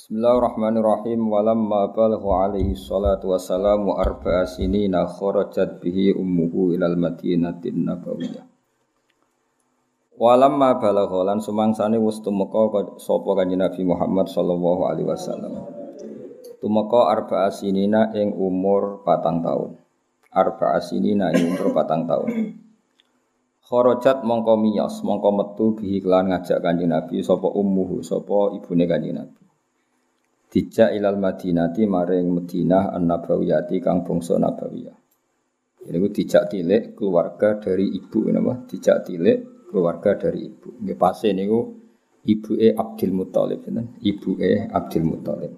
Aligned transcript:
Bismillahirrahmanirrahim. 0.00 1.28
Walamma 1.28 1.92
balagha 1.92 2.48
alaihi 2.48 2.72
salatu 2.72 3.36
wassalamu 3.36 4.00
arba'a 4.00 4.48
sinina 4.48 5.04
kharajat 5.04 5.76
bihi 5.76 6.16
ummuhu 6.16 6.72
ilal 6.72 6.96
madinatin 6.96 7.84
nabawiyah. 7.84 8.48
Walamma 10.16 10.80
balagha 10.80 11.20
lan 11.20 11.44
sumangsane 11.44 12.00
wis 12.00 12.24
tumeka 12.24 12.96
sapa 12.96 13.44
kanjeng 13.44 13.60
Nabi 13.60 13.84
Muhammad 13.84 14.32
sallallahu 14.32 14.88
alaihi 14.88 15.04
wasallam. 15.04 15.68
Tumeka 16.64 17.00
arba'a 17.20 17.52
sinina 17.52 18.08
ing 18.16 18.32
umur 18.32 19.04
patang 19.04 19.44
tahun. 19.44 19.76
Arba'a 20.32 20.80
sinina 20.80 21.28
ing 21.36 21.52
umur 21.52 21.76
patang 21.76 22.08
tahun. 22.08 22.56
Kharajat 23.68 24.24
mongko 24.24 24.64
miyos 24.64 25.04
mongko 25.04 25.28
metu 25.28 25.76
bihi 25.76 26.00
kelan 26.00 26.32
ngajak 26.32 26.64
kanjeng 26.64 26.88
Nabi 26.88 27.20
sapa 27.20 27.52
ummuhu 27.52 28.00
sapa 28.00 28.56
ibune 28.56 28.88
kanjeng 28.88 29.20
Nabi 29.20 29.49
dijak 30.50 30.90
ilal 30.98 31.16
madinati 31.16 31.86
maring 31.86 32.26
Madinah 32.34 32.90
an-nabawiyati 32.98 33.78
kang 33.78 34.02
bangsa 34.02 34.34
nabawiyah. 34.36 34.98
Ini 35.80 35.96
ku 35.96 36.08
dijak 36.12 36.52
tilik 36.52 36.82
keluarga 36.92 37.56
dari 37.56 37.88
ibu 37.88 38.28
nama 38.28 38.52
dijak 38.68 39.06
tilik 39.08 39.70
keluarga 39.70 40.18
dari 40.18 40.50
ibu. 40.50 40.76
Nggih 40.82 40.98
pase 40.98 41.32
niku 41.32 41.72
ibuke 42.26 42.76
Abdul 42.76 43.16
Muthalib 43.16 43.64
ibu 43.64 43.80
Ibuke 44.02 44.50
Abdul 44.68 45.04
Muthalib. 45.06 45.52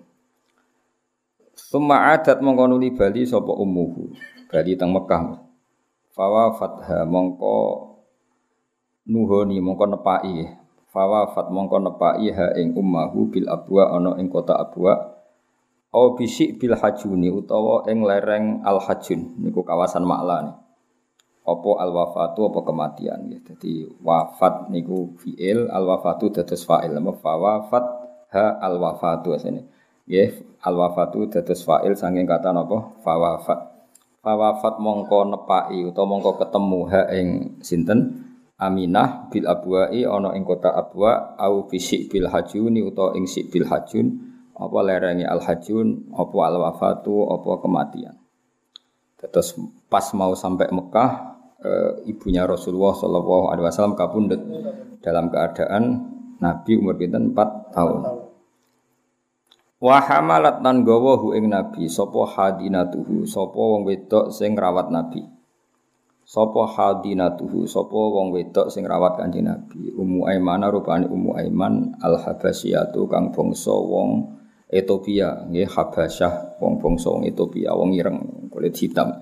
Suma 1.56 2.12
adat 2.14 2.38
mongko 2.38 2.78
bali 2.94 3.27
sapa 3.27 3.50
ummuhu. 3.50 4.14
Bali 4.47 4.78
teng 4.78 4.94
Mekah. 4.94 5.42
Fawa 6.12 6.53
fatha 6.55 7.09
mongko 7.09 7.88
nuhoni 9.09 9.59
mongko 9.59 9.84
nepaki 9.97 10.61
fat 10.92 11.48
mongko 11.48 11.76
nepai 11.80 12.28
ha 12.36 12.52
ing 12.60 12.76
ummahu 12.76 13.32
bil 13.32 13.48
abwa 13.48 13.96
ana 13.96 14.20
ing 14.20 14.28
kota 14.28 14.54
abwa. 14.54 15.16
Au 15.92 16.16
bisik 16.16 16.56
bil 16.56 16.76
hajuni 16.76 17.28
utawa 17.28 17.84
ing 17.88 18.04
lereng 18.04 18.64
al 18.64 18.80
hajun 18.80 19.36
niku 19.40 19.60
kawasan 19.60 20.08
makla 20.08 20.38
nih 20.44 20.56
apa 21.42 21.70
al 21.82 21.90
wafatu 21.90 22.40
apa 22.48 22.60
kematian? 22.62 23.20
Ya 23.34 23.38
jadi 23.42 23.90
wafat 23.98 24.70
niku 24.70 25.18
fiil 25.18 25.66
al 25.68 25.84
wafatu 25.90 26.30
dados 26.30 26.62
fa'il. 26.62 26.94
Apa 26.94 27.66
fat 27.66 27.84
ha 28.30 28.62
al 28.62 28.78
wafatu 28.78 29.34
asene 29.34 29.66
ya 30.06 30.30
al 30.62 30.78
wafatu 30.78 31.26
dados 31.26 31.66
fa'il 31.66 31.98
saking 31.98 32.30
kata 32.30 32.54
napa? 32.54 32.94
Fawafat. 33.02 33.74
Fawafat 34.22 34.78
mongko 34.78 35.34
nepai 35.34 35.82
utawa 35.82 36.06
mongko 36.14 36.38
ketemu 36.38 36.80
ha 36.94 37.02
ing 37.10 37.58
sinten 37.58 38.22
Aminah 38.61 39.33
bil 39.33 39.48
abwa'i 39.48 40.05
ana 40.05 40.36
ing 40.36 40.45
kota 40.45 40.70
Abwa 40.70 41.34
au 41.41 41.67
fisik 41.67 42.12
bil 42.12 42.28
hajuni 42.28 42.84
utawa 42.84 43.17
ing 43.17 43.27
sik 43.27 43.48
bil 43.48 43.67
hajun 43.67 44.33
apa 44.53 44.78
lerengi 44.84 45.27
al 45.27 45.42
hajun 45.42 46.12
apa 46.14 46.36
al 46.47 46.56
wafatu 46.61 47.33
apa 47.33 47.50
kematian. 47.59 48.14
Terus 49.22 49.55
pas 49.86 50.03
mau 50.19 50.34
sampai 50.34 50.67
Mekah 50.75 51.11
e, 51.62 51.70
ibunya 52.11 52.42
Rasulullah 52.42 52.91
Shallallahu 52.94 53.55
alaihi 53.55 53.67
wasallam 53.70 53.94
kapundhut 53.94 54.42
dalam 54.98 55.31
keadaan 55.31 55.84
Nabi 56.42 56.75
umur 56.75 56.98
pinten 56.98 57.31
4 57.31 57.71
tahun. 57.71 58.00
Wa 59.82 59.99
hamalat 59.99 60.62
nan 60.62 60.87
gawa 60.87 61.19
hu 61.19 61.34
ing 61.34 61.50
Nabi 61.50 61.87
sapa 61.87 62.22
hadinatuhu 62.34 63.26
sapa 63.26 63.59
wong 63.59 63.87
wedok 63.87 64.31
sing 64.31 64.55
rawat 64.59 64.91
Nabi. 64.91 65.22
Sopo 66.32 66.65
hadinatuhu, 66.65 67.69
sopo 67.69 68.09
wong 68.09 68.32
wedok 68.32 68.72
sing 68.72 68.88
rawat 68.88 69.20
kanjeng 69.20 69.53
Nabi. 69.53 69.93
Ummu 69.93 70.25
Aiman 70.25 70.65
rupane 70.72 71.04
Ummu 71.04 71.37
Aiman 71.37 71.93
al 72.00 72.16
Habasyatu 72.16 73.04
kang 73.04 73.37
bangsa 73.37 73.76
wong 73.76 74.32
Ethiopia, 74.72 75.44
nggih 75.44 75.69
Habasyah 75.69 76.56
wong 76.56 76.81
bangsa 76.81 77.12
wong 77.12 77.28
Ethiopia, 77.28 77.76
wong 77.76 77.93
ireng 77.93 78.48
kulit 78.48 78.72
hitam. 78.81 79.12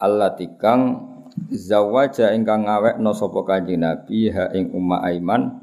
Allah 0.00 0.32
tikang 0.32 1.12
zawaja 1.52 2.32
ingkang 2.32 2.64
ngawekno 2.64 3.12
sapa 3.12 3.44
kanjeng 3.44 3.84
Nabi 3.84 4.32
ha 4.32 4.48
ing 4.56 4.72
Ummu 4.72 4.96
Aiman 4.96 5.60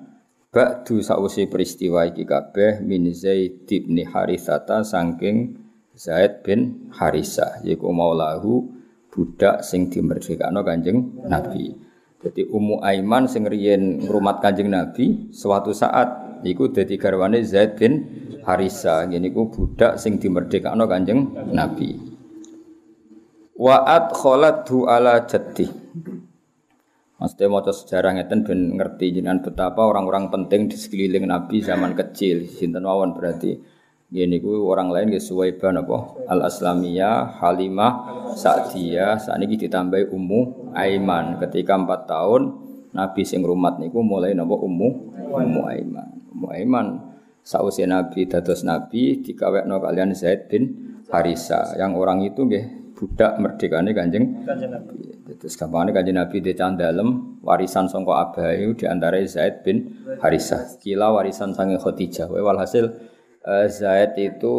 ba'du 0.53 1.01
sausi 1.01 1.49
peristiwa 1.49 2.05
iki 2.05 2.21
kabeh 2.21 2.85
min 2.85 3.09
Zaid 3.17 3.65
bin 3.65 3.97
Harithata 4.05 4.85
saking 4.85 5.57
Zaid 5.97 6.45
bin 6.45 6.93
Harisah 6.93 7.65
yaiku 7.65 7.89
maulahu 7.89 8.76
budak 9.11 9.63
sing 9.65 9.89
dimerdekakno 9.89 10.61
Kanjeng 10.61 11.25
Nabi. 11.25 11.73
Jadi 12.17 12.49
Ummu 12.49 12.81
Aiman 12.81 13.29
sing 13.29 13.45
riyen 13.45 14.03
ngrumat 14.03 14.41
Kanjeng 14.41 14.73
Nabi 14.73 15.29
suatu 15.29 15.71
saat 15.71 16.41
iku 16.41 16.73
dadi 16.73 16.97
garwane 16.97 17.45
Zaid 17.45 17.77
bin 17.77 17.93
Harisa. 18.43 19.05
Ngene 19.05 19.29
iku 19.29 19.49
budak 19.49 20.01
sing 20.01 20.17
dimerdekakno 20.17 20.89
Kanjeng 20.89 21.33
Nabi. 21.53 21.97
Wa 23.57 23.85
adkhalatu 23.85 24.85
ala 24.85 25.25
jaddi. 25.25 25.65
Maksudnya 27.17 27.49
mau 27.49 27.65
sejarah 27.65 28.13
ngeten 28.13 28.45
ben 28.45 28.77
ngerti 28.77 29.09
jenengan 29.09 29.41
betapa 29.41 29.81
orang-orang 29.81 30.29
penting 30.29 30.69
di 30.69 30.77
sekeliling 30.77 31.25
Nabi 31.25 31.65
zaman 31.65 31.97
kecil. 31.97 32.45
Sinten 32.45 32.85
mawon 32.85 33.17
berarti 33.17 33.57
Gini 34.07 34.39
ku 34.39 34.71
orang 34.71 34.87
lain 34.87 35.11
ke 35.11 35.19
Suwaibah 35.19 35.83
apa? 35.83 36.31
Al 36.31 36.47
Aslamiyah, 36.47 37.43
Halimah, 37.43 37.93
Sa'diyah, 38.39 39.19
saat 39.19 39.43
ini 39.43 39.59
ditambahi 39.59 40.07
Ummu 40.07 40.71
Aiman. 40.71 41.35
Ketika 41.43 41.75
empat 41.75 42.07
tahun 42.07 42.55
Nabi 42.95 43.27
sing 43.27 43.43
rumat 43.43 43.83
niku 43.83 43.99
mulai 43.99 44.31
napa 44.31 44.55
Ummu 44.55 44.89
Ummu 45.27 45.61
Aiman. 45.67 46.07
Ummu 46.31 46.47
Aiman 46.55 46.87
sausia 47.43 47.83
Nabi 47.83 48.23
dados 48.31 48.63
Nabi 48.63 49.19
dikawekno 49.19 49.75
kalian 49.83 50.15
Zaid 50.15 50.47
bin 50.47 50.95
Harisa. 51.11 51.75
Yang 51.75 51.91
orang 51.99 52.23
itu 52.23 52.47
nggih 52.47 52.95
budak 52.95 53.35
merdekane 53.43 53.91
Kanjeng 53.91 54.47
Nabi. 54.47 55.19
Terus 55.35 55.59
gampangane 55.59 55.91
Kanjeng 55.91 56.15
Nabi 56.15 56.39
dican 56.39 56.79
dalem 56.79 57.43
warisan 57.43 57.91
sangka 57.91 58.23
abahe 58.23 58.71
di 58.71 58.87
antara 58.87 59.19
Zaid 59.27 59.67
bin 59.67 59.99
Harisa. 60.23 60.63
Kila 60.79 61.11
warisan 61.11 61.51
sange 61.51 61.75
Khadijah. 61.75 62.31
Walhasil 62.31 63.16
Zaid 63.47 64.19
itu 64.19 64.55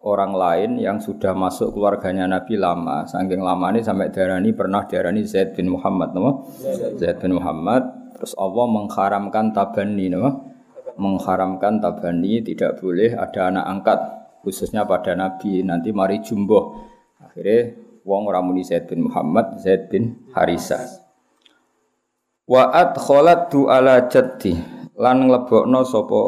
orang 0.00 0.32
lain 0.32 0.70
yang 0.80 0.96
sudah 0.96 1.36
masuk 1.36 1.76
keluarganya 1.76 2.24
Nabi 2.24 2.56
lama. 2.56 3.04
Saking 3.04 3.42
lama 3.44 3.74
ini 3.74 3.84
sampai 3.84 4.08
darani 4.08 4.56
pernah 4.56 4.88
darani 4.88 5.26
Zaid 5.26 5.52
bin 5.52 5.68
Muhammad, 5.68 6.16
nama? 6.16 6.40
Zaid 6.96 7.20
bin 7.20 7.36
Muhammad. 7.36 7.84
Terus 8.16 8.32
Allah 8.40 8.66
mengharamkan 8.70 9.52
tabani, 9.52 10.08
nama? 10.08 10.32
Mengharamkan 10.96 11.82
tabani 11.82 12.40
tidak 12.40 12.80
boleh 12.80 13.12
ada 13.12 13.52
anak 13.52 13.64
angkat 13.68 13.98
khususnya 14.40 14.88
pada 14.88 15.12
Nabi. 15.12 15.60
Nanti 15.60 15.92
mari 15.92 16.24
jumbo. 16.24 16.88
Akhirnya 17.20 17.76
wong 18.06 18.30
ramuni 18.32 18.64
Zaid 18.64 18.88
bin 18.88 19.10
Muhammad, 19.10 19.60
Zaid 19.60 19.92
bin 19.92 20.24
Harisah. 20.32 21.04
Wa 22.46 22.70
adkhalatu 22.70 23.66
ala 23.66 24.06
jaddi 24.06 24.54
lan 24.96 25.26
nglebokno 25.28 25.82
sapa 25.82 26.20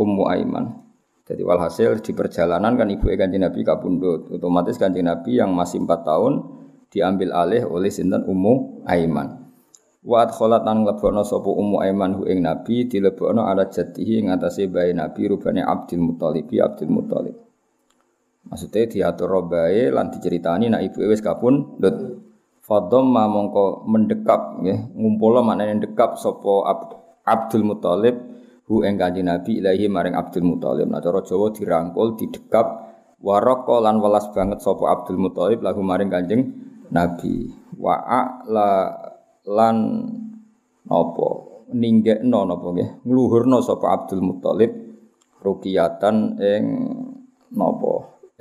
Ummu 0.00 0.24
Aiman. 0.26 0.85
Jadi 1.26 1.42
walhasil 1.42 1.98
di 2.06 2.14
perjalanan 2.14 2.78
kan 2.78 2.86
ibu 2.86 3.10
kanjeng 3.10 3.42
Nabi 3.42 3.66
kabundut. 3.66 4.30
Otomatis 4.30 4.78
kanjeng 4.78 5.10
Nabi 5.10 5.42
yang 5.42 5.50
masih 5.50 5.82
empat 5.82 6.06
tahun 6.06 6.38
diambil 6.86 7.34
alih 7.34 7.66
oleh 7.66 7.90
sinten 7.90 8.22
Ummu 8.22 8.86
Aiman. 8.86 9.50
Wa 10.06 10.22
adkhalat 10.22 10.62
lan 10.62 10.86
lebokno 10.86 11.26
Ummu 11.26 11.82
Aiman 11.82 12.14
hu 12.14 12.30
ing 12.30 12.46
Nabi 12.46 12.86
dilebokno 12.86 13.42
ala 13.42 13.66
jatihi 13.66 14.22
ing 14.22 14.30
atase 14.30 14.70
bayi 14.70 14.94
Nabi 14.94 15.26
rubane 15.26 15.66
Abdul 15.66 15.98
Muthalib 15.98 16.46
Abdul 16.46 16.94
Muthalib. 16.94 17.36
Maksudnya 18.46 18.86
diatur 18.86 19.26
robae 19.26 19.90
lan 19.90 20.14
diceritani 20.14 20.70
nak 20.70 20.86
ibu 20.86 21.10
wis 21.10 21.18
kabundut. 21.18 22.22
Fadom 22.62 23.10
ma 23.10 23.26
mongko 23.26 23.82
mendekap 23.86 24.62
nggih 24.62 24.94
ngumpul 24.94 25.42
maknane 25.42 25.82
ndekap 25.82 26.22
sapa 26.22 26.70
Abdul 27.26 27.66
Muthalib 27.66 28.35
hu 28.66 28.82
ing 28.82 28.98
kanjeng 28.98 29.26
Nabi 29.30 29.62
ilahi 29.62 29.86
maring 29.86 30.14
Abdul 30.18 30.44
Muthalib. 30.46 30.90
Nah 30.90 31.00
cara 31.02 31.22
Jawa 31.22 31.54
dirangkul, 31.54 32.18
didekap 32.18 32.66
waraka 33.22 33.78
lan 33.82 34.02
welas 34.02 34.28
banget 34.34 34.60
sapa 34.62 34.84
Abdul 34.90 35.18
Muthalib 35.18 35.62
lahu 35.62 35.80
maring 35.80 36.10
kanjeng 36.10 36.42
Nabi. 36.90 37.50
Wa 37.78 38.02
la 38.50 38.92
lan 39.46 39.76
napa 40.86 41.28
ninggekno 41.70 42.46
napa 42.46 42.66
nggih 42.74 42.90
ngluhurno 43.06 43.62
sapa 43.62 43.86
Abdul 43.94 44.22
Muthalib 44.22 44.70
rukiatan 45.42 46.38
ing 46.42 46.64
napa 47.54 47.92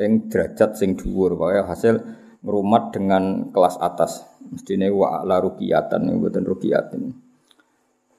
ing 0.01 0.27
derajat 0.27 0.73
sing 0.77 0.97
dhuwur 0.97 1.37
wae 1.37 1.61
hasil 1.61 2.25
Ngrumat 2.45 2.93
dengan 2.93 3.49
kelas 3.49 3.81
atas. 3.81 4.21
Mestine 4.45 4.93
wa 4.93 5.25
ala 5.25 5.41
rukiyatan 5.41 6.05
mboten 6.13 6.45
rukiyatin. 6.45 7.24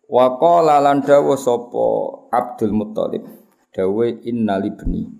Wa 0.07 0.39
qala 0.39 0.79
lan 0.79 1.03
dawa 1.03 1.35
sapa 1.35 1.87
Abdul 2.31 2.75
Muthalib. 2.75 3.27
Dawe 3.75 4.07
innalibni. 4.25 5.11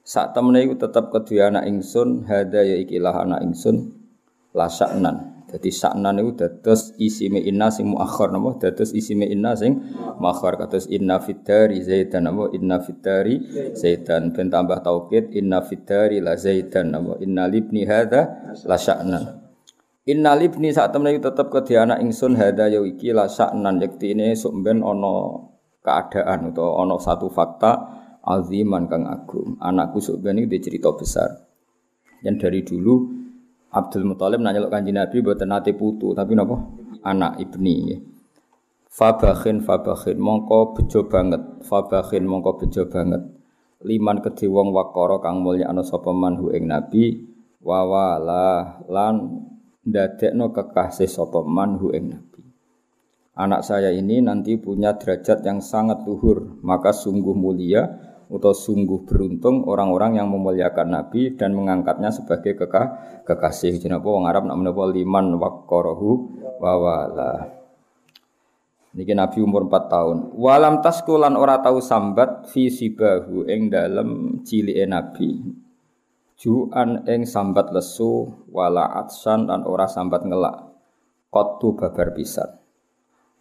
Sak 0.00 0.32
temene 0.32 0.64
iku 0.64 0.80
tetep 0.80 1.12
kedue 1.12 1.44
anak 1.44 1.68
ingsun, 1.68 2.24
hada 2.24 2.64
ya 2.64 2.80
ikilah 2.80 3.28
anak 3.28 3.44
ingsun 3.44 3.92
lasaknan. 4.56 5.38
Jadi 5.48 5.72
saknan 5.72 6.20
itu 6.20 6.36
dados 6.36 6.92
isime 7.00 7.40
inna 7.40 7.72
sing 7.72 7.88
muakhir 7.88 8.28
napa 8.28 8.60
dados 8.60 8.92
isime 8.92 9.24
inna 9.24 9.56
sing 9.56 9.80
muakhir 10.20 10.60
kados 10.60 10.84
inna 10.92 11.24
fitari 11.24 11.80
zaidan 11.80 12.28
napa 12.28 12.52
inna 12.52 12.76
fitari 12.84 13.48
zaidan 13.72 14.36
ben 14.36 14.52
tambah 14.52 14.84
inna 15.32 15.64
fitari 15.64 16.20
la 16.20 16.36
zaidan 16.36 16.92
napa 16.92 17.16
inna 17.24 17.48
libni 17.48 17.88
hadza 17.88 18.28
la 20.08 20.16
sya'nan 20.16 20.32
Inna 20.32 20.32
libni 20.40 20.72
saat 20.72 20.96
temen 20.96 21.12
itu 21.12 21.20
tetep 21.20 21.52
ke 21.52 21.76
anak 21.76 22.00
ingsun 22.00 22.32
hada 22.32 22.72
ya 22.72 22.80
iki 22.80 23.12
la 23.12 23.28
sya'nan 23.28 23.76
yektine 23.76 24.32
sok 24.32 24.64
ben 24.64 24.80
ana 24.80 25.44
keadaan 25.84 26.52
atau 26.52 26.80
ana 26.80 26.96
satu 26.96 27.28
fakta 27.28 27.76
aziman 28.24 28.88
kang 28.88 29.04
agung. 29.04 29.60
Anakku 29.60 30.00
sok 30.00 30.24
ben 30.24 30.40
iki 30.40 30.60
cerita 30.64 30.88
besar. 30.96 31.44
Yang 32.24 32.36
dari 32.40 32.60
dulu 32.64 32.94
Abdul 33.68 34.08
Muthalib 34.08 34.40
nanya 34.40 34.64
lo 34.64 34.72
kanji 34.72 34.96
Nabi 34.96 35.20
buat 35.20 35.44
nate 35.44 35.76
putu 35.76 36.16
tapi 36.16 36.32
nopo 36.32 36.56
anak 37.04 37.36
ibni. 37.44 38.00
Fabakhin 38.88 39.60
fabakhin 39.60 40.16
mongko 40.16 40.72
bejo 40.72 41.04
banget. 41.04 41.62
Fabakhin 41.68 42.24
mongko 42.24 42.64
bejo 42.64 42.88
banget. 42.88 43.22
Liman 43.84 44.24
kedhe 44.24 44.50
wong 44.50 44.74
wakara 44.74 45.22
kang 45.22 45.44
mulya 45.44 45.70
ana 45.70 45.86
sapa 45.86 46.10
manhu 46.10 46.50
ing 46.50 46.66
nabi 46.66 47.28
wawala 47.62 48.82
lan 48.90 49.46
ndadekno 49.88 50.52
kekasih 50.52 51.08
sapa 51.08 51.40
manhu 51.40 51.90
ing 51.96 52.12
nabi. 52.12 52.42
Anak 53.38 53.62
saya 53.62 53.94
ini 53.94 54.18
nanti 54.18 54.58
punya 54.58 54.98
derajat 54.98 55.46
yang 55.46 55.62
sangat 55.62 56.02
luhur, 56.02 56.58
maka 56.60 56.90
sungguh 56.90 57.32
mulia 57.38 57.86
atau 58.28 58.52
sungguh 58.52 59.08
beruntung 59.08 59.64
orang-orang 59.64 60.20
yang 60.20 60.28
memuliakan 60.28 60.92
Nabi 60.92 61.32
dan 61.32 61.56
mengangkatnya 61.56 62.12
sebagai 62.12 62.60
kekah 62.60 62.86
kekasih. 63.24 63.80
Jenapa 63.80 64.04
wong 64.04 64.28
Arab 64.28 64.44
nak 64.44 64.58
menapa 64.60 64.84
liman 64.92 65.40
waqarahu 65.40 66.10
wa 66.60 66.72
wala. 66.76 67.32
Niki 68.92 69.16
Nabi 69.16 69.38
umur 69.40 69.70
4 69.70 69.86
tahun. 69.86 70.16
Walam 70.36 70.82
taskulan 70.84 71.38
ora 71.38 71.62
tahu 71.62 71.80
sambat 71.80 72.50
fi 72.52 72.68
sibahu 72.68 73.48
ing 73.48 73.72
dalem 73.72 74.42
cilike 74.44 74.84
Nabi. 74.84 75.30
Ju'an 76.38 77.02
ing 77.10 77.26
sambat 77.26 77.74
lesu 77.74 78.30
wala 78.54 78.86
atsan 79.02 79.50
dan 79.50 79.66
ora 79.66 79.90
sambat 79.90 80.22
ngelak. 80.22 80.70
Qattu 81.34 81.74
babar 81.74 82.14
pisan. 82.14 82.46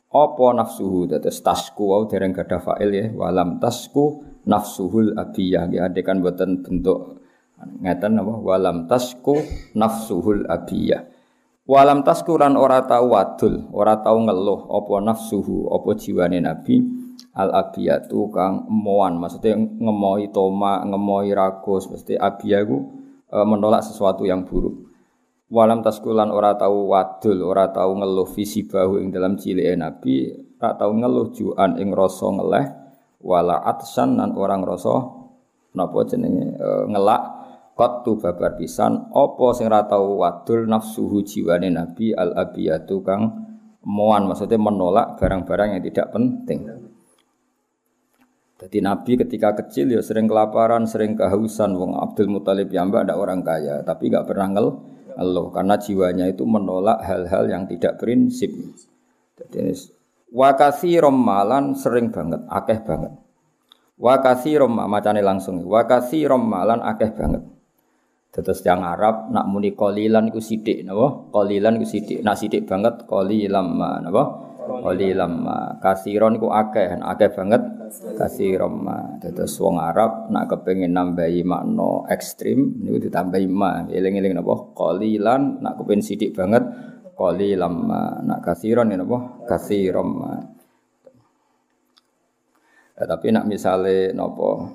Apa 0.10 0.46
nafsuhu? 0.58 1.06
Dados 1.06 1.38
tasku 1.46 1.94
wau 1.94 2.10
dereng 2.10 2.34
gadah 2.34 2.58
fa'il 2.58 2.90
ya. 2.90 3.06
Walam 3.14 3.62
tasku 3.62 4.26
nafsuhul 4.50 5.14
abiyah. 5.14 5.70
Ya 5.70 5.86
adekan 5.86 6.26
buatan 6.26 6.66
bentuk 6.66 7.22
ngeten 7.86 8.18
apa? 8.18 8.34
Walam 8.42 8.90
tasku 8.90 9.46
nafsuhul 9.78 10.50
abiyah. 10.50 11.06
Walam 11.70 12.02
tasku 12.02 12.34
lan 12.34 12.58
ora 12.58 12.82
tau 12.88 13.14
wadul 13.14 13.68
ora 13.76 14.00
tau 14.00 14.18
ngeluh 14.24 14.72
apa 14.72 15.04
nafsuhu 15.04 15.68
apa 15.70 16.00
jiwane 16.00 16.40
nabi 16.40 16.80
al 17.38 17.54
abiyatu 17.54 18.30
kang 18.34 18.66
emoan. 18.66 19.22
Maksudnya 19.22 19.58
ngemoi 19.58 20.34
toma 20.34 20.82
ngemoi 20.84 21.32
ragus 21.32 21.86
mesti 21.90 22.18
abiyah 22.18 22.66
e, 22.66 23.38
menolak 23.46 23.86
sesuatu 23.86 24.26
yang 24.26 24.44
buruk. 24.44 24.90
Walam 25.48 25.80
taskulan 25.80 26.28
ora 26.28 26.60
tau 26.60 26.92
wadul 26.92 27.40
ora 27.40 27.72
tau 27.72 27.96
ngeluh 27.96 28.28
visi 28.36 28.68
bahu 28.68 29.00
ing 29.00 29.16
dalam 29.16 29.40
cilike 29.40 29.80
nabi 29.80 30.28
ora 30.60 30.76
tau 30.76 30.92
ngeluh 30.92 31.32
juan 31.32 31.80
ing 31.80 31.96
rasa 31.96 32.28
ngeleh 32.28 32.66
wala 33.24 33.64
atsan 33.64 34.20
nan 34.20 34.36
orang 34.36 34.68
rasa 34.68 35.08
napa 35.72 36.04
jenenge 36.04 36.58
e, 36.58 36.68
ngelak 36.92 37.22
qattu 37.78 38.18
babar 38.18 38.58
pisan. 38.58 39.14
Apa 39.14 39.54
sing 39.54 39.70
ra 39.70 39.86
tau 39.86 40.20
wadul 40.20 40.66
nafsuhu 40.66 41.22
jiwane 41.22 41.70
nabi 41.70 42.12
al 42.12 42.34
abiyatu 42.34 43.06
kang 43.06 43.46
moan. 43.86 44.26
Maksudnya 44.28 44.58
menolak 44.58 45.16
barang-barang 45.22 45.78
yang 45.78 45.84
tidak 45.86 46.10
penting. 46.12 46.87
Jadi 48.58 48.82
Nabi 48.82 49.22
ketika 49.22 49.54
kecil 49.54 49.94
ya 49.94 50.02
sering 50.02 50.26
kelaparan, 50.26 50.90
sering 50.90 51.14
kehausan. 51.14 51.78
Wong 51.78 51.94
Abdul 51.94 52.34
Muthalib 52.34 52.74
ya 52.74 52.82
mbak 52.86 53.06
ada 53.06 53.14
orang 53.14 53.46
kaya, 53.46 53.86
tapi 53.86 54.10
nggak 54.10 54.26
pernah 54.26 54.50
ngel 54.50 54.68
ngeluh 55.18 55.50
karena 55.50 55.76
jiwanya 55.82 56.26
itu 56.30 56.46
menolak 56.46 57.02
hal-hal 57.02 57.50
yang 57.50 57.66
tidak 57.66 57.98
prinsip. 57.98 58.54
Jadi 59.38 59.74
Wakasi 60.28 61.00
romalan 61.00 61.72
sering 61.72 62.12
banget, 62.12 62.44
akeh 62.52 62.84
banget. 62.84 63.16
Wakasi 63.98 64.60
rom 64.62 64.78
macane 64.78 65.24
langsung. 65.26 65.64
Wakasi 65.66 66.28
romalan 66.28 66.84
akeh 66.84 67.16
banget. 67.16 67.44
Terus 68.30 68.62
yang 68.62 68.86
Arab 68.86 69.34
nak 69.34 69.50
muni 69.50 69.74
kolilan 69.74 70.30
sithik 70.38 70.86
napa? 70.86 71.32
Kolilan 71.34 71.82
iku 71.82 71.88
sithik. 71.90 72.20
Nak 72.22 72.38
sithik 72.38 72.70
banget 72.70 73.10
kolilam 73.10 73.80
napa? 73.80 74.47
Kolilam 74.68 75.48
kasiron 75.80 76.36
iku 76.36 76.52
akeh, 76.52 77.00
akeh 77.00 77.30
banget. 77.32 77.64
Kasirom. 78.20 78.84
Terus 79.24 79.56
wong 79.64 79.80
Arab 79.80 80.28
nak 80.28 80.52
kepengin 80.52 80.92
nambahi 80.92 81.42
makna 81.48 82.04
ekstrim 82.12 82.84
niku 82.84 83.08
ditambahi 83.08 83.48
ma. 83.48 83.88
Eling-eling 83.88 84.36
napa? 84.36 84.76
Kolilan 84.76 85.64
nak 85.64 85.80
kepengin 85.80 86.04
sithik 86.04 86.36
banget. 86.36 86.68
Qalilam 87.18 87.90
nak 88.28 88.40
kasiron 88.46 88.94
ya 88.94 88.98
napa? 89.02 89.48
Kasirom 89.50 90.10
ya, 92.98 93.04
tapi 93.06 93.30
nak 93.30 93.46
misale 93.46 94.14
napa? 94.14 94.74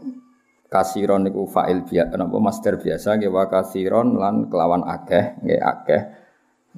Kasiron 0.73 1.27
niku 1.27 1.45
fa'il 1.47 1.85
biasa 1.85 2.15
napa? 2.17 2.37
Master 2.39 2.81
biasa 2.81 3.19
nggih 3.21 3.31
wa 3.31 3.45
kasiron 3.51 4.17
lan 4.17 4.49
kelawan 4.49 4.83
akeh 4.87 5.39
nggih 5.43 5.61
akeh 5.61 6.03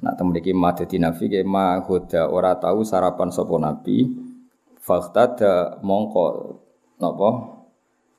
nak 0.03 0.13
temen 0.19 0.35
iki 0.35 0.51
ma 0.51 0.75
nabi 0.75 1.25
ma 1.47 1.79
huda 1.79 2.27
ora 2.27 2.57
tahu 2.59 2.83
sarapan 2.83 3.31
sapa 3.31 3.55
nabi 3.55 4.11
faktada 4.81 5.79
mongko 5.81 6.25
napa 6.99 7.55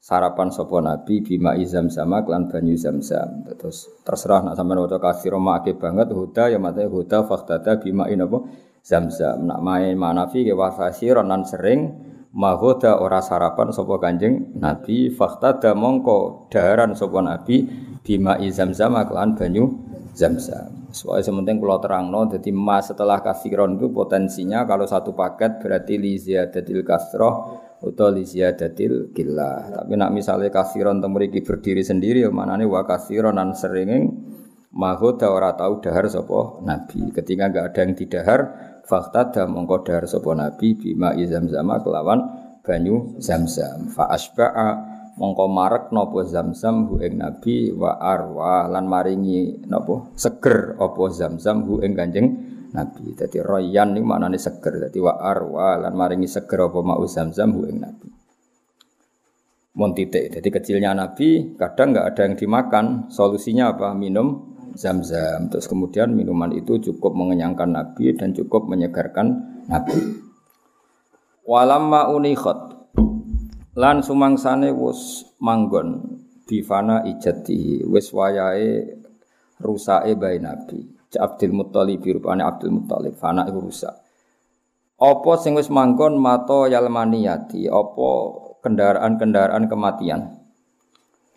sarapan 0.07 0.55
sopo 0.55 0.79
nabi 0.79 1.19
bima 1.19 1.59
izam 1.59 1.91
sama 1.91 2.23
klan 2.23 2.47
banyu 2.47 2.79
zam-zam. 2.79 3.43
Terus 3.59 3.91
terserah 4.07 4.47
nak 4.47 4.55
sampean 4.55 4.79
waca 4.87 5.03
kasih 5.03 5.35
roma 5.35 5.59
ake 5.59 5.75
banget 5.75 6.15
huda 6.15 6.47
ya 6.47 6.63
mate 6.63 6.87
huda 6.87 7.27
faktada 7.27 7.83
bima 7.83 8.07
apa 8.07 8.39
zam-zam. 8.87 9.43
Nak 9.43 9.59
main 9.67 9.99
manafi 9.99 10.47
ke 10.47 10.55
wasasi 10.55 11.11
ronan 11.11 11.43
sering 11.43 11.91
mahoda 12.31 13.03
ora 13.03 13.19
sarapan 13.19 13.75
sopo 13.75 13.99
kanjeng 13.99 14.55
nabi 14.55 15.11
faktada 15.11 15.75
mongko 15.75 16.47
daharan 16.55 16.95
sopo 16.95 17.19
nabi 17.19 17.67
bima 18.07 18.39
izam 18.39 18.71
sama 18.71 19.11
klan 19.11 19.35
banyu 19.35 19.75
zam-zam. 20.17 20.89
Soalnya 20.97 21.29
sementing 21.29 21.61
kalau 21.61 21.77
terang 21.77 22.09
no, 22.09 22.25
jadi 22.25 22.49
mas 22.49 22.89
setelah 22.89 23.21
kasiron 23.21 23.77
itu 23.77 23.93
potensinya 23.93 24.65
kalau 24.65 24.89
satu 24.89 25.13
paket 25.13 25.61
berarti 25.61 26.01
li 26.01 26.17
ziyadatil 26.17 26.81
kasroh 26.81 27.61
utawa 27.85 28.17
li 28.17 28.25
ziyadatil 28.25 29.13
gillah. 29.13 29.85
Tapi 29.85 29.93
nak 30.01 30.17
misalnya 30.17 30.49
kasiron 30.49 31.05
teng 31.05 31.13
mriki 31.13 31.45
berdiri 31.45 31.85
sendiri 31.85 32.25
ya 32.25 32.33
manane 32.33 32.65
wa 32.65 32.81
kasiron 32.89 33.37
nan 33.37 33.53
seringing 33.53 34.09
mahoda 34.73 35.29
ora 35.29 35.53
tau 35.53 35.85
dahar 35.85 36.09
sapa 36.09 36.65
nabi. 36.65 37.13
Ketika 37.13 37.53
enggak 37.53 37.77
ada 37.77 37.81
yang 37.85 37.93
didahar, 37.93 38.41
fakta 38.89 39.21
da 39.37 39.43
mongko 39.45 39.85
dahar 39.85 40.09
sapa 40.09 40.33
nabi 40.33 40.81
bima 40.81 41.13
zama 41.29 41.85
kelawan 41.85 42.25
banyu 42.65 43.21
zamzam. 43.21 43.93
Fa 43.93 44.09
asba'a 44.09 44.96
mongko 45.17 45.45
marek 45.49 45.85
napa 45.97 46.25
zamzam 46.29 46.93
hu 46.93 47.01
ing 47.01 47.21
nabi 47.21 47.73
wa 47.73 47.97
arwa 47.97 48.69
lan 48.69 48.85
maringi 48.85 49.65
napa 49.65 50.13
seger 50.15 50.77
apa 50.77 51.03
zamzam 51.13 51.65
hu 51.65 51.81
ing 51.81 51.97
kanjeng 51.97 52.29
Nabi. 52.77 53.17
Jadi 53.17 53.41
royan 53.41 53.97
ini 53.97 54.05
maknanya 54.05 54.37
seger. 54.37 54.89
Jadi 54.89 54.99
wa 55.01 55.17
arwa 55.17 55.81
lan 55.81 55.97
maringi 55.97 56.29
seger 56.29 56.69
apa 56.69 56.81
mau 56.85 57.01
zam-zam 57.09 57.57
hu 57.57 57.65
ing 57.65 57.81
Nabi. 57.81 58.09
Mon 59.77 59.93
titik. 59.97 60.33
Jadi 60.33 60.49
kecilnya 60.53 60.93
Nabi 60.93 61.57
kadang 61.57 61.97
nggak 61.97 62.07
ada 62.13 62.23
yang 62.29 62.37
dimakan. 62.37 62.85
Solusinya 63.09 63.73
apa? 63.73 63.97
Minum 63.97 64.57
zam-zam. 64.77 65.49
Terus 65.49 65.69
kemudian 65.69 66.13
minuman 66.13 66.53
itu 66.53 66.77
cukup 66.81 67.17
mengenyangkan 67.17 67.73
Nabi 67.73 68.13
dan 68.13 68.37
cukup 68.37 68.69
menyegarkan 68.69 69.61
Nabi. 69.69 69.97
Walamma 71.49 72.13
unikhat 72.13 72.76
lan 73.77 74.01
sumangsane 74.01 74.73
wus 74.73 75.29
manggon 75.37 76.01
bifana 76.49 77.05
ijati 77.05 77.85
wis 77.85 78.09
wayahe 78.17 78.97
rusake 79.61 80.17
bae 80.17 80.41
Nabi. 80.41 80.97
Abdul 81.17 81.53
Muthalib 81.57 82.05
rupane 82.05 82.45
Abdul 82.45 82.77
Muthalib 82.77 83.17
anak 83.25 83.49
iku 83.49 83.61
rusak. 83.69 83.95
Apa 84.97 85.33
sing 85.41 85.57
wis 85.57 85.73
mangkon 85.73 86.17
mato 86.17 86.69
yalmaniyati, 86.69 87.69
apa 87.69 88.09
kendaraan-kendaraan 88.65 89.65
kematian. 89.69 90.41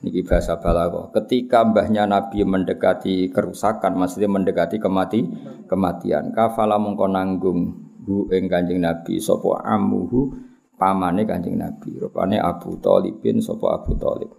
Niki 0.03 0.23
bahasa 0.23 0.59
balago. 0.59 1.11
Ketika 1.15 1.63
mbahnya 1.63 2.07
Nabi 2.07 2.43
mendekati 2.43 3.31
kerusakan, 3.31 3.99
maksudnya 3.99 4.31
mendekati 4.31 4.79
kemati, 4.79 5.27
kematian. 5.67 6.31
Kafala 6.31 6.79
mongko 6.79 7.07
nanggung 7.07 7.59
hu 8.03 8.27
ing 8.31 8.47
Kanjeng 8.51 8.83
Nabi 8.83 9.19
sapa 9.19 9.63
amuhu 9.63 10.48
pamane 10.79 11.27
Kanjeng 11.27 11.59
Nabi. 11.59 11.99
Rupane 11.99 12.39
Abu 12.39 12.79
Thalibin 12.79 13.43
sapa 13.43 13.83
Abu 13.83 13.99
Thalib. 13.99 14.31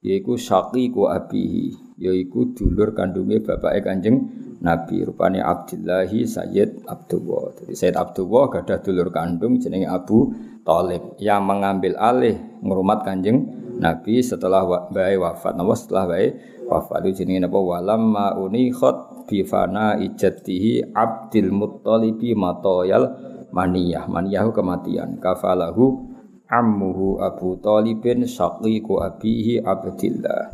Yaiku 0.00 0.40
syaqiqu 0.40 1.12
abihi, 1.12 2.00
yaiku 2.00 2.56
dulur 2.56 2.96
kandunge 2.96 3.44
bapake 3.44 3.84
Kanjeng 3.84 4.16
Nabi. 4.64 5.04
Rupane 5.04 5.44
Abdillahi 5.44 6.24
Sayyid 6.24 6.88
Abdullah. 6.88 7.52
Jadi 7.60 7.76
Sayyid 7.76 7.96
Abdullah 8.00 8.48
gadah 8.48 8.80
dulur 8.80 9.12
kandung 9.12 9.60
jenenge 9.60 9.84
Abu 9.84 10.32
Thalib 10.64 11.20
yang 11.20 11.44
mengambil 11.44 12.00
alih 12.00 12.40
ngrumat 12.64 13.04
Kanjeng 13.04 13.44
Nabi 13.76 14.24
setelah 14.24 14.64
bayi 14.88 15.20
wafat. 15.20 15.52
Napa 15.56 15.76
setelah 15.76 16.04
bayi 16.08 16.32
wafat 16.68 17.04
itu 17.04 17.24
jenenge 17.24 17.44
napa 17.44 17.60
walamma 17.60 18.40
unikhat 18.40 19.28
bi 19.28 19.44
fana 19.44 20.00
ijatihi 20.00 20.96
Abdul 20.96 21.52
Muttalibi 21.52 22.32
matoyal 22.36 23.04
maniyah. 23.50 24.06
Maniyah 24.10 24.50
kematian. 24.50 25.18
Kafalahu 25.22 26.10
ammuhu 26.50 27.22
Abu 27.22 27.58
Talibin 27.62 28.26
syaqiqu 28.26 28.98
abihi 28.98 29.62
Abdillah. 29.62 30.50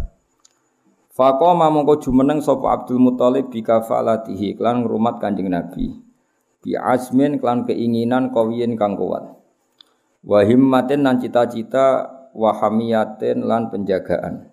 Faqama 1.16 1.72
mongko 1.72 1.96
jumeneng 2.04 2.44
sapa 2.44 2.76
Abdul 2.76 3.00
Muthalib 3.00 3.48
bi 3.48 3.64
kafalatihi 3.64 4.52
klan 4.60 4.84
ngrumat 4.84 5.16
Kanjeng 5.16 5.48
Nabi. 5.48 5.96
Bi 6.60 6.76
azmin 6.76 7.40
klan 7.40 7.64
keinginan 7.64 8.36
kawiyin 8.36 8.76
kang 8.76 9.00
kuat. 9.00 9.24
Wa 10.20 10.44
himmatin 10.44 11.08
nan 11.08 11.16
cita-cita 11.16 12.12
wahamiyatin 12.36 13.48
lan 13.48 13.72
penjagaan. 13.72 14.52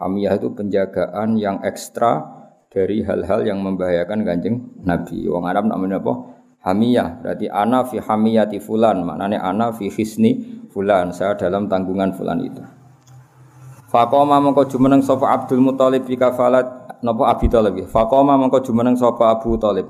Hamiyah 0.00 0.40
itu 0.40 0.48
penjagaan 0.54 1.36
yang 1.36 1.60
ekstra 1.60 2.24
dari 2.72 3.04
hal-hal 3.04 3.44
yang 3.44 3.60
membahayakan 3.60 4.24
kanjeng 4.24 4.56
Nabi. 4.80 5.28
Wong 5.28 5.44
Arab 5.44 5.68
namanya 5.68 6.00
apa? 6.00 6.37
Hamiyah. 6.62 7.22
Berarti 7.22 7.46
ana 7.46 7.86
fi 7.86 8.02
hamiyati 8.02 8.58
fulan. 8.58 9.06
Maknanya 9.06 9.42
ana 9.42 9.70
fi 9.70 9.90
hisni 9.90 10.64
fulan. 10.72 11.14
Saya 11.14 11.38
dalam 11.38 11.70
tanggungan 11.70 12.14
fulan 12.14 12.38
itu. 12.42 12.62
Fakoma 13.88 14.36
mongko 14.36 14.68
jumeneng 14.68 15.00
sapa 15.00 15.32
Abdul 15.32 15.64
Muthalib 15.64 16.04
bi 16.04 16.20
kafalat 16.20 17.00
napa 17.00 17.32
Abi 17.32 17.48
Thalib. 17.48 17.88
Fakoma 17.88 18.36
mongko 18.36 18.60
jumeneng 18.60 19.00
sapa 19.00 19.32
Abu 19.32 19.56
Thalib 19.56 19.88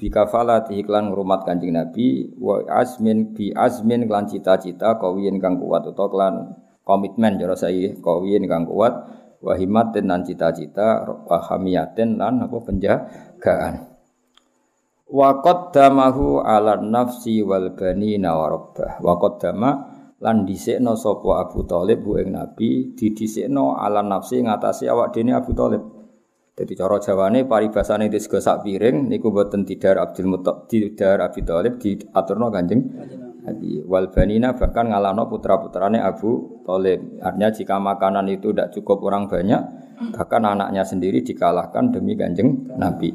bi 0.00 0.10
kafalat 0.10 0.72
iklan 0.74 1.12
ngrumat 1.12 1.46
Kanjeng 1.46 1.76
Nabi 1.76 2.34
wa 2.40 2.64
azmin 2.66 3.30
bi 3.36 3.54
azmin 3.54 4.10
klan 4.10 4.26
cita-cita 4.26 4.98
kawiyen 4.98 5.38
kang 5.38 5.60
kuat 5.62 5.86
utawa 5.86 6.08
klan 6.10 6.34
komitmen 6.82 7.38
cara 7.38 7.54
saya 7.54 7.94
kawin 8.02 8.44
kang 8.50 8.66
kuat 8.66 8.92
wahimatin 9.38 10.10
dan 10.10 10.26
cita-cita 10.26 11.04
wahamiyatin 11.30 12.18
lan 12.18 12.42
apa 12.42 12.56
penjagaan 12.58 13.93
wa 15.14 15.38
qaddamahu 15.38 16.42
ala 16.42 16.82
nafsi 16.82 17.38
wal 17.46 17.70
banina 17.78 18.34
wa 18.34 18.50
rabbah 18.50 18.98
wa 18.98 19.14
qaddama 19.14 19.70
lan 20.18 20.42
dhisikno 20.42 20.98
sapa 20.98 21.46
Abu 21.46 21.62
Thalib 21.62 22.02
bu 22.02 22.18
ing 22.18 22.34
Nabi 22.34 22.98
didhisikno 22.98 23.78
ala 23.78 24.02
nafsi 24.02 24.42
ngatasi 24.42 24.90
awak 24.90 25.14
dene 25.14 25.38
Abu 25.38 25.54
Thalib 25.54 25.86
jadi 26.54 26.72
cara 26.74 26.98
Jawane 26.98 27.46
paribasane 27.46 28.10
di 28.10 28.18
sego 28.18 28.42
sak 28.42 28.66
piring 28.66 29.06
niku 29.06 29.30
mboten 29.30 29.62
tidar 29.62 30.02
Abdul 30.02 30.34
Muthalib 30.34 30.66
tidar 30.66 31.22
Abi 31.22 31.46
Thalib 31.46 31.78
diaturno 31.78 32.50
Kanjeng 32.50 32.82
Nabi 33.44 33.86
wal 33.86 34.10
banina 34.10 34.56
bahkan 34.58 34.90
ngalano 34.90 35.30
putra-putrane 35.30 36.00
Abu 36.00 36.62
Thalib. 36.64 37.20
Artinya 37.20 37.52
jika 37.52 37.76
makanan 37.76 38.24
itu 38.32 38.56
tidak 38.56 38.72
cukup 38.72 39.04
orang 39.04 39.28
banyak, 39.28 39.60
bahkan 40.16 40.48
anaknya 40.48 40.80
sendiri 40.80 41.20
dikalahkan 41.20 41.92
demi 41.92 42.16
Kanjeng 42.16 42.72
Nabi. 42.80 43.12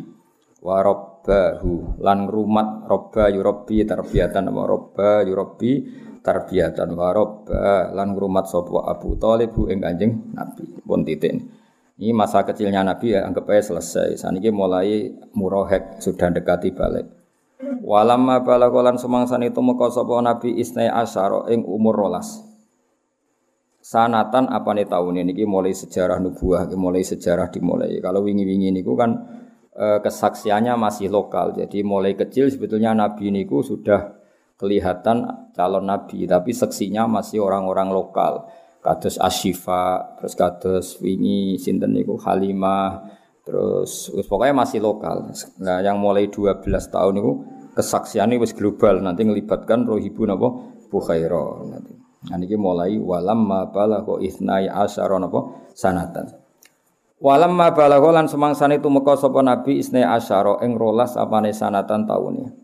Wa 0.62 0.86
rabbahu 1.20 2.00
lan 2.00 2.32
rumat 2.32 2.88
robba 2.88 3.28
yurabbi 3.28 3.84
tarbiyatan 3.84 4.48
wa 4.56 4.64
robba 4.64 5.28
yurabbi 5.28 5.84
tarbiyatan 6.24 6.96
wa 6.96 7.12
robba 7.12 7.92
lan 7.92 8.16
rumat 8.16 8.48
sapa 8.48 8.88
Abu 8.88 9.20
Thalib 9.20 9.52
ing 9.68 9.84
Kanjeng 9.84 10.32
Nabi. 10.32 10.64
Pun 10.80 11.04
titik. 11.04 11.36
Ini 12.00 12.16
masa 12.16 12.48
kecilnya 12.48 12.88
Nabi 12.88 13.12
ya 13.12 13.28
anggap 13.28 13.52
aja 13.52 13.76
selesai. 13.76 14.16
Saat 14.16 14.40
ini 14.40 14.48
mulai 14.56 15.12
murohek 15.36 16.00
sudah 16.00 16.32
dekati 16.32 16.72
balik. 16.72 17.12
Walamma 17.84 18.40
balagolan 18.40 18.96
semangsan 18.96 19.44
itu 19.44 19.60
meka 19.60 19.92
sapa 19.92 20.24
Nabi 20.24 20.56
Isnai 20.56 20.88
Asyara 20.88 21.52
ing 21.52 21.68
umur 21.68 22.00
rolas. 22.00 22.40
Sanatan 23.84 24.48
apa 24.48 24.72
nih 24.76 24.88
tahun 24.88 25.28
ini 25.28 25.44
mulai 25.44 25.76
sejarah 25.76 26.24
nubuah, 26.24 26.72
mulai 26.80 27.04
sejarah 27.04 27.52
dimulai. 27.52 28.00
Kalau 28.00 28.24
wingi-wingi 28.24 28.72
niku 28.72 28.96
kan 28.96 29.39
kesaksiannya 29.80 30.76
masih 30.76 31.08
lokal. 31.08 31.56
Jadi 31.56 31.80
mulai 31.88 32.20
kecil 32.20 32.52
sebetulnya 32.52 32.92
Nabi 32.92 33.32
niku 33.32 33.64
sudah 33.64 34.20
kelihatan 34.60 35.52
calon 35.56 35.88
Nabi, 35.88 36.28
tapi 36.28 36.52
seksinya 36.52 37.08
masih 37.08 37.40
orang-orang 37.40 37.88
lokal. 37.96 38.44
Kados 38.84 39.20
Ashifa, 39.20 40.20
terus 40.20 40.36
kados 40.36 40.88
wingi 41.04 41.60
sinten 41.60 41.96
niku 41.96 42.20
Halimah, 42.20 43.20
Terus 43.50 44.14
pokoknya 44.30 44.54
masih 44.54 44.78
lokal. 44.78 45.26
Nah, 45.66 45.82
yang 45.82 45.98
mulai 45.98 46.30
12 46.30 46.62
tahun 46.94 47.18
itu 47.18 47.32
kesaksiannya 47.74 48.38
wis 48.38 48.54
global 48.54 49.02
nanti 49.02 49.26
melibatkan 49.26 49.90
rohibu 49.90 50.30
napa 50.30 50.54
Bukhaira 50.94 51.66
nanti. 51.66 51.98
Nah 52.30 52.38
niki 52.38 52.54
mulai 52.60 53.02
walam 53.02 53.50
ma 53.50 53.66
balagha 53.66 54.22
isnai 54.22 54.70
asyara 54.70 55.18
napa 55.18 55.50
sanatan. 55.74 56.30
Walam 57.20 57.52
ma 57.52 57.76
balagha 57.76 58.16
lan 58.16 58.32
semangsane 58.32 58.80
tumeka 58.80 59.20
sapa 59.20 59.44
nabi 59.44 59.84
isnai 59.84 60.08
asyara 60.08 60.64
ing 60.64 60.80
rolas 60.80 61.20
apane 61.20 61.52
sanatan 61.52 62.08
taune. 62.08 62.56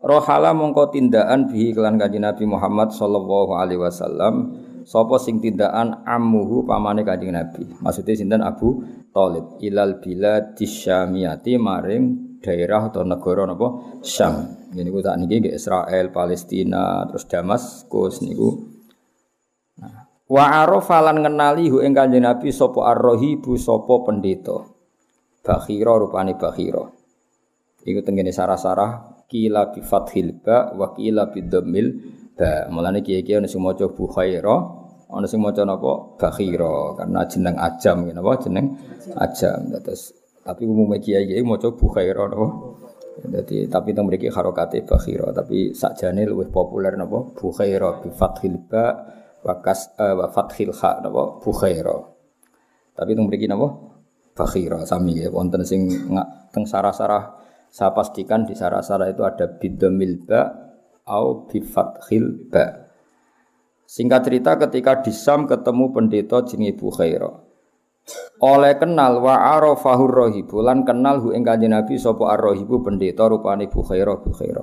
Rohala 0.00 0.56
mongko 0.56 0.92
tindakan 0.92 1.48
bihi 1.48 1.76
kelan 1.76 2.00
kanjeng 2.00 2.24
Nabi 2.24 2.48
Muhammad 2.48 2.88
sallallahu 2.88 3.52
alaihi 3.52 3.84
wasallam 3.84 4.56
sapa 4.88 5.20
sing 5.20 5.44
tindakan 5.44 6.04
ammuhu 6.08 6.64
pamane 6.64 7.04
kanjeng 7.04 7.36
Nabi. 7.36 7.68
Maksudnya 7.84 8.16
sinten 8.16 8.40
Abu 8.40 8.80
Thalib 9.12 9.60
ilal 9.60 10.00
bila 10.00 10.40
disyamiyati 10.56 11.60
maring 11.60 12.04
daerah 12.40 12.88
atau 12.88 13.04
negara 13.04 13.44
napa 13.44 14.00
Syam. 14.00 14.56
Ini 14.72 14.88
ku 14.88 15.04
tak 15.04 15.20
niki 15.20 15.52
Israel, 15.52 16.08
Palestina, 16.08 17.04
terus 17.04 17.28
Damaskus 17.28 18.24
niku. 18.24 18.79
Wa 20.30 20.62
arafa 20.62 21.02
lan 21.02 21.26
ngenali 21.26 21.66
hu 21.66 21.82
ing 21.82 21.90
Kanjeng 21.90 22.22
Nabi 22.22 22.54
sapa 22.54 22.86
ar-rahibu 22.94 23.58
sapa 23.58 24.06
pendeta. 24.06 24.62
Bakhira 25.42 25.98
rupane 25.98 26.38
bakhira. 26.38 26.86
Iku 27.82 27.98
tengene 28.06 28.30
sarah-sarah 28.30 29.26
kila 29.26 29.74
bi 29.74 29.82
fathil 29.82 30.38
ba 30.38 30.70
wa 30.70 30.94
kila 30.94 31.34
bi 31.34 31.42
dhammil 31.42 31.86
ba. 32.38 32.70
Mulane 32.70 33.02
kiye-kiye 33.02 33.42
ana 33.42 33.50
sing 33.50 33.58
maca 33.58 33.90
Bukhaira, 33.90 34.54
ana 35.10 35.26
sing 35.26 35.42
maca 35.42 35.66
napa? 35.66 36.14
Bakhira. 36.14 36.94
Karena 36.94 37.26
jeneng 37.26 37.58
ajam 37.58 38.06
ngene 38.06 38.22
apa 38.22 38.32
jeneng 38.38 38.66
ajam. 39.18 39.58
Terus 39.82 40.14
tapi 40.46 40.62
umumnya 40.62 41.02
kiai 41.02 41.26
kiai 41.26 41.42
maca 41.42 41.74
bukhaira 41.74 42.30
napa? 42.30 42.46
Jadi 43.20 43.66
tapi 43.66 43.98
teng 43.98 44.06
mriki 44.06 44.30
harokate 44.30 44.86
bakhira. 44.86 45.34
Tapi 45.34 45.74
sakjane 45.74 46.22
luwih 46.22 46.54
populer 46.54 46.94
napa? 46.94 47.34
Bukhaira 47.34 47.98
bi 47.98 48.14
fathil 48.14 48.62
ba 48.70 49.18
wa 49.40 49.54
kas 49.60 49.92
uh, 49.96 50.14
wa 50.16 50.26
fathil 50.28 50.72
kha 50.72 51.00
napa 51.00 51.40
tapi 52.96 53.10
teng 53.16 53.26
mriki 53.26 53.46
napa 53.48 53.68
bakhira 54.36 54.84
sami 54.84 55.20
ya 55.20 55.28
wonten 55.32 55.64
sing 55.64 55.88
teng 56.52 56.64
sarah-sarah 56.68 57.40
saya 57.70 57.94
pastikan 57.94 58.44
di 58.44 58.52
sarah-sarah 58.52 59.08
itu 59.08 59.22
ada 59.22 59.46
bidamil 59.46 60.26
ba 60.26 60.40
au 61.08 61.46
bi 61.48 61.62
fathil 61.62 62.50
ba 62.50 62.90
Singkat 63.90 64.22
cerita 64.22 64.54
ketika 64.54 65.02
di 65.02 65.10
Sam 65.10 65.50
ketemu 65.50 65.90
pendeta 65.90 66.46
jenenge 66.46 66.78
Bukhaira. 66.78 67.26
Oleh 68.38 68.78
kenal 68.78 69.18
wa 69.18 69.34
arafahur 69.34 70.30
rahibu 70.30 70.62
lan 70.62 70.86
kenal 70.86 71.18
hu 71.18 71.34
ing 71.34 71.42
Kanjeng 71.42 71.74
Nabi 71.74 71.98
sapa 71.98 72.38
ar-rahibu 72.38 72.86
pendeta 72.86 73.26
rupane 73.26 73.66
Bukhaira 73.66 74.14
Bukhaira. 74.14 74.62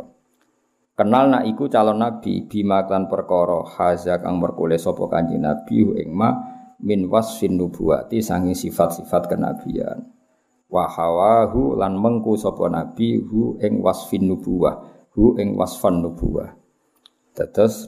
Kenal 0.97 1.29
nak 1.29 1.45
iku 1.45 1.69
calon 1.69 2.01
nabi 2.01 2.49
bima 2.49 2.81
klan 2.89 3.05
perkara 3.05 3.61
haza 3.69 4.17
kang 4.17 4.41
merkule 4.41 4.81
sapa 4.81 5.05
Kanjeng 5.05 5.45
Nabi 5.45 5.85
ing 5.93 6.09
ma 6.09 6.33
min 6.81 7.05
wasfin 7.05 7.53
nubuwati 7.53 8.17
sangi 8.17 8.57
sifat-sifat 8.57 9.29
kenabian. 9.29 10.09
Wa 10.65 10.89
hawahu 10.89 11.77
lan 11.77 12.01
mengku 12.01 12.33
sapa 12.33 12.65
nabi 12.73 13.21
hu 13.21 13.61
ing 13.61 13.77
wasfin 13.85 14.25
nubuwah, 14.25 15.05
hu 15.13 15.37
ing 15.37 15.53
wasfan 15.53 16.01
nubuwah. 16.01 16.57
Tetes 17.37 17.85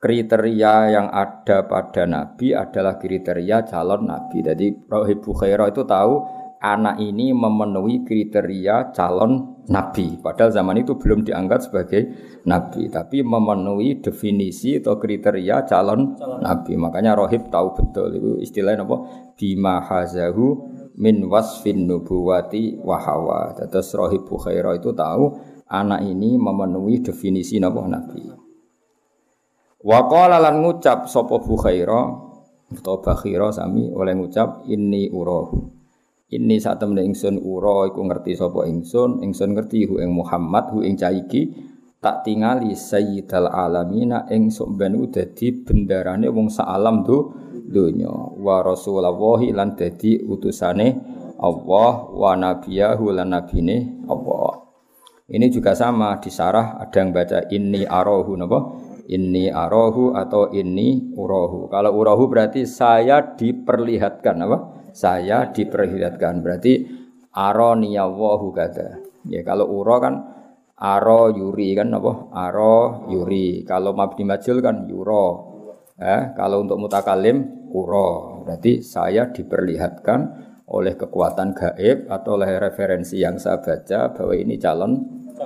kriteria 0.00 0.88
yang 0.88 1.12
ada 1.12 1.68
pada 1.68 2.08
Nabi 2.08 2.56
adalah 2.56 2.96
kriteria 2.96 3.68
calon 3.68 4.08
Nabi. 4.08 4.40
Jadi 4.40 4.88
Rohib 4.88 5.20
Bukhaira 5.20 5.68
itu 5.68 5.84
tahu 5.84 6.24
anak 6.58 6.98
ini 6.98 7.30
memenuhi 7.30 8.02
kriteria 8.02 8.90
calon 8.90 9.62
nabi. 9.70 10.18
Padahal 10.18 10.50
zaman 10.50 10.82
itu 10.82 10.98
belum 10.98 11.22
diangkat 11.22 11.70
sebagai 11.70 12.02
nabi, 12.46 12.90
tapi 12.90 13.22
memenuhi 13.22 14.02
definisi 14.02 14.78
atau 14.78 14.98
kriteria 14.98 15.62
calon, 15.66 16.18
calon. 16.18 16.40
nabi. 16.42 16.74
Makanya 16.74 17.14
rohib 17.14 17.46
tahu 17.48 17.78
betul 17.78 18.10
itu 18.18 18.30
istilahnya 18.42 18.82
apa? 18.82 18.96
Bima 19.38 19.78
hazahu 19.78 20.46
min 20.98 21.30
wasfin 21.30 21.86
nubuwati 21.86 22.82
wahawa. 22.82 23.54
Terus 23.54 23.94
rohib 23.94 24.26
Bukhairah 24.26 24.74
itu 24.74 24.90
tahu 24.90 25.38
anak 25.70 26.02
ini 26.02 26.34
memenuhi 26.34 27.06
definisi 27.06 27.62
nabi. 27.62 27.86
nabi. 27.86 28.22
Waqala 29.78 30.42
lan 30.42 30.58
ngucap 30.58 31.06
sapa 31.06 31.38
Bukhairah 31.38 32.26
atau 32.68 33.00
Bakhira 33.00 33.48
sami 33.54 33.88
oleh 33.88 34.12
ngucap 34.12 34.66
ini 34.68 35.08
urahu 35.08 35.77
ini 36.28 36.60
saat 36.60 36.76
temen 36.76 37.00
ingsun 37.00 37.40
uro 37.40 37.88
iku 37.88 38.04
ngerti 38.04 38.36
sapa 38.36 38.68
ingsun, 38.68 39.24
ingsun 39.24 39.56
ngerti 39.56 39.88
hu 39.88 39.96
ing 39.96 40.12
Muhammad 40.12 40.68
hu 40.76 40.84
ing 40.84 40.92
caiki 41.00 41.56
tak 42.04 42.20
tingali 42.28 42.76
sayyidal 42.76 43.48
alamina 43.48 44.28
ing 44.28 44.52
sok 44.52 44.76
ben 44.76 44.94
dadi 45.08 45.64
bendarane 45.64 46.28
wong 46.28 46.52
alam 46.60 47.00
tu 47.00 47.32
dunya 47.64 48.12
wa 48.36 48.60
rasulullah 48.60 49.40
lan 49.40 49.72
dadi 49.72 50.20
utusane 50.20 51.16
Allah 51.40 51.92
wa 52.12 52.32
nabiyahu 52.36 53.14
lan 53.14 53.32
nabine 53.32 54.04
Allah. 54.04 54.68
Ini 55.28 55.48
juga 55.52 55.72
sama 55.76 56.16
di 56.20 56.28
sarah 56.28 56.80
ada 56.80 56.96
yang 56.98 57.12
baca 57.12 57.48
ini 57.52 57.88
arohu 57.88 58.36
napa? 58.36 58.58
Ini 59.08 59.48
arohu 59.48 60.12
atau 60.12 60.52
ini 60.52 61.16
urahu. 61.16 61.72
Kalau 61.72 61.96
urahu 61.96 62.28
berarti 62.28 62.68
saya 62.68 63.36
diperlihatkan 63.36 64.36
apa? 64.44 64.77
Saya 64.98 65.54
diperlihatkan. 65.54 66.42
Berarti 66.42 66.82
aroniya 67.30 68.10
wahu 68.10 68.50
kata. 68.50 68.98
Ya 69.30 69.46
kalau 69.46 69.70
uro 69.70 70.02
kan 70.02 70.14
aro 70.74 71.30
yuri 71.30 71.78
kan 71.78 71.94
apa? 71.94 72.34
Aro 72.34 73.06
yuri. 73.06 73.62
Kalau 73.62 73.94
mabdi 73.94 74.26
majul 74.26 74.58
kan 74.58 74.90
yuro. 74.90 75.54
Eh, 75.98 76.34
kalau 76.34 76.66
untuk 76.66 76.82
mutakalim 76.82 77.70
uro. 77.70 78.42
Berarti 78.42 78.82
saya 78.82 79.30
diperlihatkan 79.30 80.50
oleh 80.68 80.98
kekuatan 80.98 81.54
gaib 81.54 82.10
atau 82.10 82.36
oleh 82.36 82.58
referensi 82.60 83.22
yang 83.22 83.40
saya 83.40 83.62
baca 83.62 84.12
bahwa 84.12 84.34
ini 84.34 84.58
calon 84.58 85.00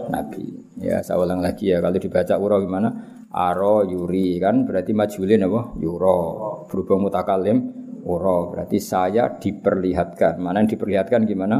nabi. 0.08 0.48
Ya, 0.80 1.04
saya 1.04 1.20
ulang 1.20 1.44
lagi 1.44 1.70
ya. 1.70 1.84
Kalau 1.84 2.00
dibaca 2.00 2.34
uro 2.40 2.56
gimana? 2.64 2.88
Aro 3.32 3.84
yuri 3.84 4.36
kan 4.40 4.64
berarti 4.68 4.92
majulin 4.92 5.44
apa? 5.44 5.60
Yuro. 5.80 6.20
Berhubung 6.68 7.08
mutakalim 7.08 7.81
uro. 8.04 8.52
Berarti 8.54 8.78
saya 8.82 9.38
diperlihatkan. 9.38 10.38
Mana 10.42 10.62
yang 10.62 10.70
diperlihatkan 10.70 11.24
gimana? 11.26 11.58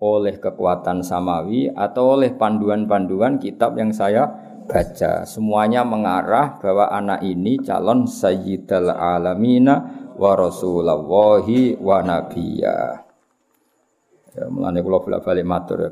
Oleh 0.00 0.36
kekuatan 0.36 1.00
samawi 1.00 1.70
atau 1.72 2.18
oleh 2.18 2.34
panduan-panduan 2.34 3.40
kitab 3.40 3.78
yang 3.78 3.94
saya 3.94 4.28
baca. 4.64 5.24
Semuanya 5.28 5.84
mengarah 5.84 6.56
bahwa 6.58 6.88
anak 6.90 7.24
ini 7.24 7.60
calon 7.60 8.08
sayyidal 8.08 8.90
alamina 8.90 10.08
wa 10.16 10.32
rasulallahi 10.34 11.78
wa 11.78 12.00
nabiyya. 12.00 13.04
Ya 14.34 14.50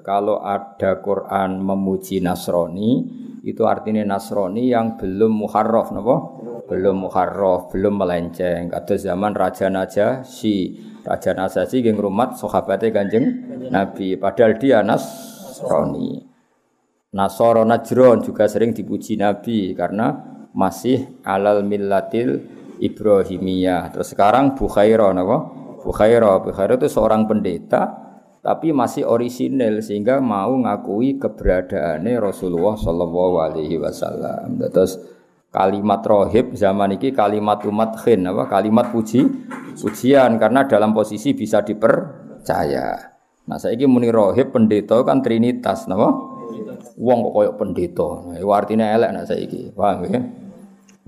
kalau 0.02 0.42
ada 0.42 0.98
Quran 0.98 1.62
memuji 1.62 2.18
Nasrani 2.18 3.06
itu 3.42 3.66
artinya 3.66 4.06
Nasrani 4.06 4.70
yang 4.70 4.94
belum 4.96 5.34
muharraf 5.34 5.90
napa 5.90 6.42
belum 6.72 7.04
muharraf, 7.04 7.68
belum 7.68 8.00
melenceng. 8.00 8.72
Kata 8.72 8.96
zaman 8.96 9.36
Raja 9.36 9.68
Naja 9.68 10.24
si 10.24 10.80
Raja 11.04 11.36
Najasyi 11.36 11.84
geng 11.84 12.00
rumat 12.00 12.40
sahabatnya 12.40 12.88
Kanjeng 12.94 13.26
Nabi. 13.68 14.16
Padahal 14.16 14.56
dia 14.56 14.80
Nasrani. 14.80 16.24
Nasoro 17.12 17.68
Najron 17.68 18.24
juga 18.24 18.48
sering 18.48 18.72
dipuji 18.72 19.20
Nabi 19.20 19.76
karena 19.76 20.16
masih 20.56 21.20
alal 21.28 21.60
millatil 21.60 22.40
Ibrahimiyah. 22.80 23.92
Terus 23.92 24.16
sekarang 24.16 24.56
Bukhairah 24.56 25.12
napa? 25.12 25.52
Bukhairah. 25.84 26.40
Bukhairah 26.40 26.80
itu 26.80 26.88
seorang 26.88 27.28
pendeta 27.28 28.01
tapi 28.42 28.74
masih 28.74 29.06
orisinil 29.06 29.78
sehingga 29.78 30.18
mau 30.18 30.50
ngakui 30.58 31.16
keberadaannya 31.22 32.18
Rasulullah 32.18 32.74
Shallallahu 32.74 33.34
Alaihi 33.38 33.78
Wasallam. 33.78 34.58
Terus 34.66 34.98
kalimat 35.54 36.02
rohib 36.02 36.58
zaman 36.58 36.98
ini 36.98 37.14
kalimat 37.14 37.62
umat 37.62 38.02
khin 38.02 38.26
apa 38.26 38.50
kalimat 38.50 38.90
puji 38.90 39.22
pujian 39.78 40.42
karena 40.42 40.66
dalam 40.66 40.90
posisi 40.90 41.38
bisa 41.38 41.62
dipercaya. 41.62 43.14
Nah 43.46 43.56
saya 43.62 43.78
ini 43.78 43.86
muni 43.86 44.10
rohib 44.10 44.50
pendeta 44.50 44.98
kan 45.06 45.22
trinitas, 45.22 45.86
nama 45.86 46.34
Wong 46.98 47.18
kok 47.24 47.34
koyok 47.34 47.54
pendeta, 47.56 48.08
itu 48.36 48.48
artinya 48.52 48.92
elek 48.92 49.10
nak 49.16 49.24
saya 49.24 49.40
ini, 49.40 49.72
paham 49.72 50.04
ya? 50.04 50.20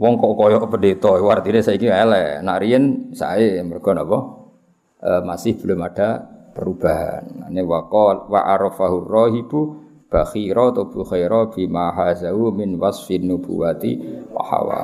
Wong 0.00 0.16
kok 0.16 0.32
koyok 0.34 0.64
pendeta, 0.70 1.10
itu 1.20 1.26
artinya 1.28 1.60
saya 1.60 1.76
ini 1.76 1.86
elek. 1.92 2.30
Nak 2.40 2.58
rien 2.64 2.84
saya 3.12 3.60
mereka 3.60 3.92
apa? 3.92 4.18
E, 5.04 5.10
masih 5.28 5.60
belum 5.60 5.84
ada 5.84 6.33
perubahan. 6.54 7.50
Ini 7.50 7.60
wakol 7.66 8.30
wa 8.30 8.40
arafahur 8.46 9.04
rohibu 9.04 9.82
bakhira 10.06 10.70
atau 10.70 10.86
bukhaira 10.86 11.50
bima 11.50 11.90
hazau 11.90 12.54
min 12.54 12.78
wasfin 12.78 13.26
nubuwati 13.26 13.98
wa 14.30 14.42
hawa. 14.46 14.82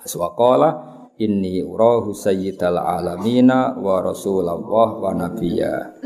Aswaqala 0.00 0.68
inni 1.20 1.60
urahu 1.60 2.16
sayyidal 2.16 2.80
alamina 2.80 3.76
wa 3.76 4.00
rasulullah 4.00 4.90
wa 4.96 5.12
nabiyya. 5.12 6.00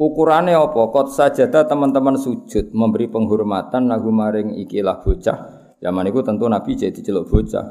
Ukurannya 0.00 0.56
apa? 0.56 0.80
Kot 0.92 1.12
sajada 1.12 1.68
teman-teman 1.68 2.16
sujud 2.16 2.72
memberi 2.72 3.08
penghormatan 3.08 3.92
nagu 3.92 4.08
maring 4.08 4.56
ikilah 4.64 5.00
bocah. 5.00 5.38
Zaman 5.80 6.08
itu 6.08 6.20
tentu 6.24 6.48
Nabi 6.48 6.72
jadi 6.76 6.96
celuk 7.00 7.28
bocah. 7.28 7.64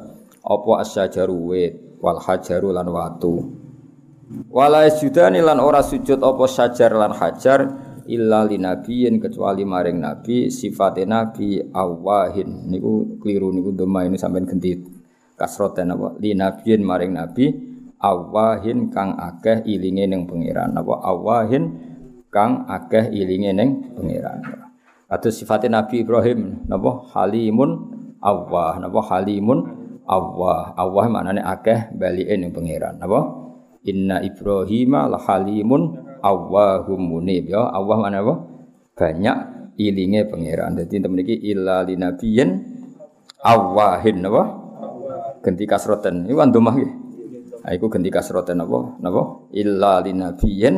Apa 0.45 0.71
asyajaru 0.81 1.37
wit 1.49 1.73
wal 2.01 2.21
hajaru 2.21 2.69
lan 2.73 2.85
watu. 2.89 3.68
Wala 4.29 4.85
sujudani 4.93 5.41
lan 5.41 5.57
ora 5.57 5.81
sujud 5.81 6.21
apa 6.21 6.45
sajar 6.45 6.93
lan 6.93 7.17
hajar 7.17 7.65
illa 8.05 8.45
linabiyin 8.45 9.17
kecuali 9.17 9.65
maring 9.65 9.97
nabi 9.97 10.53
sifate 10.53 11.01
nabi 11.09 11.57
awahin. 11.57 12.69
Niku 12.69 13.17
keliru 13.17 13.49
niku 13.49 13.73
doma 13.73 14.05
ini 14.05 14.21
sampean 14.21 14.45
ganti 14.45 14.77
kasroten 15.33 15.89
apa? 15.97 16.13
Linabiyin 16.21 16.85
maring 16.85 17.17
nabi 17.17 17.57
awahin 17.97 18.93
kang 18.93 19.17
akeh 19.17 19.65
ilinge 19.65 20.05
ning 20.05 20.29
pangeran. 20.29 20.77
Apa? 20.77 20.93
Awahin 21.09 21.63
kang 22.29 22.69
akeh 22.69 23.09
ilinge 23.09 23.49
ning 23.49 23.97
pangeran. 23.97 24.45
Atau 25.09 25.33
sifate 25.33 25.73
nabi 25.73 26.05
Ibrahim 26.05 26.69
napa? 26.69 27.01
Halimun 27.17 27.97
awah 28.21 28.77
napa? 28.77 29.09
Halimun 29.09 29.59
awah 30.05 30.77
awah 30.77 31.05
maknane 31.09 31.41
akeh 31.41 31.97
balike 31.97 32.37
ning 32.37 32.53
pangeran. 32.53 33.01
Napa 33.01 33.48
inna 33.85 34.23
ibrahima 34.23 35.07
la 35.07 35.19
halimun 35.19 35.95
awahum 36.23 36.99
munib. 36.99 37.51
Ya 37.51 37.67
Allah 37.69 37.97
mana 37.99 38.19
apa? 38.23 38.35
Banyak 38.95 39.37
ilinge 39.79 40.27
pangeran. 40.27 40.75
Jadi 40.75 40.99
temen 40.99 41.19
iki 41.23 41.35
illa 41.47 41.83
linabiyin 41.87 42.49
awahin 43.43 44.19
apa? 44.27 44.43
Ganti 45.39 45.63
kasroten. 45.63 46.27
Iku 46.27 46.39
andumah 46.43 46.75
nggih. 46.75 46.91
Nah, 47.59 47.71
iku 47.75 47.87
ganti 47.87 48.11
kasroten 48.11 48.59
apa? 48.59 48.99
Napa? 48.99 49.51
Illa 49.55 50.03
linabiyin 50.03 50.75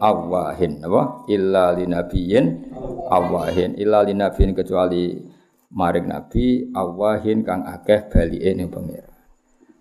awahin 0.00 0.72
apa? 0.84 1.24
Illa 1.28 1.72
linabiyin 1.72 2.44
awahin 3.12 3.76
illa 3.76 4.00
linabiyin 4.04 4.52
kecuali 4.56 5.20
maring 5.72 6.06
nabi 6.08 6.68
awahin 6.72 7.44
kang 7.44 7.64
akeh 7.64 8.08
balike 8.12 8.50
ning 8.52 8.68
pangeran. 8.68 9.12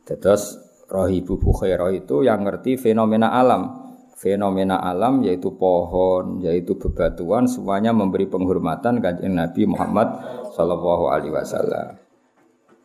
Terus 0.08 0.60
Rohibu 0.92 1.40
Bukhairah 1.40 1.96
itu 1.96 2.28
yang 2.28 2.44
ngerti 2.44 2.76
fenomena 2.76 3.32
alam 3.32 3.82
fenomena 4.22 4.78
alam 4.78 5.26
yaitu 5.26 5.50
pohon, 5.58 6.46
yaitu 6.46 6.78
bebatuan 6.78 7.50
semuanya 7.50 7.90
memberi 7.90 8.30
penghormatan 8.30 9.02
kanjeng 9.02 9.34
Nabi 9.34 9.66
Muhammad 9.66 10.14
sallallahu 10.54 11.10
alaihi 11.10 11.34
wasallam. 11.34 11.98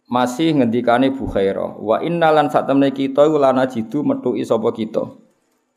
Masih 0.09 0.57
ngendikane 0.57 1.12
Bukhairah, 1.12 1.77
wa 1.77 2.01
innalan 2.01 2.49
sak 2.49 2.64
temne 2.64 2.88
kita 2.88 3.29
lana 3.29 3.69
jidu 3.69 4.01
metuki 4.01 4.49
sapa 4.49 4.73
kita. 4.73 5.05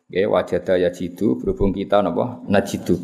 Nggih 0.08 0.32
wajada 0.32 0.80
ya 0.80 0.90
jidu 0.90 1.36
berhubung 1.38 1.76
kita 1.76 2.00
napa 2.00 2.40
najidu. 2.48 2.96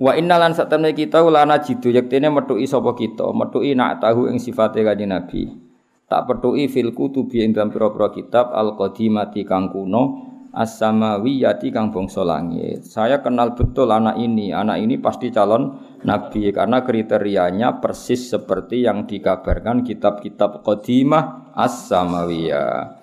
Wa 0.00 0.16
innalan 0.16 0.56
sak 0.56 0.72
temne 0.72 0.96
kita 0.96 1.20
lana 1.20 1.60
jidu 1.60 1.92
yektene 1.92 2.32
metuki 2.32 2.64
sapa 2.64 2.96
kita, 2.96 3.28
metuki 3.36 3.76
nak 3.76 4.00
tahu 4.00 4.32
ing 4.32 4.40
sifate 4.40 4.80
kanjeng 4.80 5.12
Nabi. 5.12 5.69
Tak 6.10 6.26
petuki 6.26 6.66
fil 6.66 6.90
kutubi 6.90 7.46
ing 7.46 7.54
dalam 7.54 7.70
pira-pira 7.70 8.10
kitab 8.10 8.50
al-qadimati 8.50 9.46
kang 9.46 9.70
kuno 9.70 10.26
as-samawiyati 10.50 11.70
kang 11.70 11.94
bangsa 11.94 12.26
langit. 12.26 12.82
Saya 12.82 13.22
kenal 13.22 13.54
betul 13.54 13.94
anak 13.94 14.18
ini. 14.18 14.50
Anak 14.50 14.82
ini 14.82 14.98
pasti 14.98 15.30
calon 15.30 15.78
nabi 16.02 16.50
karena 16.50 16.82
kriterianya 16.82 17.78
persis 17.78 18.26
seperti 18.26 18.82
yang 18.82 19.06
dikabarkan 19.06 19.86
kitab-kitab 19.86 20.66
qadimah 20.66 21.54
as-samawiyah. 21.54 22.98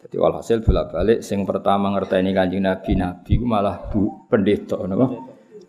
Jadi 0.00 0.16
walhasil 0.16 0.64
bolak-balik 0.64 1.20
sing 1.20 1.44
pertama 1.44 1.92
ngerteni 1.92 2.32
Kanjeng 2.32 2.64
Nabi 2.64 2.96
Nabi 2.96 3.36
malah 3.44 3.84
bu, 3.92 4.24
pendeta? 4.32 4.80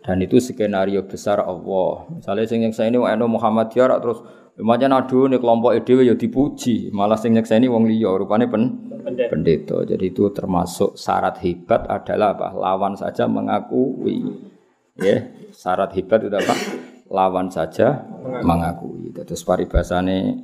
Dan 0.02 0.18
itu 0.24 0.40
skenario 0.40 1.04
besar 1.04 1.44
Allah. 1.44 2.08
Misalnya 2.08 2.48
sing 2.48 2.64
nyeksa 2.64 2.88
ini 2.88 2.96
Muhammad 2.96 3.28
Muhammadiyah 3.28 4.00
terus 4.00 4.24
Macam 4.60 4.92
nadu 4.92 5.32
nih 5.32 5.40
kelompok 5.40 5.72
dhewe 5.80 6.04
ya 6.04 6.12
dipuji, 6.12 6.92
malah 6.92 7.16
sing 7.16 7.32
nyekseni 7.32 7.72
wong 7.72 7.88
liya 7.88 8.12
rupane 8.12 8.52
pen 8.52 8.92
pendeta. 9.32 9.80
Jadi 9.88 10.12
itu 10.12 10.28
termasuk 10.28 10.92
syarat 10.92 11.40
hebat 11.40 11.88
adalah 11.88 12.36
apa? 12.36 12.48
Lawan 12.52 12.92
saja 12.92 13.24
mengakui. 13.24 14.20
Ya, 15.00 15.24
syarat 15.56 15.96
hebat 15.96 16.28
itu 16.28 16.36
apa? 16.36 16.52
Lawan 17.08 17.48
saja 17.48 18.04
mengakui. 18.44 19.08
Terus 19.16 19.40
paribasane 19.40 20.36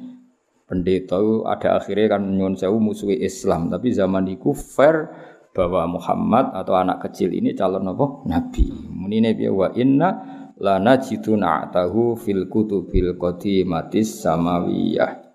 pendeta 0.64 1.20
itu 1.20 1.44
ada 1.44 1.76
akhirnya 1.76 2.16
kan 2.16 2.24
nyun 2.32 2.56
sewu 2.56 2.80
musuhi 2.80 3.20
Islam, 3.20 3.68
tapi 3.68 3.92
zaman 3.92 4.24
itu 4.32 4.56
fair 4.56 5.12
bahwa 5.52 6.00
Muhammad 6.00 6.56
atau 6.56 6.80
anak 6.80 7.04
kecil 7.04 7.28
ini 7.36 7.52
calon 7.52 7.92
apa? 7.92 8.24
Nabi. 8.24 8.72
Munine 8.88 9.36
piye 9.36 9.52
wa 9.52 9.68
inna 9.76 10.37
lana 10.58 10.98
jitu 10.98 11.38
na'tahu 11.38 12.18
fil 12.18 12.46
kutubil 12.50 13.14
qadimatis 13.14 14.22
samawiyah. 14.22 15.26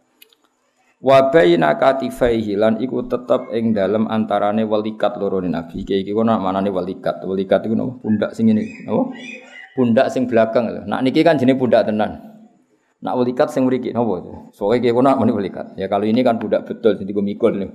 Wa 1.03 1.31
baina 1.31 1.75
katifaihi 1.75 2.55
lan 2.55 2.79
iku 2.79 3.03
tetep 3.03 3.51
ing 3.51 3.75
dalem 3.75 4.07
antarane 4.07 4.63
walikat 4.63 5.19
loro 5.19 5.43
nabi. 5.43 5.83
Iki 5.83 6.07
iki 6.07 6.12
ana 6.15 6.39
manane 6.39 6.71
walikat? 6.71 7.19
Walikat 7.27 7.67
iku 7.67 7.75
napa? 7.75 7.99
Pundak 7.99 8.31
sing 8.31 8.47
ngene 8.47 8.88
napa? 8.88 9.12
Pundak 9.75 10.07
sing 10.15 10.31
belakang 10.31 10.71
lho. 10.71 10.88
Nak 10.88 11.03
niki 11.03 11.19
kan 11.27 11.36
jenenge 11.36 11.59
pundak 11.59 11.91
tenan. 11.91 12.23
Nak 13.03 13.19
walikat 13.19 13.51
sing 13.51 13.67
mriki 13.67 13.91
napa 13.91 14.47
soalnya 14.55 14.79
iki 14.79 14.95
kono 14.95 15.12
muni 15.19 15.36
walikat? 15.36 15.75
Ya 15.75 15.91
kalau 15.91 16.07
ini 16.07 16.23
kan 16.23 16.39
pundak 16.39 16.63
betul 16.63 16.95
jadi 16.95 17.12
mikul 17.12 17.51
nih 17.59 17.71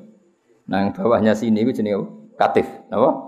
nah 0.69 0.93
bawahnya 0.93 1.33
sini 1.33 1.65
iku 1.65 1.73
jenenge 1.73 2.05
katif 2.37 2.69
napa 2.93 3.28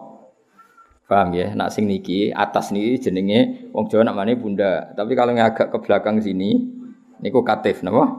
Paham 1.10 1.34
ya? 1.34 1.50
Nak 1.58 1.74
sing 1.74 1.90
niki 1.90 2.30
atas 2.30 2.70
niki 2.70 3.02
jenenge 3.02 3.66
wong 3.74 3.90
Jawa 3.90 4.06
namanya 4.06 4.38
bunda. 4.38 4.94
Tapi 4.94 5.18
kalau 5.18 5.34
yang 5.34 5.50
agak 5.50 5.74
ke 5.74 5.78
belakang 5.82 6.22
sini 6.22 6.70
niku 7.18 7.42
katif 7.42 7.82
napa? 7.82 8.14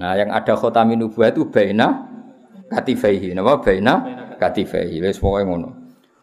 Nah, 0.00 0.16
yang 0.16 0.32
ada 0.32 0.56
khotamin 0.56 0.96
nubuah 0.96 1.28
itu 1.28 1.44
baina 1.52 2.08
katifaihi 2.72 3.36
napa? 3.36 3.60
Baina 3.60 3.94
katifaihi. 4.40 5.04
Wis 5.04 5.20
pokoke 5.20 5.44
ngono. 5.44 5.70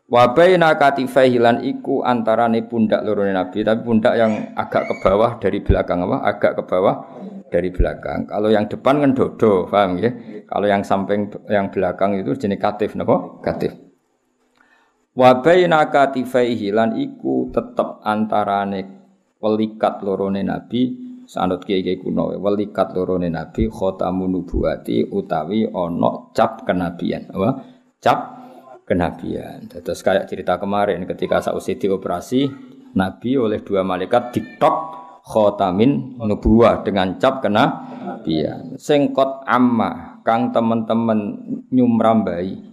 Wa 0.10 0.34
baina 0.34 0.74
katifaihi 0.74 1.38
lan 1.38 1.62
iku 1.62 2.02
antarane 2.02 2.66
pundak 2.66 3.06
loro 3.06 3.22
Nabi, 3.30 3.62
tapi 3.62 3.86
pundak 3.86 4.18
yang 4.18 4.58
agak 4.58 4.90
ke 4.90 4.94
bawah 5.06 5.38
dari 5.38 5.62
belakang 5.62 6.10
apa? 6.10 6.26
Agak 6.26 6.58
ke 6.58 6.64
bawah 6.66 6.96
dari 7.54 7.70
belakang. 7.70 8.26
Kalau 8.26 8.50
yang 8.50 8.66
depan 8.66 8.98
kan 8.98 9.14
dodo, 9.14 9.70
paham 9.70 10.02
ya? 10.02 10.10
Kalau 10.50 10.66
yang 10.66 10.82
samping 10.82 11.30
yang 11.46 11.70
belakang 11.70 12.18
itu 12.18 12.34
jenis 12.34 12.58
katif 12.58 12.98
napa? 12.98 13.38
Katif. 13.46 13.89
Wa 15.20 15.44
baina 15.44 15.92
katifaihi 15.92 16.72
lan 16.72 16.96
iku 16.96 17.52
tetep 17.52 18.00
antarane 18.08 18.88
welikat 19.44 20.00
lorone 20.00 20.48
nabi 20.48 20.96
sanut 21.28 21.68
kiai 21.68 22.00
kuno 22.00 22.40
welikat 22.40 22.96
lorone 22.96 23.28
nabi 23.28 23.68
khatamun 23.68 24.32
nubuwati 24.32 25.12
utawi 25.12 25.68
ana 25.68 26.32
cap 26.32 26.64
kenabian. 26.64 27.28
Apa? 27.36 27.50
Cap 28.00 28.20
kenabian. 28.88 29.68
Terus 29.68 30.00
kayak 30.00 30.32
cerita 30.32 30.56
kemarin 30.56 31.04
ketika 31.04 31.44
sausi 31.44 31.76
dioperasi 31.76 32.48
nabi 32.96 33.36
oleh 33.36 33.60
dua 33.60 33.84
malaikat 33.84 34.32
ditok 34.32 34.76
khotamin 35.28 36.16
nubuah 36.16 36.80
dengan 36.88 37.20
cap 37.20 37.44
kenabian. 37.44 38.80
Sengkot 38.80 39.44
amma 39.44 40.24
kang 40.24 40.56
teman-teman 40.56 41.44
nyumrambai 41.76 42.69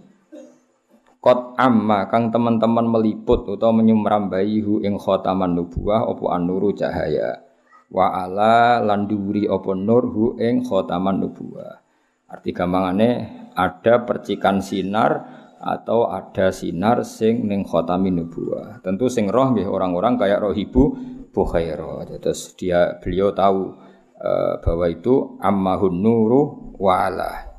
Kot 1.27 1.59
amma 1.59 2.07
kang 2.07 2.31
teman-teman 2.31 2.87
meliput 2.87 3.43
atau 3.51 3.75
menyumrambai 3.75 4.63
hu 4.63 4.79
ing 4.79 4.95
khotaman 4.95 5.59
nubuah 5.59 6.07
opo 6.07 6.31
anuru 6.31 6.71
cahaya. 6.71 7.43
Wa 7.91 8.15
ala 8.15 8.79
landuri 8.79 9.43
opo 9.43 9.75
nur 9.75 10.07
hu 10.07 10.39
ing 10.39 10.63
khotaman 10.63 11.19
nubuah. 11.19 11.83
Arti 12.31 12.55
gampangane 12.55 13.27
ada 13.59 14.07
percikan 14.07 14.63
sinar 14.63 15.27
atau 15.59 16.07
ada 16.07 16.47
sinar 16.55 17.03
sing 17.03 17.43
ning 17.43 17.67
khotamin 17.67 18.23
nubuah. 18.23 18.79
Tentu 18.79 19.11
sing 19.11 19.27
roh 19.27 19.51
nggih 19.51 19.67
orang-orang 19.67 20.15
kayak 20.15 20.39
rohibu 20.39 20.95
Bukhaira. 21.35 22.07
Terus 22.23 22.55
dia 22.55 23.03
beliau 23.03 23.35
tahu 23.35 23.75
uh, 24.15 24.63
bahwa 24.63 24.87
itu 24.87 25.35
ammahun 25.43 25.91
nuru 25.91 26.71
wa 26.79 27.03
ala. 27.03 27.51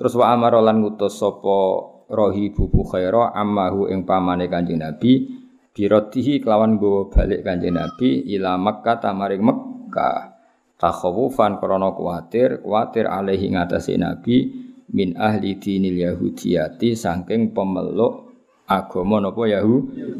Terus 0.00 0.16
wa 0.16 0.32
amarolan 0.32 0.80
ngutus 0.80 1.20
sapa 1.20 1.91
rohibu 2.12 2.68
bukhaira 2.68 3.32
ammahu 3.32 3.88
ing 3.88 4.04
pamane 4.04 4.52
Kanjeng 4.52 4.84
Nabi 4.84 5.32
birotihi 5.72 6.44
kelawan 6.44 6.76
go 6.76 7.08
balik 7.08 7.40
Kanjeng 7.40 7.80
Nabi 7.80 8.28
ila 8.36 8.60
Makkah 8.60 9.00
tamaring 9.00 9.40
Mekkah 9.40 10.36
takhawufan 10.76 11.56
krana 11.56 11.96
kuwatir 11.96 12.60
kuwatir 12.60 13.08
alaihi 13.08 13.56
ngatasi 13.56 13.96
Nabi 13.96 14.52
min 14.92 15.16
ahli 15.16 15.56
dinil 15.56 15.96
yahudiyati 15.96 16.92
saking 16.92 17.56
pemeluk 17.56 18.28
agama 18.68 19.18
napa 19.24 19.48
Yahu 19.48 19.76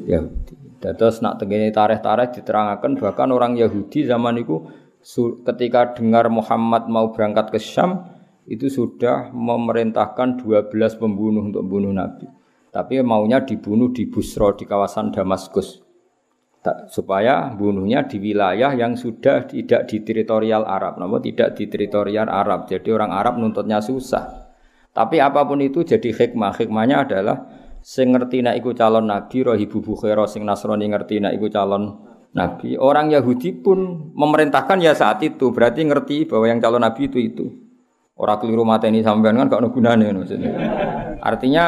Yahudi. 0.09 0.55
Dados 0.83 1.23
nak 1.23 1.39
tengene 1.39 1.71
tarikh-tarikh 1.71 2.43
diterangaken 2.43 2.99
bahkan 2.99 3.31
orang 3.31 3.55
Yahudi 3.55 4.03
zaman 4.03 4.43
itu 4.43 4.67
ketika 5.47 5.95
dengar 5.95 6.27
Muhammad 6.27 6.91
mau 6.91 7.15
berangkat 7.15 7.55
ke 7.55 7.59
Syam 7.63 8.12
itu 8.47 8.67
sudah 8.67 9.31
memerintahkan 9.31 10.43
12 10.43 10.73
pembunuh 10.99 11.47
untuk 11.47 11.63
membunuh 11.67 11.95
Nabi. 11.95 12.27
Tapi 12.73 13.05
maunya 13.05 13.45
dibunuh 13.45 13.93
di 13.93 14.09
Busro 14.09 14.57
di 14.57 14.65
kawasan 14.65 15.13
Damaskus. 15.13 15.85
supaya 16.87 17.51
bunuhnya 17.59 18.07
di 18.07 18.23
wilayah 18.23 18.71
yang 18.71 18.95
sudah 18.95 19.51
tidak 19.51 19.91
di 19.91 19.99
teritorial 20.07 20.63
Arab, 20.63 20.95
namun 20.95 21.19
tidak 21.19 21.59
di 21.59 21.67
teritorial 21.67 22.31
Arab. 22.31 22.71
Jadi 22.71 22.87
orang 22.95 23.11
Arab 23.11 23.35
nuntutnya 23.35 23.83
susah. 23.83 24.55
Tapi 24.95 25.19
apa 25.19 25.43
pun 25.43 25.59
itu 25.59 25.83
jadi 25.83 26.15
hikmah. 26.15 26.55
Hikmahnya 26.55 27.03
adalah 27.03 27.51
sing 27.83 28.15
ngerti 28.15 28.47
nak 28.47 28.63
iku 28.63 28.79
calon 28.79 29.11
nabi 29.11 29.43
rohibu 29.43 29.83
bukhara 29.83 30.23
sing 30.31 30.47
nasrani 30.47 30.87
ngerti 30.87 31.19
nak 31.19 31.35
iku 31.35 31.51
calon 31.51 31.99
nabi. 32.31 32.79
Orang 32.79 33.11
Yahudi 33.11 33.59
pun 33.59 34.13
memerintahkan 34.15 34.79
ya 34.79 34.95
saat 34.95 35.19
itu. 35.25 35.51
Berarti 35.51 35.83
ngerti 35.83 36.31
bahwa 36.31 36.47
yang 36.47 36.63
calon 36.63 36.87
nabi 36.87 37.11
itu 37.11 37.19
itu. 37.19 37.62
Orang 38.23 38.39
keliru 38.39 38.63
mata 38.63 38.87
ini 38.87 39.03
sampean 39.03 39.35
kan 39.35 39.51
gak 39.51 39.67
ada 39.67 39.71
gunanya 39.75 40.15
maksudnya. 40.15 40.55
Artinya 41.19 41.65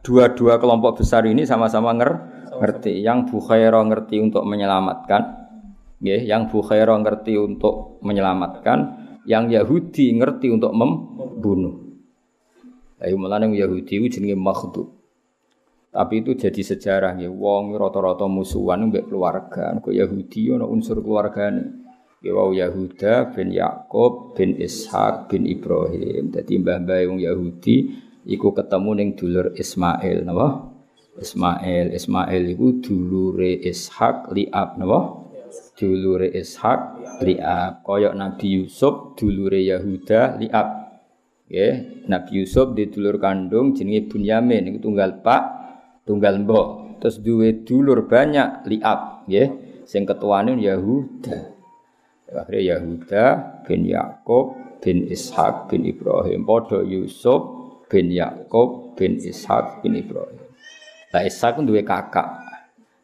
dua-dua 0.00 0.56
kelompok 0.56 1.04
besar 1.04 1.28
ini 1.28 1.44
sama-sama 1.44 1.92
nger 1.92 2.10
ngerti. 2.56 3.04
Yang 3.04 3.28
Bukhairo 3.28 3.84
ngerti 3.84 4.16
untuk 4.16 4.48
menyelamatkan, 4.48 5.22
ya, 6.00 6.16
yang 6.16 6.48
Bukhairo 6.48 6.96
ngerti 6.96 7.36
untuk 7.36 8.00
menyelamatkan, 8.00 8.78
yang 9.28 9.52
Yahudi 9.52 10.16
ngerti 10.16 10.48
untuk 10.48 10.72
membunuh. 10.72 11.84
Ayo 13.00 13.16
yang 13.16 13.52
Yahudi 13.52 14.08
jenenge 14.08 14.36
makhdub. 14.36 15.00
Tapi 15.90 16.22
itu 16.22 16.38
jadi 16.38 16.62
sejarah 16.62 17.18
ya 17.18 17.26
wong 17.26 17.74
rata-rata 17.74 18.24
musuhan 18.30 18.88
mbek 18.88 19.10
keluarga. 19.10 19.74
Kok 19.82 19.90
Yahudi 19.90 20.54
ana 20.54 20.64
unsur 20.68 21.02
keluargane. 21.02 21.79
Wau 22.20 22.52
Yahuda 22.52 23.32
bin 23.32 23.48
Yakub 23.48 24.36
bin 24.36 24.52
Ishak 24.60 25.32
bin 25.32 25.48
Ibrahim. 25.48 26.28
Jadi 26.28 26.60
mbah-mbah 26.60 27.08
wong 27.08 27.16
Yahudi 27.16 27.96
iku 28.28 28.52
ketemu 28.52 28.90
ning 28.92 29.08
dulur 29.16 29.56
Ismail 29.56 30.28
napa? 30.28 30.68
Ismail, 31.16 31.96
Ismail 31.96 32.42
iku 32.52 32.76
dulure 32.84 33.64
Ishak 33.64 34.36
liab 34.36 34.76
napa? 34.76 35.32
Dulure 35.80 36.28
Ishak 36.28 37.00
liab. 37.24 37.88
Kaya 37.88 38.12
Nabi 38.12 38.46
Yusuf 38.52 39.16
dulure 39.16 39.64
Yahuda 39.64 40.36
liab. 40.36 40.68
Nggih, 41.48 42.04
Nabi 42.04 42.44
Yusuf 42.44 42.76
di 42.76 42.92
dulur 42.92 43.16
kandung 43.16 43.72
jenenge 43.72 44.12
Bunyamin 44.12 44.68
iku 44.68 44.92
tunggal 44.92 45.24
pak, 45.24 45.42
tunggal 46.04 46.36
mbok. 46.44 47.00
Terus 47.00 47.16
duwe 47.24 47.64
dulur 47.64 48.04
banyak 48.04 48.68
liab, 48.68 49.24
nggih. 49.24 49.48
Sing 49.88 50.04
ketuane 50.04 50.52
Yahuda. 50.60 51.59
Akhirnya 52.30 52.78
Yahuda 52.78 53.24
bin 53.66 53.86
Yakub 53.86 54.54
bin 54.78 55.06
Ishak 55.10 55.66
bin 55.66 55.82
Ibrahim. 55.82 56.46
Podo 56.46 56.86
Yusuf 56.86 57.42
bin 57.90 58.14
Yakub 58.14 58.94
bin 58.94 59.18
Ishak 59.18 59.82
bin 59.82 59.98
Ibrahim. 59.98 60.38
Lah 61.10 61.22
Ishak 61.26 61.58
duwe 61.62 61.82
kakak. 61.82 62.38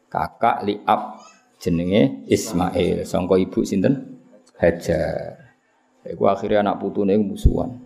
Kakak 0.06 0.62
Liab 0.62 1.18
jenenge 1.58 2.22
Ismail. 2.30 3.02
Sangka 3.02 3.34
ibu 3.34 3.66
sinten? 3.66 4.22
Hajar. 4.56 5.46
Iku 6.06 6.30
akhirnya 6.30 6.62
anak 6.62 6.78
putune 6.78 7.18
musuhan. 7.18 7.82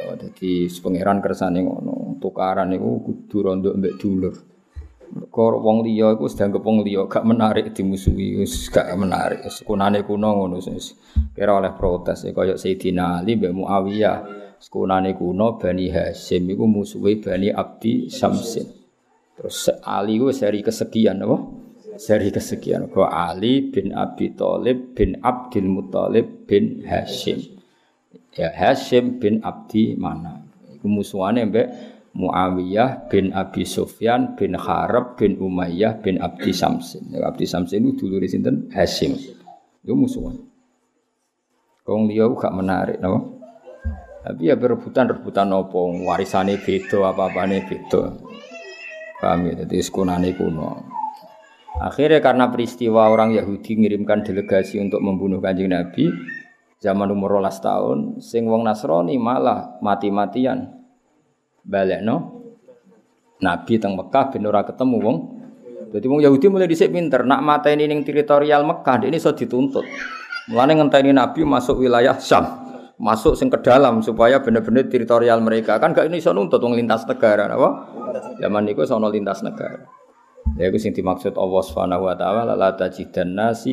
Oh, 0.00 0.16
jadi 0.16 0.70
pangeran 0.80 1.20
kersane 1.20 1.60
ngono, 1.60 2.16
tukaran 2.22 2.72
niku 2.72 3.04
kudu 3.04 3.36
rondo 3.44 3.70
mbek 3.76 4.00
dulur. 4.00 4.32
Kor 5.10 5.58
wong 5.58 5.82
liya 5.82 6.14
iku 6.14 6.30
sedang 6.30 6.54
kepung 6.54 6.86
liya 6.86 7.10
gak 7.10 7.26
menarik 7.26 7.74
dimusuhi 7.74 8.38
wis 8.38 8.70
gak 8.70 8.94
menarik. 8.94 9.42
Kunane 9.66 10.06
kuno 10.06 10.38
ngono 10.38 10.62
wis. 10.62 10.94
Kira 11.34 11.58
oleh 11.58 11.74
protes 11.74 12.22
ya 12.22 12.30
kaya 12.30 12.54
Sayyidina 12.54 13.18
Ali 13.18 13.34
mbek 13.34 13.50
Muawiyah. 13.50 14.18
Sekunane 14.62 15.18
kuno 15.18 15.58
Bani 15.58 15.90
Hasim 15.90 16.46
iku 16.46 16.68
musuhe 16.70 17.18
Bani 17.18 17.50
Abdi 17.50 18.06
Samsin. 18.06 18.70
Terus 19.34 19.72
Ali 19.82 20.20
ku 20.20 20.30
seri 20.30 20.62
kesekian 20.62 21.26
apa? 21.26 21.36
Seri 21.98 22.30
kesekian. 22.30 22.86
Kau 22.92 23.08
Ali 23.08 23.72
bin 23.72 23.90
Abi 23.96 24.30
Thalib 24.36 24.94
bin 24.94 25.18
Abdul 25.24 25.66
Muthalib 25.66 26.46
bin 26.46 26.86
Hashim. 26.86 27.58
Ya 28.36 28.52
Hashim 28.52 29.18
bin 29.18 29.42
Abdi 29.42 29.98
mana? 29.98 30.44
Iku 30.76 30.86
musuhane 30.86 31.50
mbek 31.50 31.66
Muawiyah 32.10 33.06
bin 33.06 33.30
Abi 33.30 33.62
Sufyan 33.62 34.34
bin 34.34 34.58
Harab 34.58 35.14
bin 35.14 35.38
Umayyah 35.38 36.02
bin 36.02 36.18
Abdi 36.18 36.50
Samsin. 36.50 37.06
Ya, 37.14 37.22
Abdi 37.30 37.46
Samsin 37.46 37.86
itu 37.86 38.10
dulu 38.10 38.18
di 38.18 38.28
sinten 38.28 38.66
Hashim. 38.74 39.14
Itu 39.80 39.94
musuhan. 39.94 40.42
Kong 41.86 42.10
dia 42.10 42.26
gak 42.26 42.54
menarik, 42.54 42.98
no? 42.98 43.40
Tapi 44.20 44.52
ya 44.52 44.54
berebutan-rebutan 44.58 45.48
nopo, 45.48 45.88
warisane 46.04 46.60
beda, 46.60 47.08
apa-apane 47.08 47.64
beda. 47.64 48.20
Paham 49.16 49.48
ya? 49.48 49.64
Jadi 49.64 49.80
kuno. 50.36 50.84
Akhirnya 51.80 52.20
karena 52.20 52.52
peristiwa 52.52 53.08
orang 53.08 53.32
Yahudi 53.32 53.80
mengirimkan 53.80 54.20
delegasi 54.20 54.76
untuk 54.76 55.00
membunuh 55.00 55.40
kanjeng 55.40 55.72
Nabi, 55.72 56.12
zaman 56.76 57.08
umur 57.08 57.40
rolas 57.40 57.56
tahun, 57.64 58.20
sing 58.20 58.44
wong 58.44 58.68
Nasrani 58.68 59.16
malah 59.16 59.80
mati-matian. 59.80 60.79
Balik 61.64 62.00
no? 62.04 62.16
Nabi 63.40 63.80
teng 63.80 63.96
Mekah 63.96 64.32
ben 64.32 64.44
ora 64.44 64.60
ketemu 64.64 64.96
wong. 65.00 65.16
Jadi 65.90 66.06
wong 66.06 66.20
Yahudi 66.22 66.46
mulai 66.46 66.70
dhisik 66.70 66.94
pinter, 66.94 67.26
nak 67.26 67.42
mateni 67.42 67.88
ning 67.88 68.06
teritorial 68.06 68.62
Mekah, 68.62 69.02
ini 69.10 69.18
iso 69.18 69.34
dituntut. 69.34 69.82
Mulane 70.52 70.78
ngenteni 70.78 71.10
Nabi 71.10 71.42
masuk 71.42 71.82
wilayah 71.82 72.14
Syam 72.20 72.70
masuk 73.00 73.32
sing 73.32 73.48
ke 73.48 73.56
dalam 73.64 74.04
supaya 74.04 74.44
benar-benar 74.44 74.84
teritorial 74.92 75.40
mereka 75.40 75.80
kan 75.80 75.96
gak 75.96 76.12
iso 76.12 76.36
nuntut 76.36 76.60
wong 76.60 76.76
lintas 76.76 77.08
negara 77.08 77.48
apa 77.48 77.88
zaman 78.36 78.68
niku 78.68 78.84
sono 78.84 79.08
lintas 79.08 79.40
negara 79.40 79.88
ya 80.60 80.68
iku 80.68 80.76
sing 80.76 80.92
dimaksud 80.92 81.32
Allah 81.40 81.62
Subhanahu 81.64 82.04
wa 82.04 82.12
taala 82.12 82.52
la 82.52 82.76
tajidan 82.76 83.32
nasi 83.32 83.72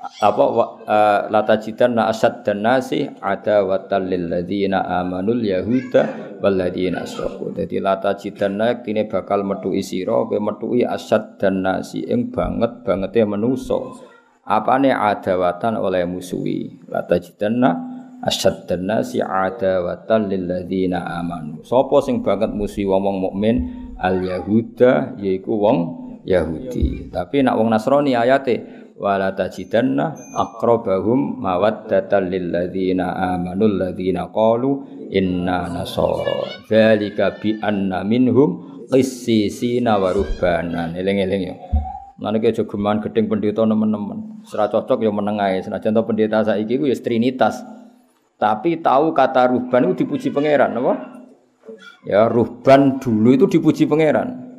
apa 0.00 0.44
eh, 0.88 1.20
lata 1.28 1.60
citan 1.60 1.92
na 1.92 2.08
asad 2.08 2.40
dan 2.40 2.64
nasi 2.64 3.04
ada 3.20 3.60
watal 3.68 4.08
lil 4.08 4.32
ladina 4.32 4.80
amanul 5.00 5.44
yahuda 5.44 6.36
wal 6.40 6.56
ladina 6.56 7.04
asroku. 7.04 7.52
Jadi 7.52 7.76
lata 7.84 8.16
citan 8.16 8.56
na 8.56 8.80
kini 8.80 9.04
bakal 9.04 9.44
metu 9.44 9.76
sira 9.84 10.24
be 10.24 10.40
metu 10.40 10.72
i 10.72 10.88
asad 10.88 11.36
dan 11.36 11.60
nasi 11.60 12.00
ing 12.08 12.32
banget 12.32 12.80
bangete 12.80 13.20
ya 13.20 13.28
menuso. 13.28 14.00
Apa 14.48 14.80
ne 14.80 14.96
oleh 15.76 16.02
musuhi 16.08 16.80
lata 16.88 17.20
citan 17.20 17.60
na 17.60 17.70
asad 18.24 18.64
dan 18.64 18.88
nasi 18.88 19.20
ada 19.20 19.84
watal 19.84 20.32
lil 20.32 20.48
ladina 20.48 21.20
amanu. 21.20 21.60
sapa 21.60 22.00
sing 22.00 22.24
banget 22.24 22.48
musuhi 22.56 22.88
wong 22.88 23.20
mukmin 23.20 23.56
al 24.00 24.16
yahuda 24.24 25.12
yaiku 25.20 25.60
wong 25.60 26.08
Yahudi. 26.24 27.08
Tapi 27.08 27.40
nak 27.40 27.56
wong 27.56 27.72
Nasrani 27.72 28.12
ayate 28.12 28.79
wala 29.00 29.32
tajidanna 29.32 30.12
aqrabahum 30.36 31.40
mawaddatan 31.40 32.28
lil 32.28 32.52
ladzina 32.52 33.16
amanu 33.32 33.64
ladzina 33.64 34.28
qalu 34.28 34.84
inna 35.08 35.72
nasara. 35.72 36.68
Dzalika 36.68 37.40
bi 37.40 37.56
anna 37.64 38.04
minhum 38.04 38.84
qissisina 38.92 39.96
wa 39.96 40.12
ruhbanan. 40.12 40.92
Eling-eling 40.92 41.42
ya. 41.48 41.56
Nanti 42.20 42.44
kayak 42.44 42.60
jogeman 42.60 43.00
gedeng 43.00 43.32
pendeta 43.32 43.64
teman-teman. 43.64 44.44
Serah 44.44 44.68
cocok 44.68 45.00
ya 45.00 45.08
menengai. 45.08 45.64
Senajan 45.64 45.96
pendeta 46.04 46.44
saiki 46.44 46.76
ku 46.76 46.84
ya 46.84 46.92
trinitas. 46.92 47.64
Tapi 48.36 48.84
tahu 48.84 49.16
kata 49.16 49.52
ruhban 49.52 49.88
itu 49.88 50.04
dipuji 50.04 50.32
pangeran, 50.32 50.72
apa? 50.72 50.92
Ya, 52.08 52.24
ruhban 52.24 52.96
dulu 52.96 53.36
itu 53.36 53.44
dipuji 53.48 53.84
pangeran. 53.84 54.49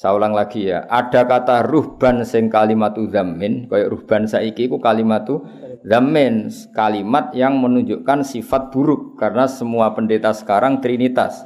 Saya 0.00 0.16
ulang 0.16 0.32
lagi 0.32 0.64
ya, 0.64 0.88
ada 0.88 1.28
kata 1.28 1.60
ruhban 1.60 2.24
sing 2.24 2.48
kalimatu 2.48 3.04
zamin, 3.12 3.68
kayak 3.68 3.92
ruhban 3.92 4.24
saiki 4.24 4.64
itu 4.64 4.80
kalimatu 4.80 5.44
zamin, 5.84 6.48
kalimat 6.72 7.36
yang 7.36 7.60
menunjukkan 7.60 8.24
sifat 8.24 8.72
buruk. 8.72 9.20
Karena 9.20 9.44
semua 9.44 9.92
pendeta 9.92 10.32
sekarang 10.32 10.80
trinitas. 10.80 11.44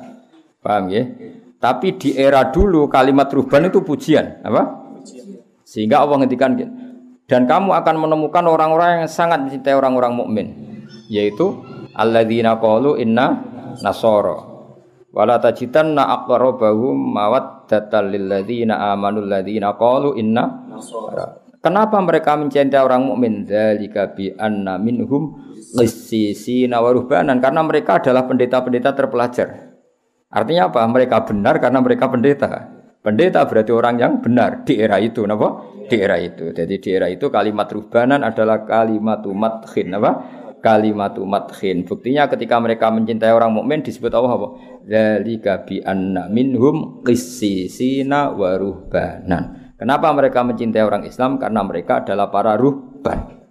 Paham 0.63 0.87
ya? 0.87 1.03
Tapi 1.59 1.99
di 1.99 2.15
era 2.15 2.47
dulu 2.55 2.87
kalimat 2.87 3.27
ruhban 3.27 3.67
itu 3.67 3.83
pujian, 3.83 4.39
apa? 4.47 4.87
Sehingga 5.67 6.07
Allah 6.07 6.23
ngendikan 6.23 6.55
dan 7.27 7.51
kamu 7.51 7.75
akan 7.75 7.97
menemukan 8.07 8.47
orang-orang 8.47 9.03
yang 9.03 9.11
sangat 9.11 9.43
mencintai 9.43 9.75
orang-orang 9.75 10.15
mukmin. 10.15 10.47
Yaitu 11.11 11.59
alladzina 11.91 12.55
qalu 12.63 13.03
inna 13.03 13.35
nasara. 13.83 14.47
Wala 15.11 15.43
tajidanna 15.43 16.07
aqrabahum 16.23 16.95
mawaddatan 17.19 17.54
lil 18.11 18.27
ladzina 18.29 18.93
amanu 18.93 19.25
alladzina 19.25 19.75
qalu 19.79 20.17
inna 20.21 20.69
nasara 20.69 21.45
Kenapa 21.65 21.97
mereka 21.97 22.37
mencintai 22.37 22.77
orang 22.77 23.09
mukmin? 23.09 23.49
Dzalika 23.49 24.13
bi 24.13 24.29
anna 24.37 24.77
minhum 24.77 25.33
qissisina 25.73 26.77
wa 26.85 26.93
ruhbanan 26.93 27.41
karena 27.41 27.65
mereka 27.65 28.05
adalah 28.05 28.29
pendeta-pendeta 28.29 28.93
terpelajar. 28.93 29.73
Artinya 30.29 30.69
apa? 30.69 30.85
Mereka 30.85 31.25
benar 31.25 31.57
karena 31.65 31.81
mereka 31.81 32.13
pendeta. 32.13 32.69
Pendeta 33.01 33.49
berarti 33.49 33.73
orang 33.73 33.97
yang 33.97 34.21
benar 34.21 34.69
di 34.69 34.77
era 34.77 35.01
itu, 35.01 35.25
napa? 35.25 35.65
Di 35.89 35.97
era 35.97 36.21
itu. 36.21 36.53
Jadi 36.53 36.85
di 36.85 36.89
era 36.93 37.09
itu 37.09 37.33
kalimat 37.33 37.65
ruhbanan 37.73 38.21
adalah 38.21 38.69
kalimat 38.69 39.25
madkhin, 39.25 39.89
apa? 39.97 40.13
kalimatu 40.65 41.21
madkhin. 41.29 41.85
Buktinya 41.85 42.25
ketika 42.25 42.57
mereka 42.57 42.89
mencintai 42.89 43.29
orang 43.37 43.53
mukmin 43.53 43.85
disebut 43.85 44.09
Allah 44.17 44.33
apa? 44.33 44.49
Dzalika 44.85 45.65
bi 45.65 45.81
anna 45.81 46.29
minhum 46.29 47.01
qissisina 47.01 48.37
wa 48.37 48.53
ruhbanan. 48.61 49.75
Kenapa 49.81 50.13
mereka 50.13 50.45
mencintai 50.45 50.85
orang 50.85 51.09
Islam? 51.09 51.41
Karena 51.41 51.65
mereka 51.65 52.05
adalah 52.05 52.29
para 52.29 52.55
ruhban. 52.61 53.49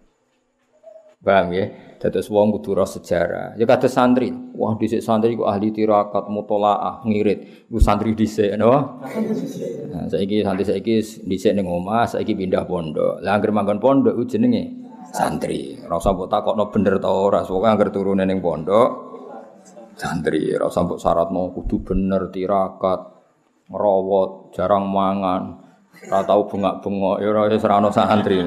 Paham 1.23 1.55
ya? 1.55 1.65
Dados 1.97 2.27
wong 2.27 2.51
kudu 2.59 2.83
sejarah. 2.83 3.55
Ya 3.55 3.63
kados 3.63 3.95
santri. 3.95 4.27
Wah, 4.59 4.75
dhisik 4.75 4.99
santri 4.99 5.39
ku 5.39 5.47
ahli 5.47 5.71
tirakat, 5.71 6.27
mutolaah, 6.27 6.99
ngirit. 7.07 7.71
Ku 7.71 7.79
santri 7.79 8.11
dhisik, 8.11 8.59
no? 8.59 8.99
Nah, 9.87 10.03
saiki 10.11 10.43
santri 10.43 10.67
saiki 10.67 10.99
dhisik 11.23 11.55
ning 11.55 11.63
omah, 11.63 12.03
saiki 12.11 12.35
pindah 12.35 12.67
pondok. 12.67 13.23
Lah 13.23 13.39
anggere 13.39 13.55
manggon 13.55 13.79
pondok 13.79 14.19
ku 14.19 14.27
jenenge 14.27 14.83
santri. 15.15 15.79
Rasa 15.79 16.11
mbok 16.11 16.27
takokno 16.27 16.67
bener 16.67 16.99
ta 16.99 17.07
ora, 17.07 17.39
pokoke 17.47 17.71
anggere 17.71 17.89
turune 17.95 18.27
ning 18.27 18.43
pondok 18.43 19.12
santri. 19.95 20.53
Rasa 20.53 20.85
mbok 20.85 20.99
syaratno 20.99 21.53
kudu 21.53 21.81
bener 21.81 22.29
tirakat, 22.29 23.01
ngerawat, 23.69 24.55
jarang 24.55 24.89
mangan. 24.89 25.43
Ora 26.03 26.25
tau 26.25 26.49
bengak-bengok 26.49 27.21
ya 27.21 27.27
ora 27.31 27.47
wis 27.47 27.63
ora 27.63 27.79
santri. 27.93 28.41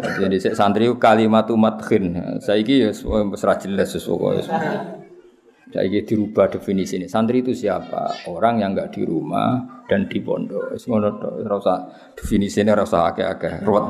Jadi 0.00 0.36
sik 0.40 0.54
santri 0.56 0.88
kalimatu 0.96 1.54
madkhin. 1.54 2.16
Saiki 2.40 2.82
ya 2.82 2.90
wis 2.90 3.04
ora 3.44 3.54
jelas 3.60 3.94
sesuatu. 3.94 4.48
Saiki 5.70 6.02
dirubah 6.02 6.50
definisi 6.50 6.98
ini. 6.98 7.06
Santri 7.06 7.46
itu 7.46 7.54
siapa? 7.54 8.26
Orang 8.26 8.58
yang 8.58 8.74
enggak 8.74 8.90
di 8.96 9.06
rumah 9.06 9.84
dan 9.86 10.10
di 10.10 10.18
pondok. 10.18 10.74
Wis 10.74 10.88
ngono 10.90 11.20
tok. 11.20 11.46
Ora 11.46 11.54
usah 11.60 11.78
definisine 12.18 12.74
ora 12.74 12.82
usah 12.82 13.12
akeh-akeh. 13.12 13.62
Ruwet. 13.62 13.86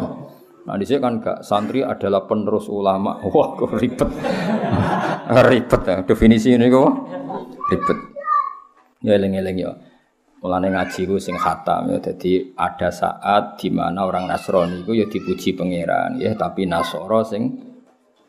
Nah 0.61 0.77
di 0.77 0.85
kan 0.85 1.25
gak 1.25 1.41
santri 1.41 1.81
adalah 1.81 2.29
penerus 2.29 2.69
ulama. 2.69 3.17
Wah, 3.33 3.57
kok 3.57 3.81
ribet. 3.81 4.11
Ribet 5.31 5.83
ya. 5.87 5.97
Definisi 6.03 6.55
ini 6.55 6.67
kok 6.67 6.91
ribet. 7.71 7.99
Ya 9.01 9.17
eling-eling 9.17 9.57
ya. 9.63 9.73
Mulane 10.41 10.73
ngaji 10.73 11.05
ku 11.05 11.21
sing 11.21 11.37
khatam 11.37 11.93
ya. 11.93 11.99
Jadi 12.01 12.57
ada 12.57 12.89
saat 12.89 13.61
di 13.61 13.69
mana 13.69 14.09
orang 14.09 14.25
Nasrani 14.27 14.83
itu 14.83 14.97
ya 14.97 15.07
dipuji 15.07 15.53
pangeran 15.53 16.17
ya, 16.17 16.33
tapi 16.35 16.65
Nasoro 16.65 17.21
sing 17.23 17.61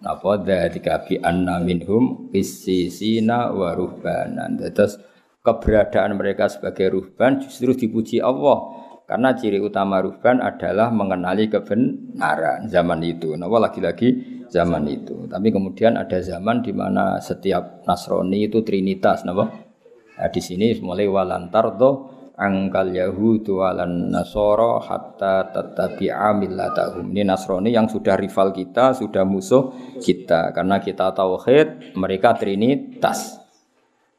napa 0.04 0.42
dzalika 0.42 1.08
bi 1.08 1.16
anna 1.20 1.58
minhum 1.64 2.30
qissisina 2.30 3.52
wa 3.56 3.72
ruhbanan. 3.72 4.60
Terus 4.60 5.00
keberadaan 5.42 6.20
mereka 6.20 6.52
sebagai 6.52 6.94
ruhban 6.94 7.42
justru 7.42 7.74
dipuji 7.74 8.22
Allah 8.22 8.60
karena 9.12 9.36
ciri 9.36 9.60
utama 9.60 10.00
ruhban 10.00 10.40
adalah 10.40 10.88
mengenali 10.88 11.52
kebenaran 11.52 12.72
zaman 12.72 13.04
itu. 13.04 13.36
Nah, 13.36 13.52
lagi-lagi 13.52 14.31
zaman 14.52 14.84
itu. 14.92 15.32
Tapi 15.32 15.48
kemudian 15.50 15.96
ada 15.96 16.20
zaman 16.20 16.60
di 16.60 16.76
mana 16.76 17.24
setiap 17.24 17.88
Nasrani 17.88 18.52
itu 18.52 18.62
trinitas, 18.62 19.24
napa? 19.24 19.48
Nah, 20.20 20.30
di 20.30 20.42
sini 20.44 20.76
mulai 20.84 21.08
walantardo 21.08 22.12
angkal 22.36 22.92
Yahudu 22.92 23.64
walan 23.64 24.12
Nasoro 24.12 24.84
hatta 24.84 25.50
tatabi'a 25.50 26.36
millatahum. 26.36 27.10
Ini 27.16 27.24
Nasrani 27.24 27.72
yang 27.72 27.88
sudah 27.88 28.20
rival 28.20 28.52
kita, 28.52 28.92
sudah 28.92 29.24
musuh 29.24 29.72
kita. 30.04 30.52
Karena 30.52 30.84
kita 30.84 31.16
tauhid, 31.16 31.96
mereka 31.96 32.36
trinitas. 32.36 33.40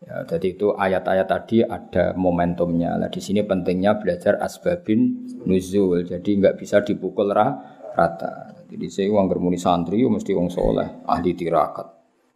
Ya, 0.02 0.26
jadi 0.26 0.58
itu 0.58 0.74
ayat-ayat 0.74 1.28
tadi 1.30 1.62
ada 1.62 2.10
momentumnya. 2.18 2.98
Nah, 2.98 3.06
di 3.06 3.22
sini 3.22 3.46
pentingnya 3.46 4.02
belajar 4.02 4.40
asbabin 4.42 5.30
nuzul. 5.46 6.02
Jadi 6.02 6.42
nggak 6.42 6.58
bisa 6.58 6.82
dipukul 6.82 7.30
rata. 7.30 8.51
Jadi 8.72 8.88
saya 8.88 9.12
uang 9.12 9.28
germuni 9.28 9.60
santri, 9.60 10.00
mesti 10.00 10.32
uang 10.32 10.48
soleh, 10.48 11.04
ahli 11.04 11.36
tirakat, 11.36 11.84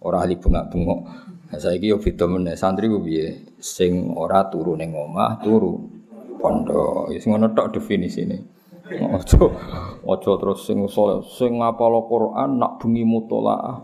orang 0.04 0.20
ahli 0.20 0.36
bengak 0.36 0.68
bengok. 0.68 1.00
Nah, 1.48 1.56
saiki 1.56 1.88
yo 1.88 1.96
beda 1.96 2.28
meneh 2.28 2.60
santri 2.60 2.92
ku 2.92 3.00
piye? 3.00 3.56
Sing 3.56 4.12
ora 4.12 4.44
turu 4.52 4.76
ning 4.76 4.92
omah, 4.92 5.40
turu 5.40 5.80
pondok. 6.36 7.08
Ya 7.08 7.18
sing 7.24 7.32
ngono 7.32 7.56
tok 7.56 7.80
definisine. 7.80 8.55
Ojo 8.86 9.50
ojo 10.06 10.30
terus 10.38 10.62
sing 10.62 10.78
soleh 10.86 11.18
sing 11.26 11.58
ngapal 11.58 12.06
Quran 12.06 12.62
nak 12.62 12.78
bengi 12.78 13.02
mutolaah. 13.02 13.82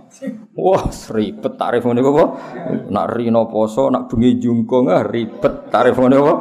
Wah, 0.54 0.86
ribet 1.10 1.58
tarif 1.58 1.82
ngene 1.82 2.06
apa? 2.06 2.24
Nak 2.86 3.06
rino 3.18 3.50
poso, 3.50 3.90
nak 3.90 4.06
bengi 4.06 4.38
jungkong 4.38 4.86
ah 4.86 5.02
ribet 5.02 5.66
tarif 5.74 5.98
ngene 5.98 6.16
apa? 6.22 6.34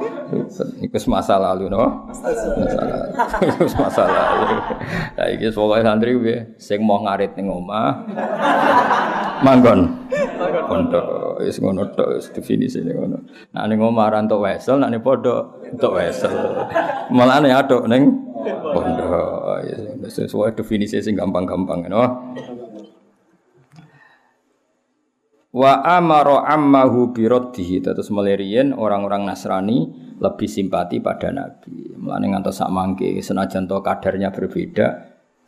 Iku 0.78 0.98
masa 1.10 1.42
lalu 1.42 1.74
no. 1.74 2.14
Iku 3.42 3.66
masa 3.82 4.06
lalu. 4.06 4.46
Lah 5.18 5.28
iki 5.34 5.50
pokoke 5.50 5.82
santri 5.82 6.14
piye? 6.22 6.38
Sing 6.62 6.86
mau 6.86 7.02
ngarit 7.02 7.34
ning 7.34 7.50
omah. 7.50 8.06
Manggon. 9.42 10.06
Pondok 10.42 11.42
wis 11.42 11.58
ngono 11.58 11.90
tok 11.98 12.18
wis 12.18 12.30
definisine 12.30 12.94
ngono. 12.94 13.18
Nak 13.58 13.64
ning 13.66 13.82
omah 13.82 14.14
ra 14.14 14.22
entuk 14.22 14.46
wesel, 14.46 14.78
nak 14.78 14.94
ning 14.94 15.02
pondok 15.02 15.66
entuk 15.66 15.98
wesel. 15.98 16.30
Malane 17.10 17.50
aduk 17.50 17.90
ning 17.90 18.21
Pondok 18.46 19.58
ya 19.66 19.78
sesuai 20.10 20.58
definisi 20.58 20.98
sing 21.00 21.14
gampang-gampang 21.14 21.86
no. 21.88 22.04
Wa 25.52 25.84
amaro 25.84 26.40
ammahu 26.48 27.12
biraddihi 27.12 27.84
terus 27.84 28.08
melirian 28.08 28.72
orang-orang 28.72 29.28
Nasrani 29.28 29.92
lebih 30.16 30.48
simpati 30.48 31.04
pada 31.04 31.28
Nabi. 31.28 31.92
Mulane 32.00 32.32
ngantos 32.32 32.64
sak 32.64 32.72
mangke 32.72 33.20
senajan 33.20 33.68
to 33.68 33.84
kadarnya 33.84 34.32
berbeda 34.32 34.88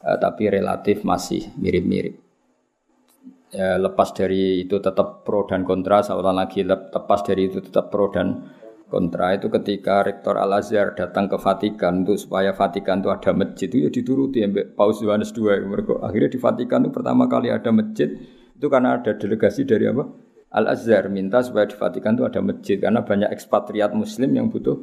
eh, 0.03 0.17
tapi 0.19 0.51
relatif 0.51 1.07
masih 1.07 1.55
mirip-mirip. 1.55 2.19
Ya, 3.53 3.77
lepas 3.77 4.17
dari 4.17 4.65
itu 4.65 4.81
tetap 4.81 5.21
pro 5.21 5.45
dan 5.45 5.61
kontra, 5.61 6.01
seolah 6.01 6.33
lagi 6.33 6.65
lepas 6.65 7.21
dari 7.21 7.53
itu 7.53 7.61
tetap 7.61 7.93
pro 7.93 8.09
dan 8.09 8.49
kontra 8.93 9.33
itu 9.33 9.49
ketika 9.49 10.05
Rektor 10.05 10.37
Al 10.37 10.61
Azhar 10.61 10.93
datang 10.93 11.25
ke 11.25 11.41
Vatikan 11.41 12.05
untuk 12.05 12.21
supaya 12.21 12.53
Vatikan 12.53 13.01
itu 13.01 13.09
ada 13.09 13.33
masjid 13.33 13.65
itu 13.65 13.77
ya 13.81 13.89
dituruti 13.89 14.45
ya 14.45 14.47
Paus 14.77 15.01
Yohanes 15.01 15.33
II 15.33 15.49
akhirnya 16.05 16.29
di 16.29 16.37
Vatikan 16.37 16.85
itu 16.85 16.93
pertama 16.93 17.25
kali 17.25 17.49
ada 17.49 17.73
masjid 17.73 18.13
itu 18.53 18.67
karena 18.69 19.01
ada 19.01 19.17
delegasi 19.17 19.65
dari 19.65 19.89
apa? 19.89 20.05
Al 20.53 20.69
Azhar 20.69 21.09
minta 21.09 21.41
supaya 21.41 21.65
di 21.65 21.73
Vatikan 21.73 22.13
itu 22.13 22.21
ada 22.29 22.37
masjid 22.45 22.77
karena 22.77 23.01
banyak 23.01 23.33
ekspatriat 23.33 23.97
Muslim 23.97 24.29
yang 24.37 24.53
butuh 24.53 24.77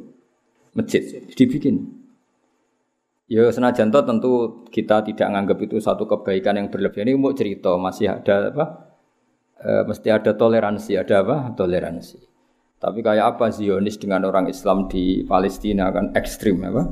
masjid. 0.75 1.23
Dibikin. 1.31 2.03
Ya 3.31 3.47
senajan 3.47 3.95
toh 3.95 4.03
tentu 4.03 4.31
kita 4.67 5.07
tidak 5.07 5.31
menganggap 5.31 5.63
itu 5.63 5.79
satu 5.79 6.03
kebaikan 6.03 6.59
yang 6.59 6.67
berlebihan. 6.67 7.07
Ini 7.07 7.15
mau 7.15 7.31
cerita 7.31 7.79
masih 7.79 8.11
ada 8.11 8.51
apa? 8.51 8.65
E, 9.55 9.71
mesti 9.87 10.11
ada 10.11 10.35
toleransi 10.35 10.99
ada 10.99 11.23
apa? 11.23 11.55
Toleransi 11.55 12.30
tapi 12.81 13.05
kayak 13.05 13.37
apa 13.37 13.53
Zionis 13.53 14.01
dengan 14.01 14.25
orang 14.25 14.49
Islam 14.49 14.89
di 14.89 15.21
Palestina 15.21 15.93
kan 15.93 16.17
ekstrim 16.17 16.65
apa? 16.65 16.89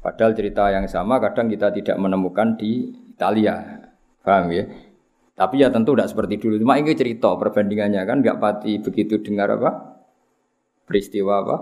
Padahal 0.00 0.32
cerita 0.32 0.72
yang 0.72 0.88
sama 0.88 1.20
kadang 1.20 1.52
kita 1.52 1.68
tidak 1.76 2.00
menemukan 2.00 2.56
di 2.56 2.88
Italia. 3.12 3.84
Paham 4.24 4.48
ya? 4.48 4.64
Tapi 5.36 5.60
ya 5.60 5.68
tentu 5.68 5.92
tidak 5.92 6.08
seperti 6.08 6.40
dulu. 6.40 6.56
Cuma 6.56 6.80
ini 6.80 6.96
cerita 6.96 7.36
perbandingannya 7.36 8.00
kan 8.08 8.24
nggak 8.24 8.40
pati 8.40 8.80
begitu 8.80 9.20
dengar 9.20 9.60
apa? 9.60 10.00
Peristiwa 10.88 11.44
apa? 11.44 11.56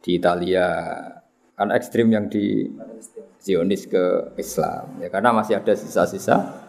Di 0.00 0.16
Italia. 0.16 0.64
Kan 1.52 1.68
ekstrim 1.76 2.08
yang 2.08 2.32
di 2.32 2.64
Zionis 3.44 3.84
ke 3.92 4.32
Islam. 4.40 5.04
Ya 5.04 5.12
karena 5.12 5.36
masih 5.36 5.60
ada 5.60 5.76
sisa-sisa 5.76 6.64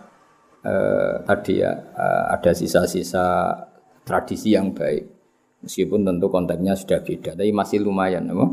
eh, 0.59 1.23
tadi 1.23 1.63
ya 1.63 1.71
eh, 1.71 2.23
ada 2.35 2.51
sisa-sisa 2.51 3.55
tradisi 4.03 4.51
yang 4.51 4.75
baik. 4.75 5.16
Meskipun 5.65 6.05
tentu 6.05 6.29
konteksnya 6.29 6.77
sudah 6.77 7.01
beda, 7.01 7.33
tapi 7.33 7.49
masih 7.49 7.81
lumayan, 7.81 8.29
apa? 8.29 8.45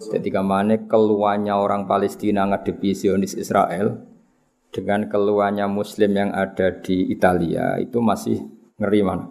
Jadi 0.00 0.28
ke 0.32 0.40
mana 0.40 0.80
keluarnya 0.88 1.60
orang 1.60 1.84
Palestina 1.84 2.48
ngadepi 2.48 2.96
Zionis 2.96 3.36
Israel 3.36 4.00
dengan 4.72 5.04
keluarnya 5.12 5.68
Muslim 5.68 6.16
yang 6.16 6.30
ada 6.32 6.72
di 6.80 7.12
Italia 7.12 7.76
itu 7.76 8.00
masih 8.00 8.40
ngeri 8.80 9.00
mana? 9.04 9.28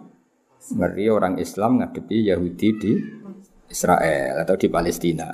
Ngeri 0.60 1.10
orang 1.10 1.42
Islam 1.42 1.82
ngadepi 1.82 2.30
Yahudi 2.30 2.68
di 2.78 2.92
Israel 3.66 4.46
atau 4.46 4.54
di 4.54 4.70
Palestina. 4.70 5.26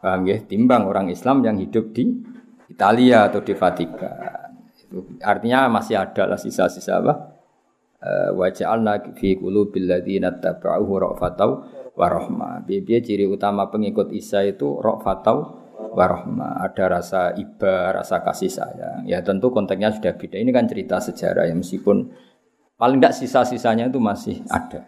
Paham 0.00 0.24
ya? 0.24 0.40
Timbang 0.40 0.88
orang 0.88 1.12
Islam 1.12 1.44
yang 1.44 1.60
hidup 1.60 1.92
di 1.92 2.08
Italia 2.72 3.28
atau 3.28 3.44
di 3.44 3.52
Vatikan. 3.52 4.52
Artinya 5.20 5.68
masih 5.68 6.00
ada 6.00 6.32
lah 6.32 6.40
sisa-sisa 6.40 7.02
apa? 7.02 7.33
Eh, 8.04 8.30
wa 8.36 8.52
ja'alna 8.52 9.16
fi 9.16 9.32
qulubil 9.32 9.88
ladzina 9.88 10.28
tabauhu 10.36 11.00
ra'fatau 11.00 11.50
wa 11.96 12.06
rahmah. 12.12 12.68
Biaya 12.68 13.00
ciri 13.00 13.24
utama 13.24 13.72
pengikut 13.72 14.12
Isa 14.12 14.44
itu 14.44 14.76
ra'fatau 14.76 15.36
wa 15.96 16.04
rahmah. 16.04 16.68
Ada 16.68 17.00
rasa 17.00 17.32
iba, 17.32 17.96
rasa 17.96 18.20
kasih 18.20 18.52
sayang. 18.52 19.08
Ya 19.08 19.24
tentu 19.24 19.48
konteksnya 19.48 19.88
sudah 19.88 20.20
beda. 20.20 20.36
Ini 20.36 20.52
kan 20.52 20.68
cerita 20.68 21.00
sejarah 21.00 21.48
ya 21.48 21.56
meskipun 21.56 22.12
paling 22.76 23.00
tidak 23.00 23.16
sisa-sisanya 23.16 23.88
itu 23.88 23.96
masih 23.96 24.36
ada. 24.52 24.84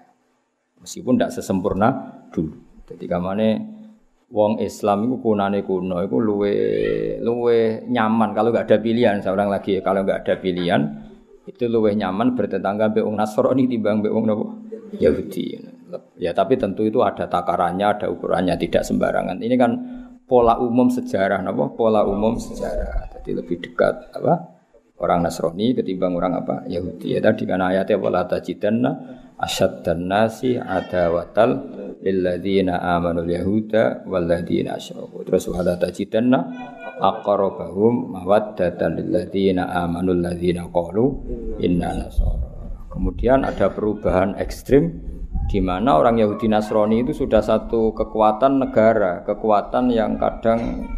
Meskipun 0.85 1.17
tidak 1.17 1.33
sesempurna 1.33 2.21
dulu. 2.29 2.53
Jadi 2.85 3.09
kamane 3.09 3.49
wong 4.29 4.61
Islam 4.61 5.09
itu 5.09 5.17
kunane 5.25 5.65
kuno 5.65 6.05
itu 6.05 6.21
luwe 6.21 6.55
luwe 7.25 7.81
nyaman 7.89 8.37
kalau 8.37 8.53
nggak 8.53 8.69
ada 8.69 8.79
pilihan 8.83 9.25
seorang 9.25 9.49
lagi 9.49 9.79
kalau 9.81 10.03
nggak 10.03 10.27
ada 10.27 10.35
pilihan 10.37 10.83
itu 11.47 11.65
luwih 11.71 11.95
nyaman 11.95 12.35
bertetangga 12.35 12.91
be 12.91 13.01
wong 13.07 13.15
Nasrani 13.15 13.71
timbang 13.71 14.03
be 14.03 14.11
wong 14.11 14.27
napa 14.27 14.47
Yahudi. 14.99 15.63
Ya 16.19 16.35
tapi 16.35 16.59
tentu 16.59 16.83
itu 16.83 17.01
ada 17.01 17.31
takarannya, 17.31 17.87
ada 17.87 18.07
ukurannya, 18.11 18.59
tidak 18.59 18.83
sembarangan. 18.83 19.39
Ini 19.39 19.55
kan 19.55 19.73
pola 20.27 20.59
umum 20.59 20.91
sejarah 20.91 21.41
napa? 21.47 21.71
Pola 21.73 22.03
umum 22.03 22.35
sejarah. 22.37 23.15
Jadi 23.15 23.31
lebih 23.39 23.63
dekat 23.63 24.11
apa? 24.19 24.59
Orang 24.99 25.23
Nasrani 25.23 25.77
ketimbang 25.77 26.19
orang 26.19 26.43
apa? 26.43 26.55
Yahudi. 26.67 27.15
Ya 27.15 27.23
tadi 27.23 27.47
kan 27.47 27.63
ayatnya 27.63 27.97
wala 28.01 28.27
tajidanna 28.27 28.93
asyaddan 29.37 30.09
nasi 30.09 30.57
adawatal 30.57 31.69
lilladzina 32.01 32.81
amanul 32.97 33.29
yahuda 33.29 34.05
walladzina 34.09 34.81
asyraku. 34.81 35.25
Terus 35.29 35.49
wala 35.53 35.77
tajidanna 35.77 36.41
aqrabahum 37.01 38.17
mawaddatan 38.17 39.01
lilladzina 39.01 39.69
amanu 39.73 40.17
alladzina 40.17 40.69
qalu 40.73 41.05
inna 41.61 41.93
nasara. 42.05 42.57
Kemudian 42.97 43.45
ada 43.45 43.69
perubahan 43.69 44.41
ekstrim 44.41 45.17
di 45.47 45.61
mana 45.63 46.01
orang 46.01 46.19
Yahudi 46.19 46.51
Nasrani 46.51 47.07
itu 47.07 47.13
sudah 47.15 47.39
satu 47.39 47.95
kekuatan 47.95 48.57
negara, 48.57 49.23
kekuatan 49.23 49.95
yang 49.95 50.19
kadang 50.19 50.91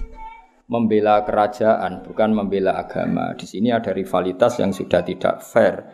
membela 0.68 1.24
kerajaan, 1.24 2.04
bukan 2.04 2.32
membela 2.32 2.76
agama. 2.80 3.36
Di 3.36 3.44
sini 3.44 3.72
ada 3.72 3.92
rivalitas 3.92 4.56
yang 4.60 4.72
sudah 4.72 5.04
tidak 5.04 5.44
fair. 5.44 5.84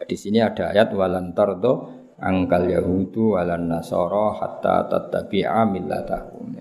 Di 0.00 0.16
sini 0.16 0.40
ada 0.40 0.72
ayat 0.72 0.92
walantardo 0.96 2.00
angkal 2.20 2.68
yahudu 2.68 3.36
walan 3.36 3.68
nasara 3.68 4.36
hatta 4.36 4.88
tattabi'a 4.88 5.64
millatahum. 5.68 6.56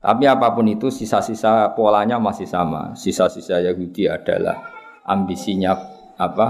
Tapi 0.00 0.24
apa 0.24 0.56
pun 0.56 0.64
itu 0.64 0.88
sisa-sisa 0.88 1.76
polanya 1.76 2.16
masih 2.16 2.48
sama. 2.48 2.96
Sisa-sisa 2.96 3.60
Yahudi 3.60 4.08
adalah 4.08 4.72
ambisinya 5.04 5.76
apa? 6.16 6.46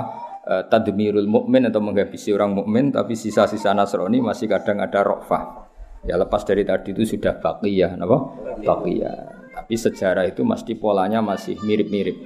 E, 0.46 0.54
tadmirul 0.70 1.26
mukmin 1.26 1.66
atau 1.66 1.82
menghabisi 1.82 2.30
orang 2.30 2.54
mukmin, 2.54 2.94
tapi 2.94 3.18
sisa-sisa 3.18 3.74
Nasrani 3.74 4.22
masih 4.22 4.46
kadang 4.46 4.78
ada 4.78 5.02
rofah. 5.02 5.66
Ya 6.06 6.14
lepas 6.14 6.46
dari 6.46 6.62
tadi 6.62 6.94
itu 6.94 7.02
sudah 7.02 7.42
baqiyah, 7.42 7.98
apa? 7.98 8.18
Baqiyah. 8.62 9.18
Tapi 9.50 9.74
sejarah 9.74 10.30
itu 10.30 10.46
mesti 10.46 10.78
polanya 10.78 11.18
masih 11.18 11.58
mirip-mirip. 11.66 12.22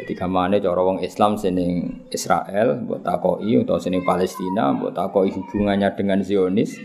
Jadi 0.00 0.12
kamane 0.16 0.64
cara 0.64 0.80
wong 0.80 1.04
Islam 1.04 1.36
sening 1.36 2.08
Israel, 2.08 2.80
buat 2.88 3.04
takoi 3.04 3.60
atau 3.60 3.76
sening 3.76 4.00
Palestina, 4.00 4.72
buat 4.72 4.96
takoi 4.96 5.28
hubungannya 5.28 5.92
dengan 5.92 6.24
Zionis, 6.24 6.80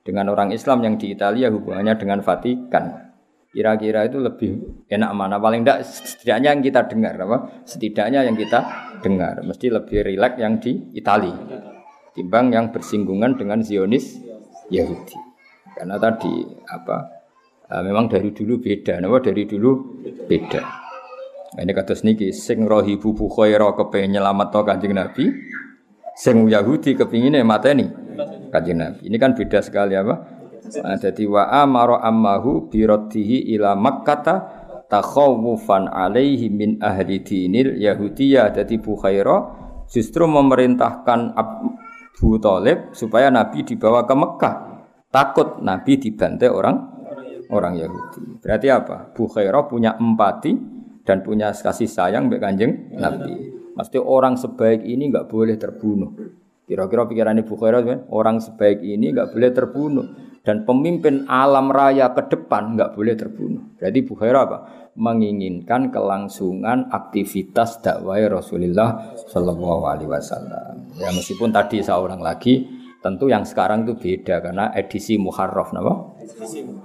dengan 0.00 0.32
orang 0.32 0.48
Islam 0.56 0.80
yang 0.80 0.96
di 0.96 1.12
Italia 1.12 1.52
hubungannya 1.52 1.94
dengan 2.00 2.24
Vatikan. 2.24 3.12
Kira-kira 3.52 4.08
itu 4.08 4.18
lebih 4.18 4.50
enak 4.90 5.10
mana? 5.14 5.38
Paling 5.38 5.62
tidak 5.62 5.86
setidaknya 5.86 6.56
yang 6.56 6.62
kita 6.64 6.80
dengar 6.90 7.14
apa? 7.20 7.38
Setidaknya 7.62 8.20
yang 8.26 8.34
kita 8.34 8.60
dengar 8.98 9.44
mesti 9.44 9.70
lebih 9.70 10.02
rileks 10.02 10.40
yang 10.40 10.58
di 10.58 10.90
Italia 10.96 11.38
timbang 12.14 12.54
yang 12.54 12.70
bersinggungan 12.70 13.34
dengan 13.34 13.60
Zionis 13.60 14.22
Yahudi. 14.70 15.18
Karena 15.74 15.98
tadi 15.98 16.46
apa? 16.70 17.26
Uh, 17.64 17.82
memang 17.82 18.06
dari 18.06 18.30
dulu 18.30 18.62
beda, 18.62 19.02
nama 19.02 19.18
dari 19.18 19.42
dulu 19.48 19.98
beda. 20.30 20.83
Ini 21.54 21.70
kata 21.70 21.94
niki 22.02 22.34
sing 22.34 22.66
rohibu 22.66 23.14
bukhaira 23.14 23.70
kepengen 23.78 24.18
nyelamat 24.18 24.48
to 24.50 24.60
kanjeng 24.66 24.94
Nabi, 24.98 25.30
sing 26.18 26.42
Yahudi 26.50 26.98
kepingine 26.98 27.46
mateni 27.46 27.86
kanjeng 28.50 28.82
Nabi. 28.82 29.06
Ini 29.06 29.16
kan 29.22 29.38
beda 29.38 29.62
sekali 29.62 29.94
apa? 29.94 30.14
Nah, 30.64 30.96
jadi 30.98 31.28
wa 31.30 31.46
amara 31.52 32.02
ammahu 32.02 32.66
biraddihi 32.72 33.54
ila 33.54 33.78
makkata 33.78 34.34
takhawufan 34.90 35.86
alaihi 35.86 36.50
min 36.50 36.82
ahli 36.82 37.22
dinil 37.22 37.78
yahudiyah. 37.78 38.50
Jadi 38.50 38.80
Bukhaira 38.80 39.54
justru 39.86 40.24
memerintahkan 40.26 41.38
Bu 42.18 42.38
Talib 42.40 42.96
supaya 42.96 43.28
Nabi 43.30 43.62
dibawa 43.62 44.08
ke 44.08 44.14
Mekah. 44.16 44.54
Takut 45.12 45.62
Nabi 45.62 46.02
dibantai 46.02 46.50
orang 46.50 46.76
orang 47.54 47.74
Yahudi. 47.78 48.42
Berarti 48.42 48.66
apa? 48.72 49.14
Bu 49.14 49.30
Khairah 49.30 49.68
punya 49.70 49.94
empati 49.94 50.73
dan 51.04 51.20
punya 51.20 51.52
kasih 51.52 51.86
sayang 51.86 52.32
mbek 52.32 52.40
Kanjeng 52.40 52.96
Nabi. 52.96 53.52
Mesti 53.76 53.98
orang 54.00 54.40
sebaik 54.40 54.82
ini 54.82 55.12
nggak 55.12 55.28
boleh 55.28 55.54
terbunuh. 55.60 56.10
Kira-kira 56.64 57.04
pikiran 57.04 57.36
Ibu 57.44 57.54
Khairah 57.60 58.08
orang 58.08 58.40
sebaik 58.40 58.80
ini 58.80 59.12
nggak 59.12 59.36
boleh 59.36 59.50
terbunuh 59.52 60.06
dan 60.40 60.64
pemimpin 60.64 61.28
alam 61.28 61.68
raya 61.68 62.12
ke 62.16 62.24
depan 62.32 62.76
nggak 62.76 62.96
boleh 62.96 63.12
terbunuh. 63.16 63.76
Jadi 63.76 64.00
Ibu 64.00 64.14
Khairah 64.16 64.42
apa? 64.48 64.58
Menginginkan 64.94 65.90
kelangsungan 65.90 66.88
aktivitas 66.88 67.82
dakwah 67.82 68.16
Rasulullah 68.30 69.12
Shallallahu 69.28 69.84
Alaihi 69.84 70.08
Wasallam. 70.08 70.94
Ya 70.96 71.10
meskipun 71.10 71.50
tadi 71.50 71.82
seorang 71.82 72.22
lagi, 72.22 72.64
tentu 73.02 73.26
yang 73.26 73.42
sekarang 73.42 73.84
itu 73.84 73.98
beda 73.98 74.38
karena 74.38 74.70
edisi 74.72 75.18
Muharraf, 75.18 75.74
napa? 75.74 76.13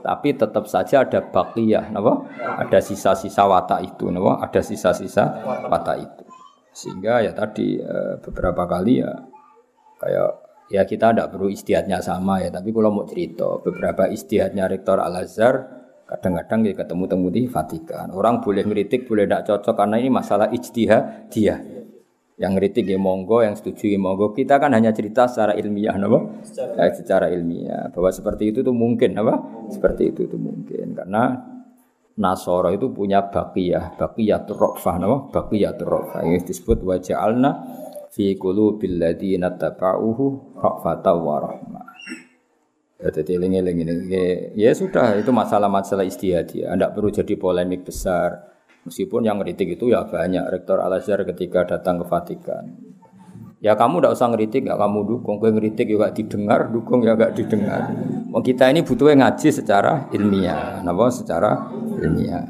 Tapi 0.03 0.29
tetap 0.35 0.65
saja 0.67 1.07
ada 1.07 1.19
bakiyah, 1.23 1.91
napa? 1.91 2.27
Ada 2.39 2.79
sisa-sisa 2.83 3.43
wata 3.47 3.79
itu, 3.79 4.11
napa? 4.11 4.43
Ada 4.43 4.61
sisa-sisa 4.61 5.43
wata 5.67 5.93
itu. 5.97 6.23
Sehingga 6.71 7.25
ya 7.25 7.31
tadi 7.33 7.79
eh, 7.79 8.15
beberapa 8.21 8.63
kali 8.63 9.03
ya 9.03 9.11
kayak 9.99 10.31
ya 10.69 10.85
kita 10.85 11.11
tidak 11.11 11.33
perlu 11.33 11.49
istihadnya 11.49 11.99
sama 11.99 12.39
ya 12.39 12.53
tapi 12.53 12.69
kalau 12.69 12.93
mau 12.93 13.05
cerita 13.09 13.59
beberapa 13.59 14.05
istihadnya 14.07 14.69
rektor 14.69 15.01
Al 15.01 15.25
Azhar 15.25 15.65
kadang-kadang 16.05 16.69
ya 16.69 16.73
ketemu 16.77 17.03
temu 17.09 17.27
di 17.33 17.41
Vatikan 17.49 18.13
orang 18.13 18.39
boleh 18.39 18.63
ngeritik 18.63 19.09
boleh 19.09 19.25
tidak 19.25 19.49
cocok 19.49 19.75
karena 19.75 19.97
ini 19.97 20.09
masalah 20.13 20.47
ijtihad 20.53 21.29
dia 21.33 21.57
yang 22.39 22.55
ngeritik 22.55 22.87
ya 22.87 22.95
monggo 22.95 23.43
yang 23.43 23.53
setuju 23.53 23.91
ya 23.91 23.99
monggo 23.99 24.31
kita 24.31 24.57
kan 24.63 24.71
hanya 24.71 24.95
cerita 24.95 25.27
secara 25.27 25.59
ilmiah 25.59 25.91
apa 25.91 26.39
secara, 26.47 26.71
ya, 26.79 26.91
secara 26.95 27.25
ilmiah 27.35 27.91
bahwa 27.91 28.09
seperti 28.15 28.55
itu 28.55 28.59
tuh 28.63 28.71
mungkin 28.71 29.11
apa 29.19 29.67
seperti 29.67 30.15
itu 30.15 30.25
tuh 30.31 30.39
mungkin 30.39 30.95
karena 30.95 31.23
Nasoro 32.19 32.67
itu 32.75 32.91
punya 32.91 33.31
bakiyah, 33.31 33.95
bakiyah 33.95 34.43
turrofah, 34.43 34.99
nama 34.99 35.31
bakiyah 35.31 35.71
turrofah. 35.79 36.19
Ini 36.27 36.43
disebut 36.43 36.83
waja'alna 36.83 37.49
fi 38.11 38.35
qulubil 38.35 38.99
ladina 38.99 39.55
tabauhu 39.55 40.59
rafata 40.59 41.15
wa 41.15 41.39
rahmah. 41.39 41.87
Ya, 42.99 43.15
jadi 43.15 43.39
eling-eling 43.39 43.77
ini. 43.87 43.95
Ya, 44.59 44.75
sudah, 44.75 45.15
itu 45.15 45.31
masalah-masalah 45.31 46.03
istihadiyah. 46.03 46.75
Anda 46.75 46.91
perlu 46.91 47.07
jadi 47.07 47.39
polemik 47.39 47.87
besar. 47.87 48.48
Meskipun 48.89 49.21
yang 49.21 49.37
ngeritik 49.37 49.77
itu 49.77 49.93
ya 49.93 50.01
banyak. 50.09 50.49
Rektor 50.49 50.81
Al-Azhar 50.81 51.21
ketika 51.29 51.61
datang 51.61 52.01
ke 52.01 52.05
Vatikan. 52.09 52.73
Ya 53.61 53.77
kamu 53.77 54.01
tidak 54.01 54.17
usah 54.17 54.27
ngeritik, 54.33 54.65
ya 54.65 54.73
kamu 54.79 55.05
dukung. 55.05 55.37
Gue 55.37 55.53
ngeritik 55.53 55.85
juga 55.93 56.09
didengar, 56.09 56.73
dukung 56.73 57.05
ya 57.05 57.13
gak 57.13 57.37
didengar. 57.37 57.91
Mau 58.31 58.41
kita 58.41 58.71
ini 58.71 58.81
butuh 58.81 59.13
ngaji 59.13 59.49
secara 59.53 60.09
ilmiah. 60.09 60.81
Napa? 60.81 61.11
Secara 61.13 61.69
ilmiah. 62.01 62.49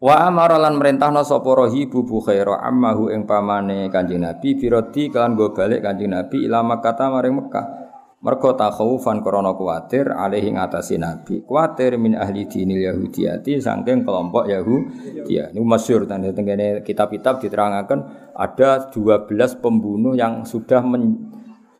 Wa 0.00 0.24
amara 0.24 0.56
lan 0.56 0.80
merintahna 0.80 1.20
sapa 1.20 1.52
rahibu 1.52 2.08
bu 2.08 2.24
khaira 2.24 2.64
ammahu 2.64 3.12
ing 3.12 3.28
pamane 3.28 3.92
Kanjeng 3.92 4.24
Nabi 4.24 4.56
biroti 4.56 5.12
kan 5.12 5.36
go 5.36 5.52
balik 5.52 5.84
Kanjeng 5.84 6.16
Nabi 6.16 6.48
ila 6.48 6.64
Makkah 6.64 6.96
maring 7.12 7.36
Mekah. 7.36 7.79
Mergo 8.20 8.52
takhawufan 8.52 9.24
krana 9.24 9.56
kuwatir 9.56 10.12
alaihi 10.12 10.52
ngatasi 10.52 11.00
Nabi. 11.00 11.40
Kuwatir 11.40 11.96
min 11.96 12.12
ahli 12.12 12.44
dinil 12.44 12.84
Yahudiyati 12.84 13.56
saking 13.56 14.04
kelompok 14.04 14.44
Yahudi. 14.44 15.40
Ini 15.40 15.56
masyhur 15.56 16.04
tanda 16.04 16.28
tengene 16.28 16.84
kitab-kitab 16.84 17.40
diterangkan 17.40 18.28
ada 18.36 18.92
12 18.92 19.24
pembunuh 19.64 20.12
yang 20.12 20.44
sudah 20.44 20.84
men, 20.84 21.32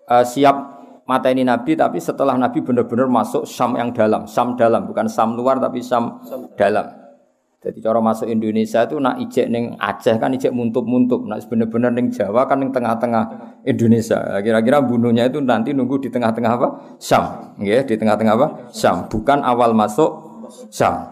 uh, 0.08 0.24
siap 0.24 0.80
mata 1.04 1.28
ini 1.28 1.44
Nabi 1.44 1.76
tapi 1.76 2.00
setelah 2.00 2.32
Nabi 2.40 2.64
benar-benar 2.64 3.04
masuk 3.12 3.44
Sam 3.44 3.76
yang 3.76 3.92
dalam, 3.92 4.24
Sam 4.24 4.56
dalam 4.56 4.88
bukan 4.88 5.12
Sam 5.12 5.36
luar 5.36 5.60
tapi 5.60 5.84
Sam 5.84 6.24
dalam. 6.56 6.99
Jadi 7.60 7.76
cara 7.84 8.00
masuk 8.00 8.24
Indonesia 8.24 8.88
itu 8.88 8.96
nak 8.96 9.20
ijek 9.20 9.52
neng 9.52 9.76
Aceh 9.76 10.16
kan 10.16 10.32
ijek 10.32 10.48
muntup-muntup, 10.48 11.28
nak 11.28 11.44
bener-bener 11.44 11.92
neng 11.92 12.08
Jawa 12.08 12.48
kan 12.48 12.56
neng 12.56 12.72
tengah-tengah 12.72 13.24
Indonesia. 13.68 14.16
Kira-kira 14.40 14.80
bunuhnya 14.80 15.28
itu 15.28 15.44
nanti 15.44 15.76
nunggu 15.76 16.00
di 16.00 16.08
tengah-tengah 16.08 16.52
apa? 16.56 16.68
Syam, 16.96 17.52
ya, 17.60 17.84
di 17.84 18.00
tengah-tengah 18.00 18.32
apa? 18.32 18.46
Syam, 18.72 19.12
bukan 19.12 19.44
awal 19.44 19.76
masuk 19.76 20.08
Syam. 20.72 21.04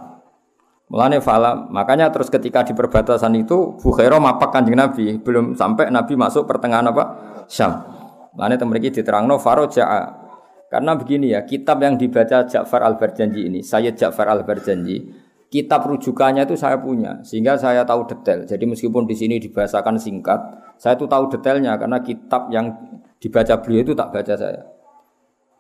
Mulane 0.89 1.21
fala, 1.21 1.69
makanya 1.69 2.09
terus 2.09 2.33
ketika 2.33 2.65
di 2.65 2.73
perbatasan 2.73 3.37
itu 3.37 3.77
Bukhairo 3.77 4.17
mapak 4.17 4.49
kanjeng 4.49 4.81
Nabi, 4.81 5.21
belum 5.21 5.53
sampai 5.53 5.93
Nabi 5.93 6.17
masuk 6.17 6.49
pertengahan 6.49 6.89
apa? 6.89 7.05
Syam. 7.45 7.77
Mulane 8.33 8.57
temeriki 8.57 8.89
diterangno 8.89 9.37
faroja'a. 9.37 10.25
Karena 10.73 10.97
begini 10.97 11.37
ya, 11.37 11.45
kitab 11.45 11.85
yang 11.85 12.01
dibaca 12.01 12.49
Ja'far 12.49 12.81
Al-Barjanji 12.89 13.53
ini, 13.53 13.61
saya 13.61 13.93
Ja'far 13.93 14.33
Al-Barjanji, 14.33 15.28
kitab 15.49 15.89
rujukannya 15.89 16.45
itu 16.45 16.57
saya 16.57 16.77
punya 16.77 17.25
sehingga 17.25 17.57
saya 17.57 17.83
tahu 17.85 18.05
detail. 18.05 18.45
Jadi 18.45 18.65
meskipun 18.69 19.09
di 19.09 19.17
sini 19.17 19.41
dibahasakan 19.41 19.97
singkat, 19.97 20.41
saya 20.77 20.95
itu 20.97 21.09
tahu 21.09 21.33
detailnya 21.33 21.77
karena 21.81 21.99
kitab 22.05 22.53
yang 22.53 22.69
dibaca 23.19 23.55
beliau 23.65 23.83
itu 23.83 23.93
tak 23.97 24.13
baca 24.13 24.35
saya. 24.37 24.63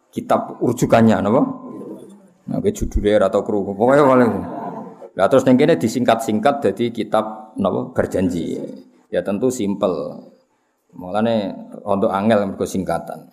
Kitab 0.09 0.61
rujukannya, 0.61 1.21
apa? 1.21 1.43
Nah, 2.49 2.65
ke 2.65 2.73
judulnya 2.73 3.29
atau 3.29 3.45
kru, 3.45 3.61
pokoknya 3.77 4.05
paling. 4.09 4.33
Nah, 5.19 5.27
terus 5.29 5.45
yang 5.45 5.61
ini 5.61 5.77
disingkat-singkat 5.77 6.65
jadi 6.65 6.85
kitab 6.89 7.53
apa 7.59 7.81
berjanji. 7.93 8.57
Ya 9.13 9.21
tentu 9.21 9.53
simple. 9.53 10.17
Mulane 10.97 11.53
untuk 11.85 12.09
angel 12.09 12.49
mergo 12.49 12.65
singkatan. 12.65 13.29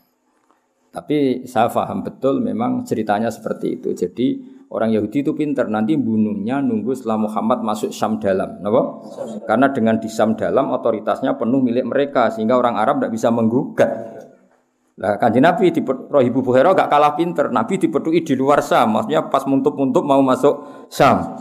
Tapi 0.91 1.47
saya 1.47 1.71
paham 1.71 2.03
betul 2.03 2.43
memang 2.43 2.83
ceritanya 2.83 3.31
seperti 3.31 3.79
itu. 3.79 3.95
Jadi 3.95 4.54
Orang 4.65 4.89
Yahudi 4.89 5.21
itu 5.21 5.31
pinter, 5.37 5.69
nanti 5.69 5.93
bunuhnya 5.93 6.57
nunggu 6.57 6.97
setelah 6.97 7.29
Muhammad 7.29 7.61
masuk 7.61 7.93
Syam 7.93 8.17
dalam. 8.17 8.57
Kenapa? 8.59 8.81
Karena 9.45 9.67
dengan 9.69 9.95
di 10.01 10.09
Syam 10.09 10.33
dalam 10.33 10.73
otoritasnya 10.73 11.37
penuh 11.37 11.61
milik 11.61 11.85
mereka, 11.85 12.33
sehingga 12.33 12.57
orang 12.57 12.75
Arab 12.75 12.99
tidak 12.99 13.13
bisa 13.13 13.29
menggugat. 13.29 13.91
Nah, 14.95 15.21
kanji 15.21 15.43
Nabi 15.43 15.69
di 15.69 15.85
Rohibu 15.85 16.41
Bukhara 16.41 16.73
gak 16.73 16.87
kalah 16.87 17.13
pinter. 17.13 17.51
Nabi 17.53 17.77
dipetui 17.77 18.25
di 18.25 18.33
luar 18.33 18.65
Syam, 18.65 18.97
maksudnya 18.97 19.29
pas 19.29 19.45
muntuk-muntuk 19.45 20.01
mau 20.01 20.19
masuk 20.25 20.87
Syam. 20.89 21.35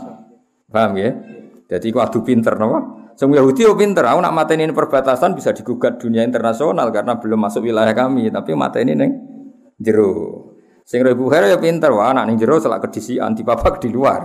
Paham 0.69 0.93
ya? 0.99 1.17
Jadi 1.65 1.89
waktu 1.97 2.21
pinter, 2.21 2.53
kenapa? 2.53 3.09
Semua 3.15 3.39
Yahudi 3.39 3.63
itu 3.63 3.73
pinter, 3.79 4.03
aku 4.03 4.19
nak 4.19 4.35
mata 4.35 4.51
ini 4.53 4.69
perbatasan 4.75 5.33
bisa 5.39 5.55
digugat 5.55 5.95
dunia 5.97 6.21
internasional 6.27 6.91
karena 6.91 7.15
belum 7.15 7.47
masuk 7.47 7.63
wilayah 7.63 7.95
kami, 7.95 8.27
tapi 8.27 8.51
mata 8.59 8.83
ini 8.83 8.91
neng 8.91 9.11
Sing 10.85 11.01
Ibu 11.01 11.25
Khair 11.33 11.49
ya 11.49 11.57
pinter, 11.57 11.89
wah 11.89 12.13
anak 12.13 12.29
ning 12.29 12.37
jero 12.37 12.61
selak 12.61 12.85
kedisian 12.85 13.33
dipapak 13.33 13.81
di 13.81 13.89
luar. 13.89 14.21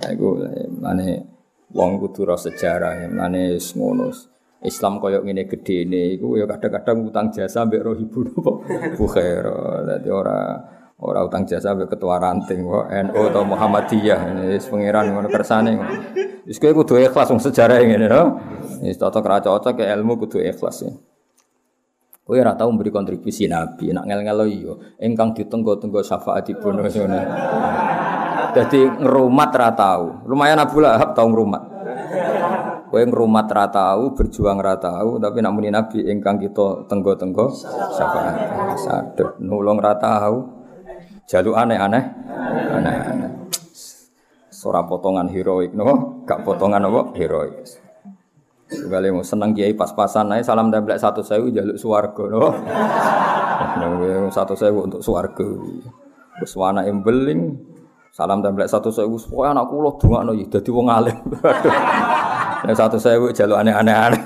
Iku 0.00 0.40
mane 0.80 1.20
wong 1.68 2.00
kudu 2.00 2.32
ro 2.32 2.36
sejarah, 2.40 3.12
mane 3.12 3.60
ngono. 3.60 4.08
Islam 4.64 5.02
koyo 5.02 5.20
ngene 5.20 5.44
gedene 5.44 6.16
iku 6.16 6.38
ya 6.38 6.48
kadang-kadang 6.48 7.12
utang 7.12 7.28
jasa 7.28 7.68
mbek 7.68 7.82
roh 7.84 7.92
ibu 7.92 9.04
Khair. 9.04 9.44
Dadi 9.92 10.08
ora 10.08 10.56
ora 10.96 11.20
utang 11.28 11.44
jasa 11.44 11.76
mbek 11.76 11.92
ketua 11.92 12.16
ranting 12.16 12.64
kok 12.64 12.88
NU 12.88 13.20
atau 13.28 13.44
Muhammadiyah 13.44 14.48
wis 14.48 14.64
pangeran 14.72 15.12
ngono 15.12 15.28
kersane. 15.28 15.76
Wis 16.48 16.56
kowe 16.56 16.72
kudu 16.72 17.04
ikhlas 17.04 17.28
wong 17.28 17.42
sejarah 17.42 17.84
ngene 17.84 18.08
no. 18.08 18.40
Wis 18.80 18.96
ra 18.96 19.44
cocok 19.44 19.76
ke 19.76 19.84
ilmu 19.92 20.16
kudu 20.24 20.40
ikhlas 20.40 20.88
ya. 20.88 21.11
Kowe 22.32 22.40
ora 22.40 22.56
tau 22.56 22.72
memberi 22.72 22.88
kontribusi 22.88 23.44
Nabi, 23.44 23.92
nak 23.92 24.08
ngel-ngelo 24.08 24.48
iya, 24.48 24.72
ingkang 25.04 25.36
ditenggo-tenggo 25.36 26.00
syafaatipun 26.00 26.80
ngono. 26.80 27.20
Dadi 28.56 28.88
ngrumat 28.88 29.52
ra 29.52 29.68
tau. 29.76 30.24
Lumayan 30.24 30.56
Abu 30.56 30.80
Lahab 30.80 31.12
tau 31.12 31.28
ngrumat. 31.28 31.60
Kowe 32.88 33.02
ngrumat 33.04 33.52
ra 33.52 33.68
tau, 33.68 34.16
berjuang 34.16 34.64
ra 34.64 34.80
tau, 34.80 35.20
tapi 35.20 35.44
nak 35.44 35.52
muni 35.52 35.68
Nabi 35.68 36.08
ingkang 36.08 36.40
kita 36.40 36.88
tenggo-tenggo 36.88 37.52
syafaat. 38.00 38.36
Saduh, 38.80 39.36
nulung 39.44 39.76
ra 39.76 39.92
tau. 40.00 40.64
Jaluk 41.28 41.52
aneh-aneh, 41.52 42.04
aneh-aneh. 42.72 43.30
Sora 44.48 44.80
potongan 44.88 45.28
heroik, 45.28 45.76
no? 45.76 46.24
Gak 46.24 46.48
potongan 46.48 46.80
apa? 46.80 47.12
Heroik. 47.12 47.81
Kali 48.72 49.08
mau 49.12 49.20
seneng 49.20 49.52
kiai 49.52 49.76
pas-pasan 49.76 50.32
naik 50.32 50.48
salam 50.48 50.72
templek 50.72 50.96
satu 50.96 51.20
sewu 51.20 51.52
jaluk 51.52 51.76
suwargo 51.76 52.24
no. 52.32 52.48
satu 54.32 54.56
sewu 54.56 54.88
untuk 54.88 55.04
suwargo. 55.04 55.60
Terus 56.40 56.52
wana 56.56 56.88
embeling 56.88 57.60
salam 58.08 58.40
templek 58.40 58.72
satu 58.72 58.88
sewu 58.88 59.20
supaya 59.20 59.52
anak 59.52 59.68
kulo 59.68 60.00
bunga 60.00 60.24
no 60.24 60.32
jadi 60.32 60.70
wong 60.72 60.88
alim. 60.88 61.18
Yang 62.66 62.76
satu 62.78 62.96
sewu 62.96 63.26
jaluk 63.36 63.60
aneh-aneh 63.60 63.96
aneh. 63.96 64.22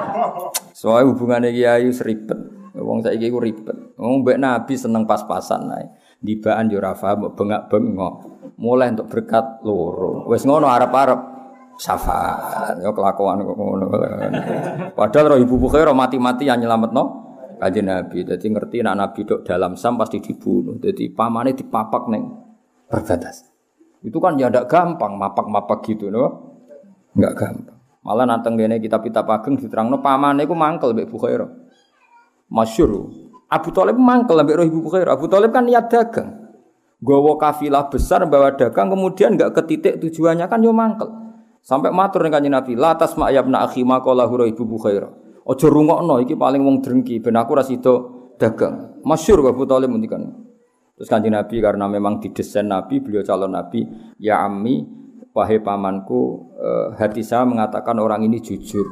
Soalnya 0.80 1.12
hubungannya 1.12 1.50
kiai 1.54 1.92
seribet. 1.94 2.40
Wong 2.74 3.04
saya 3.04 3.14
kiai 3.20 3.30
ribet. 3.30 3.76
Wong 4.00 4.24
mbek 4.24 4.40
nabi 4.40 4.74
seneng 4.74 5.04
pas-pasan 5.06 5.68
naik. 5.68 5.88
Dibaan 6.20 6.72
paham 6.72 7.32
bengak-bengok. 7.36 8.14
Mulai 8.60 8.92
untuk 8.92 9.08
berkat 9.08 9.64
loro. 9.64 10.28
Wes 10.28 10.44
ngono 10.44 10.68
arep-arep 10.68 11.39
syafaat. 11.80 12.76
Ya 12.84 12.92
kelakuan 12.92 13.40
ngono. 13.40 13.88
Padahal 14.92 15.36
roh 15.36 15.38
Ibu 15.40 15.56
Bukhairah 15.56 15.96
mati-mati 15.96 16.44
yang 16.44 16.60
nyelametno 16.60 17.02
Kanjeng 17.56 17.88
Nabi. 17.88 18.24
Jadi 18.24 18.46
ngerti 18.52 18.76
nak 18.84 18.96
Nabi 19.00 19.20
dok 19.24 19.40
dalam 19.48 19.80
Sam 19.80 19.96
pasti 19.96 20.20
dibunuh. 20.20 20.76
Jadi 20.76 21.08
pamane 21.12 21.56
dipapak 21.56 22.12
neng 22.12 22.24
perbatasan. 22.88 23.48
Itu 24.04 24.20
kan 24.20 24.36
ya 24.36 24.52
ndak 24.52 24.68
gampang 24.68 25.16
mapak-mapak 25.16 25.80
gitu 25.88 26.12
no. 26.12 26.24
Enggak 27.16 27.36
gampang. 27.36 27.78
Malah 28.00 28.24
nanteng 28.24 28.56
dene 28.56 28.80
kitab-kitab 28.80 29.28
ageng 29.28 29.60
diterangno 29.60 30.00
pamane 30.00 30.44
iku 30.44 30.56
mangkel 30.56 30.92
mbek 30.92 31.08
Bukhaira. 31.08 31.48
Masyur. 32.52 33.12
Abu 33.50 33.68
Thalib 33.72 33.96
mangkel 33.96 34.40
mbek 34.40 34.56
Ibu 34.68 34.78
Bukhaira. 34.84 35.16
Abu 35.16 35.28
Thalib 35.28 35.52
kan 35.52 35.64
niat 35.68 35.88
dagang. 35.88 36.40
Gowo 37.00 37.40
kafilah 37.40 37.88
besar 37.88 38.28
bawa 38.28 38.52
dagang 38.56 38.92
kemudian 38.92 39.36
enggak 39.36 39.56
ke 39.56 39.62
titik 39.64 39.94
tujuannya 40.00 40.48
kan 40.48 40.60
yo 40.60 40.72
mangkel. 40.72 41.29
Sampai 41.60 41.92
matur 41.92 42.24
dengan 42.24 42.40
kanjeng 42.40 42.54
Nabi, 42.56 42.72
"La 42.74 42.96
tasma 42.96 43.28
yabna 43.28 43.64
akhi 43.68 43.84
maqala 43.84 44.24
hura 44.26 44.48
Ibu 44.48 44.64
Bukhaira." 44.64 45.12
Aja 45.50 45.66
rungokno 45.66 46.22
iki 46.22 46.38
paling 46.38 46.62
wong 46.62 46.78
drengki 46.78 47.18
ben 47.18 47.34
aku 47.34 47.58
ora 47.58 47.64
dagang. 48.40 49.02
Masyur 49.04 49.44
Abu 49.44 49.68
Thalib 49.68 49.92
ngendikan. 49.92 50.24
Terus 50.96 51.08
kanjeng 51.08 51.32
Nabi 51.32 51.64
karena 51.64 51.88
memang 51.88 52.20
didesain 52.20 52.68
Nabi, 52.68 53.00
beliau 53.00 53.24
calon 53.24 53.56
Nabi, 53.56 53.88
ya 54.20 54.44
ammi 54.44 54.84
wahai 55.32 55.60
pamanku, 55.60 56.52
eh, 56.60 56.86
hati 57.00 57.24
saya 57.24 57.48
mengatakan 57.48 57.96
orang 57.96 58.24
ini 58.24 58.40
jujur. 58.40 58.84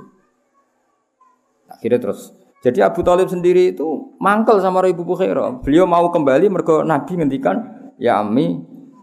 Akhirnya 1.68 2.00
terus. 2.00 2.32
Jadi 2.64 2.82
Abu 2.82 3.04
Talib 3.06 3.30
sendiri 3.30 3.76
itu 3.76 4.16
mangkel 4.18 4.58
sama 4.58 4.82
Ibu 4.82 5.04
Bukhairah. 5.04 5.62
Beliau 5.62 5.86
mau 5.86 6.08
kembali 6.10 6.48
mergo 6.50 6.82
Nabi 6.82 7.22
ngendikan, 7.22 7.60
ya 8.00 8.18
Ami, 8.24 8.56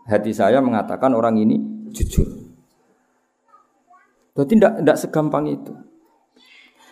hati 0.09 0.35
saya 0.35 0.59
mengatakan 0.59 1.13
orang 1.15 1.39
ini 1.39 1.55
jujur. 1.93 2.44
Berarti 4.35 4.53
tidak 4.59 4.73
tidak 4.83 4.97
segampang 4.99 5.47
itu. 5.47 5.73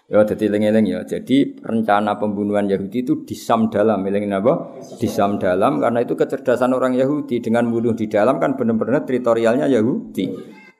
Ya, 0.07 0.19
jadi 0.27 0.51
lengeleng 0.51 0.87
ya. 0.87 0.99
Jadi 1.03 1.59
rencana 1.63 2.19
pembunuhan 2.19 2.67
Yahudi 2.67 3.07
itu 3.07 3.23
disam 3.23 3.71
dalam, 3.71 4.03
eleng 4.03 4.31
apa? 4.35 4.79
Disam 4.99 5.39
dalam 5.39 5.79
karena 5.79 5.99
itu 6.03 6.15
kecerdasan 6.15 6.75
orang 6.75 6.95
Yahudi 6.95 7.39
dengan 7.43 7.67
bunuh 7.71 7.95
di 7.95 8.11
dalam 8.11 8.39
kan 8.39 8.55
benar-benar 8.55 9.07
teritorialnya 9.07 9.67
Yahudi. 9.67 10.27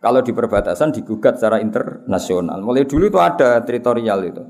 Kalau 0.03 0.19
di 0.19 0.35
perbatasan 0.35 0.91
digugat 0.91 1.39
secara 1.39 1.63
internasional. 1.63 2.59
Mulai 2.59 2.83
dulu 2.83 3.07
itu 3.07 3.19
ada 3.23 3.63
teritorial 3.63 4.19
itu. 4.27 4.43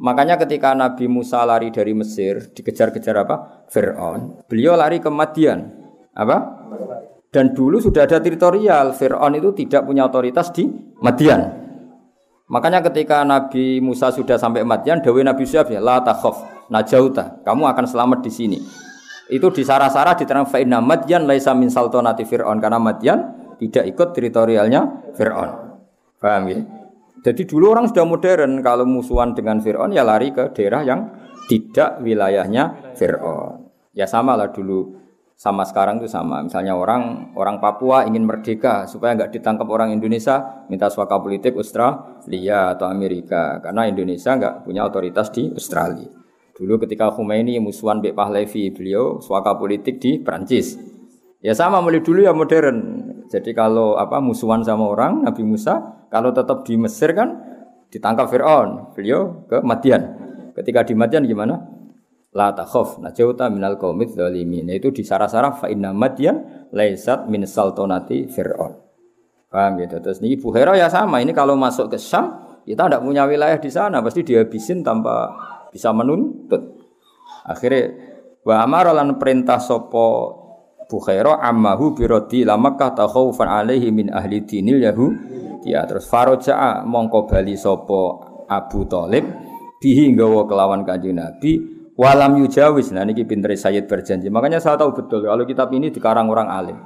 Makanya 0.00 0.40
ketika 0.40 0.72
Nabi 0.72 1.04
Musa 1.10 1.44
lari 1.44 1.68
dari 1.68 1.92
Mesir, 1.92 2.54
dikejar-kejar 2.54 3.28
apa? 3.28 3.66
Fir'aun. 3.68 4.48
Beliau 4.48 4.78
lari 4.78 5.02
ke 5.02 5.12
Madian. 5.12 5.68
Apa? 6.16 6.36
Dan 7.28 7.52
dulu 7.52 7.76
sudah 7.76 8.08
ada 8.08 8.18
teritorial. 8.24 8.96
Fir'aun 8.96 9.36
itu 9.36 9.52
tidak 9.52 9.84
punya 9.84 10.08
otoritas 10.08 10.48
di 10.52 10.64
Madian. 11.04 11.68
Makanya 12.48 12.80
ketika 12.88 13.20
Nabi 13.28 13.84
Musa 13.84 14.08
sudah 14.08 14.40
sampai 14.40 14.64
Madian, 14.64 15.04
Dawe 15.04 15.20
Nabi 15.20 15.44
Syuaib 15.44 15.68
ya, 15.68 15.84
la 15.84 16.00
najauta, 16.72 17.44
kamu 17.44 17.62
akan 17.68 17.84
selamat 17.84 18.18
di 18.24 18.32
sini. 18.32 18.58
Itu 19.28 19.52
di 19.52 19.60
sarah-sarah 19.60 20.16
diterang 20.16 20.48
fa'inna 20.48 20.80
Madian 20.80 21.28
laisa 21.28 21.52
min 21.52 21.68
saltonati 21.68 22.24
Fir'aun 22.24 22.56
karena 22.64 22.80
Madian 22.80 23.18
tidak 23.60 23.84
ikut 23.84 24.08
teritorialnya 24.16 25.12
Fir'aun. 25.12 25.50
Paham 26.16 26.44
ya? 26.48 26.60
Jadi 27.28 27.44
dulu 27.44 27.68
orang 27.76 27.92
sudah 27.92 28.08
modern 28.08 28.64
kalau 28.64 28.88
musuhan 28.88 29.36
dengan 29.36 29.60
Fir'aun 29.60 29.92
ya 29.92 30.00
lari 30.00 30.32
ke 30.32 30.48
daerah 30.56 30.80
yang 30.80 31.12
tidak 31.44 32.00
wilayahnya 32.00 32.96
Fir'aun. 32.96 33.68
Ya 33.92 34.08
sama 34.08 34.32
lah 34.32 34.48
dulu 34.48 34.96
sama 35.38 35.62
sekarang 35.62 36.02
itu 36.02 36.10
sama. 36.10 36.42
Misalnya 36.42 36.74
orang 36.74 37.30
orang 37.38 37.62
Papua 37.62 38.02
ingin 38.10 38.26
merdeka 38.26 38.90
supaya 38.90 39.14
nggak 39.14 39.38
ditangkap 39.38 39.70
orang 39.70 39.94
Indonesia, 39.94 40.66
minta 40.66 40.90
suaka 40.90 41.14
politik 41.22 41.54
Australia 41.54 42.74
atau 42.74 42.90
Amerika 42.90 43.62
karena 43.62 43.86
Indonesia 43.86 44.34
nggak 44.34 44.66
punya 44.66 44.82
otoritas 44.82 45.30
di 45.30 45.46
Australia. 45.54 46.10
Dulu 46.58 46.82
ketika 46.82 47.14
Khomeini 47.14 47.62
musuhan 47.62 48.02
Bek 48.02 48.18
Pahlavi, 48.18 48.74
beliau 48.74 49.22
suaka 49.22 49.54
politik 49.54 50.02
di 50.02 50.18
Prancis. 50.18 50.74
Ya 51.38 51.54
sama 51.54 51.78
mulai 51.78 52.02
dulu 52.02 52.26
ya 52.26 52.34
modern. 52.34 53.06
Jadi 53.30 53.54
kalau 53.54 53.94
apa 53.94 54.18
musuhan 54.18 54.66
sama 54.66 54.90
orang 54.90 55.22
Nabi 55.22 55.46
Musa, 55.46 56.02
kalau 56.10 56.34
tetap 56.34 56.66
di 56.66 56.74
Mesir 56.74 57.14
kan 57.14 57.38
ditangkap 57.94 58.26
Fir'aun. 58.26 58.90
Beliau 58.98 59.46
ke 59.46 59.62
Madian. 59.62 60.18
Ketika 60.58 60.82
di 60.82 60.98
Madian 60.98 61.22
gimana? 61.30 61.62
La 62.38 62.54
takhaf 62.54 63.02
najauta 63.02 63.50
minal 63.50 63.74
qaumidz 63.74 64.14
zalimin. 64.14 64.70
Itu 64.70 64.94
di 64.94 65.02
sarah-sarah 65.02 65.58
fa 65.58 65.66
inna 65.66 65.90
Madian 65.90 66.70
laisat 66.70 67.26
min 67.26 67.42
saltonati 67.42 68.30
Fir'aun. 68.30 68.78
Paham 69.50 69.82
gitu. 69.82 69.98
Terus 69.98 70.22
ini 70.22 70.38
Ibu 70.38 70.54
Hera 70.54 70.78
ya 70.78 70.86
sama. 70.86 71.18
Ini 71.18 71.34
kalau 71.34 71.58
masuk 71.58 71.90
ke 71.90 71.98
Syam, 71.98 72.62
kita 72.62 72.86
tidak 72.86 73.02
punya 73.02 73.26
wilayah 73.26 73.58
di 73.58 73.66
sana, 73.72 73.98
pasti 73.98 74.22
dihabisin 74.22 74.86
tanpa 74.86 75.34
bisa 75.74 75.90
menuntut. 75.90 76.78
Akhirnya 77.42 77.90
wa 78.46 78.62
amara 78.62 78.94
lan 78.94 79.18
perintah 79.18 79.58
sopo 79.58 80.38
Bukhaira 80.88 81.44
ammahu 81.44 81.92
birodi 81.92 82.48
lamakah 82.48 82.96
takhawfan 82.96 83.44
alaihi 83.44 83.92
min 83.92 84.08
ahli 84.08 84.40
dinil 84.40 84.80
yahu 84.80 85.12
ya 85.68 85.84
terus 85.84 86.08
faroja'a 86.08 86.80
mongko 86.88 87.28
bali 87.28 87.60
sopo 87.60 88.24
Abu 88.48 88.88
Talib 88.88 89.28
bihi 89.84 90.16
nggawa 90.16 90.48
kelawan 90.48 90.88
kanjeng 90.88 91.20
Nabi 91.20 91.77
walam 91.98 92.38
yujawis 92.38 92.94
nah 92.94 93.02
niki 93.02 93.26
pinter 93.26 93.50
Sayyid 93.50 93.90
berjanji 93.90 94.30
makanya 94.30 94.62
saya 94.62 94.78
tahu 94.78 94.94
betul 94.94 95.26
kalau 95.26 95.42
kitab 95.42 95.74
ini 95.74 95.90
dikarang 95.90 96.30
orang 96.30 96.46
alim 96.46 96.78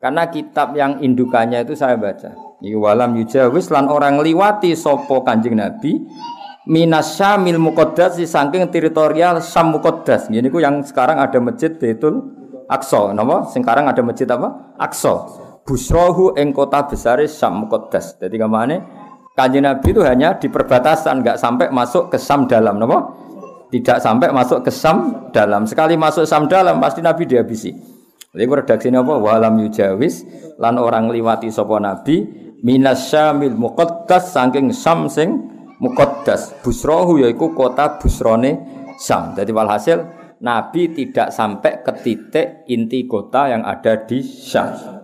karena 0.00 0.26
kitab 0.32 0.72
yang 0.72 1.04
indukannya 1.04 1.60
itu 1.62 1.76
saya 1.76 2.00
baca 2.00 2.32
iki 2.64 2.74
walam 2.74 3.12
yujawis 3.20 3.68
lan 3.68 3.92
orang 3.92 4.16
liwati 4.24 4.72
sopo 4.72 5.20
kanjeng 5.20 5.60
Nabi 5.60 6.00
minas 6.64 7.20
syamil 7.20 7.60
muqaddas 7.60 8.16
di 8.16 8.24
saking 8.24 8.72
teritorial 8.72 9.44
Sam 9.44 9.76
muqaddas 9.76 10.32
ini 10.32 10.48
yang 10.48 10.80
sekarang 10.80 11.20
ada 11.20 11.36
masjid 11.44 11.76
Baitul 11.76 12.44
Aqsa, 12.64 13.12
napa? 13.12 13.44
Sekarang 13.52 13.84
ada 13.84 14.00
masjid 14.00 14.24
apa? 14.24 14.72
Aqsa. 14.80 15.28
Busrohu 15.64 16.36
ing 16.36 16.52
kota 16.52 16.84
besar 16.84 17.20
Syam 17.24 17.64
Muqaddas. 17.64 18.20
Jadi 18.20 18.36
ke 18.36 18.48
mana? 18.48 18.80
Kanjeng 19.34 19.66
Nabi 19.66 19.90
itu 19.90 20.00
hanya 20.06 20.38
di 20.38 20.46
perbatasan, 20.46 21.24
nggak 21.24 21.36
sampai 21.40 21.66
masuk 21.74 22.12
ke 22.12 22.20
Sam 22.20 22.46
dalam, 22.46 22.78
napa? 22.78 23.10
Tidak 23.72 23.98
sampai 23.98 24.30
masuk 24.30 24.64
ke 24.64 24.70
Sam 24.70 25.28
dalam. 25.34 25.64
Sekali 25.64 25.98
masuk 25.98 26.24
Sam 26.28 26.46
dalam 26.46 26.78
pasti 26.78 27.00
Nabi 27.00 27.26
dihabisi. 27.26 27.70
Jadi 28.34 28.50
redaksi 28.50 28.90
apa? 28.90 29.14
Walam 29.14 29.62
yujawis 29.62 30.26
lan 30.58 30.74
orang 30.82 31.06
liwati 31.10 31.54
sapa 31.54 31.78
Nabi 31.78 32.26
minas 32.66 33.06
Syamil 33.12 33.54
Muqaddas 33.54 34.34
saking 34.34 34.74
Sam 34.74 35.06
sing 35.06 35.30
Muqaddas. 35.78 36.64
Busrohu 36.64 37.22
yaiku 37.22 37.54
kota 37.54 37.98
Busrone 38.02 38.58
Sam. 38.98 39.38
Jadi 39.38 39.50
walhasil 39.54 39.98
Nabi 40.42 40.90
tidak 40.92 41.30
sampai 41.30 41.82
ke 41.86 41.92
titik 42.02 42.46
inti 42.66 43.06
kota 43.06 43.48
yang 43.54 43.62
ada 43.62 44.02
di 44.02 44.18
Syam. 44.22 45.03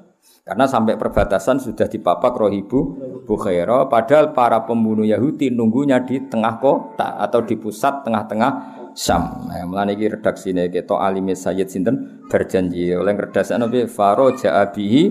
Karena 0.51 0.66
sampai 0.66 0.98
perbatasan 0.98 1.62
sudah 1.62 1.86
dipapak 1.86 2.34
rohibu 2.34 2.98
Bukhaira, 3.22 3.86
padahal 3.86 4.34
para 4.34 4.66
pembunuh 4.66 5.07
Yahudi 5.07 5.55
nunggunya 5.55 6.03
di 6.03 6.26
tengah 6.26 6.59
kota 6.59 7.22
atau 7.22 7.46
di 7.46 7.55
pusat 7.55 8.03
tengah-tengah 8.03 8.82
Syam. 8.90 9.46
Nah, 9.46 9.62
mulane 9.70 9.94
iki 9.94 10.11
redaksine 10.11 10.66
kita 10.66 10.98
alime 10.98 11.38
Sayyid 11.38 11.70
sinten 11.70 12.26
berjanji 12.26 12.90
oleh 12.90 13.14
redaksi 13.14 13.55
Nabi 13.55 13.86
Faro 13.86 14.34
ja'abihi 14.34 15.03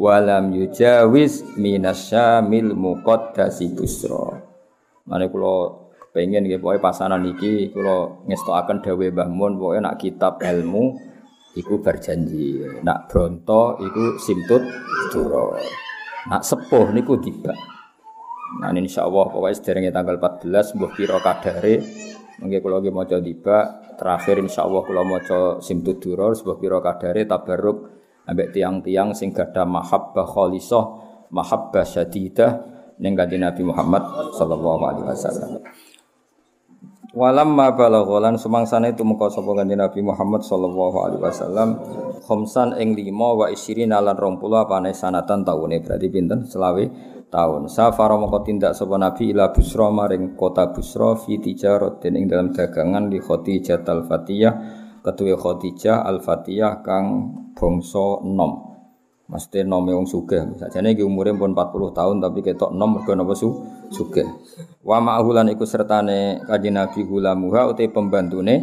walam 0.00 0.56
yujawiz 0.56 1.44
minasyamil 1.60 2.72
muqaddasi 2.72 3.76
busra. 3.76 4.40
Mane 5.04 5.28
kula 5.28 5.76
pengen 6.16 6.48
nggih 6.48 6.56
pokoke 6.56 6.80
pasanan 6.80 7.28
iki 7.28 7.76
kula 7.76 8.24
ngestokaken 8.24 8.80
dawuh 8.80 9.12
Mbah 9.12 9.28
Mun 9.28 9.60
pokoke 9.60 9.84
nak 9.84 10.00
kitab 10.00 10.40
ilmu 10.40 11.05
iku 11.56 11.80
berjanji. 11.80 12.62
Nak 12.84 13.08
bronto 13.08 13.80
iku 13.80 14.20
simtut 14.20 14.62
dura. 15.10 15.56
Nak 16.28 16.42
sepuh 16.44 16.92
niku 16.92 17.16
tiba. 17.18 17.56
Nah 18.60 18.70
insyaallah 18.70 19.32
pokoke 19.32 19.52
sederenge 19.56 19.90
tanggal 19.90 20.22
14 20.22 20.76
mbuh 20.78 20.92
pira 20.94 21.18
kadare 21.18 21.82
mengke 22.36 22.60
kula 22.62 22.78
nggih 22.84 22.94
maca 22.94 23.16
tiba 23.18 23.58
terakhir 23.96 24.38
insyaallah 24.44 24.82
kula 24.86 25.02
maca 25.02 25.40
simtut 25.64 25.98
dura 25.98 26.30
sebuah 26.30 26.56
pira 26.60 26.78
kadare 26.78 27.26
tabarruk 27.26 27.78
ambek 28.28 28.54
tiang-tiang 28.54 29.16
sing 29.16 29.34
gadah 29.34 29.66
mahabbah 29.66 30.28
khalisah 30.28 30.84
mahabbah 31.32 31.82
syadidah 31.82 32.52
ning 33.02 33.12
Nabi 33.16 33.62
Muhammad 33.64 34.04
sallallahu 34.36 34.82
alaihi 34.84 35.06
wasallam. 35.10 35.60
Walam 37.16 37.56
ma 37.56 37.72
balagholan 37.72 38.36
sumangsane 38.36 38.92
tumeka 38.92 39.32
sapa 39.32 39.56
kanjeng 39.56 39.80
Nabi 39.80 40.04
Muhammad 40.04 40.44
sallallahu 40.44 41.00
alaihi 41.00 41.24
wasallam 41.24 41.80
khamsan 42.20 42.76
ing 42.76 42.92
5 42.92 43.08
wa 43.08 43.48
isyrina 43.48 44.04
lan 44.04 44.20
20 44.20 44.36
apane 44.52 44.92
sanatan 44.92 45.40
taune 45.40 45.80
berarti 45.80 46.12
pinten 46.12 46.44
selawe 46.44 46.84
tahun. 47.32 47.72
Safara 47.72 48.20
mongko 48.20 48.44
tindak 48.44 48.76
sapa 48.76 49.00
Nabi 49.00 49.32
ila 49.32 49.48
Busra 49.48 49.88
maring 49.88 50.36
kota 50.36 50.68
Busra 50.68 51.16
fi 51.16 51.40
tijaratin 51.40 52.20
ing 52.20 52.28
dalam 52.28 52.52
dagangan 52.52 53.08
di 53.08 53.16
Khadijah 53.16 53.80
Al-Fatiyah 53.80 54.54
ketuwe 55.00 55.40
Khadijah 55.40 56.04
Al-Fatiyah 56.04 56.84
kang 56.84 57.32
bangsa 57.56 58.20
enom. 58.28 58.76
Mesti 59.26 59.64
nome 59.64 59.90
wong 59.90 60.04
sugih. 60.04 60.52
Sajane 60.60 60.92
iki 60.92 61.00
umure 61.00 61.32
pun 61.32 61.50
40 61.50 61.96
tahun 61.96 62.16
tapi 62.20 62.44
ketok 62.44 62.76
nom 62.76 63.00
mergo 63.00 63.16
napa 63.16 63.32
su 63.32 63.56
sugih. 63.88 64.28
Wa 64.86 65.02
ma'hulan 65.02 65.50
iku 65.50 65.66
sertane 65.66 66.46
Kanjeng 66.46 66.78
Nabi 66.78 67.02
hulamuha 67.02 67.66
uti 67.66 67.90
pembantune 67.90 68.62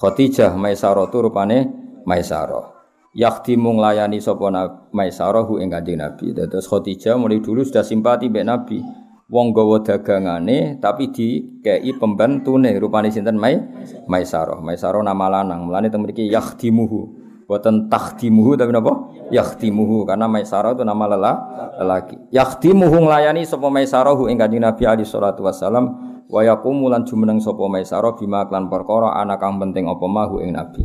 Khadijah 0.00 0.56
Maisarah 0.56 1.04
rupane 1.12 1.68
Maisarah. 2.08 2.72
Yakti 3.12 3.60
mung 3.60 3.76
layani 3.76 4.16
sapa 4.16 4.48
Maisarah 4.96 5.44
ing 5.60 5.68
Kanjeng 5.68 6.00
Nabi. 6.00 6.32
Dados 6.32 6.64
Khadijah 6.64 7.20
mulai 7.20 7.44
dulu 7.44 7.60
sudah 7.68 7.84
simpati 7.84 8.32
mbek 8.32 8.48
Nabi. 8.48 8.80
Wong 9.28 9.52
gawa 9.52 9.84
dagangane 9.84 10.80
tapi 10.80 11.12
dikei 11.12 11.92
pembantune 12.00 12.72
rupane 12.80 13.12
sinten 13.12 13.36
Mai 13.36 13.60
Maisarah. 14.08 14.56
Maisarah 14.64 15.04
nama 15.04 15.28
lanang. 15.28 15.68
Mulane 15.68 15.92
teng 15.92 16.00
mriki 16.00 16.32
yakhdimuhu. 16.32 17.21
Boten 17.52 17.92
takhdimuhu 17.92 18.56
tapi 18.56 18.72
napa? 18.72 19.12
Yakhdimuhu 19.28 20.08
karena 20.08 20.24
Maisarah 20.24 20.72
itu 20.72 20.88
nama 20.88 21.04
lela, 21.04 21.32
lelaki. 21.76 22.16
Yakhdimuhu 22.32 23.04
nglayani 23.04 23.44
sapa 23.44 23.68
Maisarah 23.68 24.16
ing 24.32 24.40
Kanjeng 24.40 24.64
Nabi 24.64 24.88
alaihi 24.88 25.04
salatu 25.04 25.44
wasalam 25.44 25.84
wa 26.32 26.40
yaqumu 26.40 26.88
lan 26.88 27.04
jumeneng 27.04 27.44
sapa 27.44 27.60
Maisarah 27.68 28.16
bima 28.16 28.48
klan 28.48 28.72
perkara 28.72 29.20
ana 29.20 29.36
kang 29.36 29.60
penting 29.60 29.84
apa 29.84 30.00
mahu 30.00 30.40
ing 30.40 30.56
Nabi. 30.56 30.80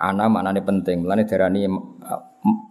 Ana 0.00 0.32
maknane 0.32 0.64
penting. 0.64 1.04
Mulane 1.04 1.28
darani 1.28 1.68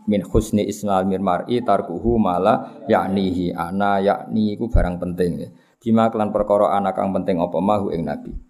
min 0.09 0.21
husni 0.25 0.65
ismal 0.65 1.05
mirmari 1.05 1.61
tarkuhu 1.61 2.17
mala 2.17 2.81
yaknihi 2.89 3.53
ana 3.53 4.01
yakni 4.01 4.57
iku 4.57 4.65
barang 4.65 4.97
penting. 4.97 5.45
Bima 5.77 6.09
klan 6.09 6.33
perkara 6.33 6.73
ana 6.73 6.89
kang 6.89 7.13
penting 7.13 7.37
apa 7.37 7.61
mahu 7.61 7.93
ing 7.93 8.01
Nabi. 8.01 8.46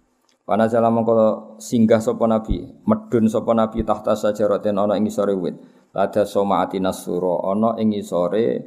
Wana 0.48 0.64
jala 0.64 0.88
mongko 0.88 1.60
singgah 1.60 2.00
sapa 2.00 2.24
nabi, 2.24 2.64
medun 2.88 3.28
sapa 3.28 3.52
nabi 3.52 3.84
tahta 3.84 4.16
sajaratin 4.16 4.80
ana 4.80 4.96
ing 4.96 5.04
isore 5.04 5.36
wit. 5.36 5.60
Lada 5.92 6.24
somaati 6.24 6.80
nasura 6.80 7.52
ana 7.52 7.76
ing 7.76 7.92
isore 7.92 8.64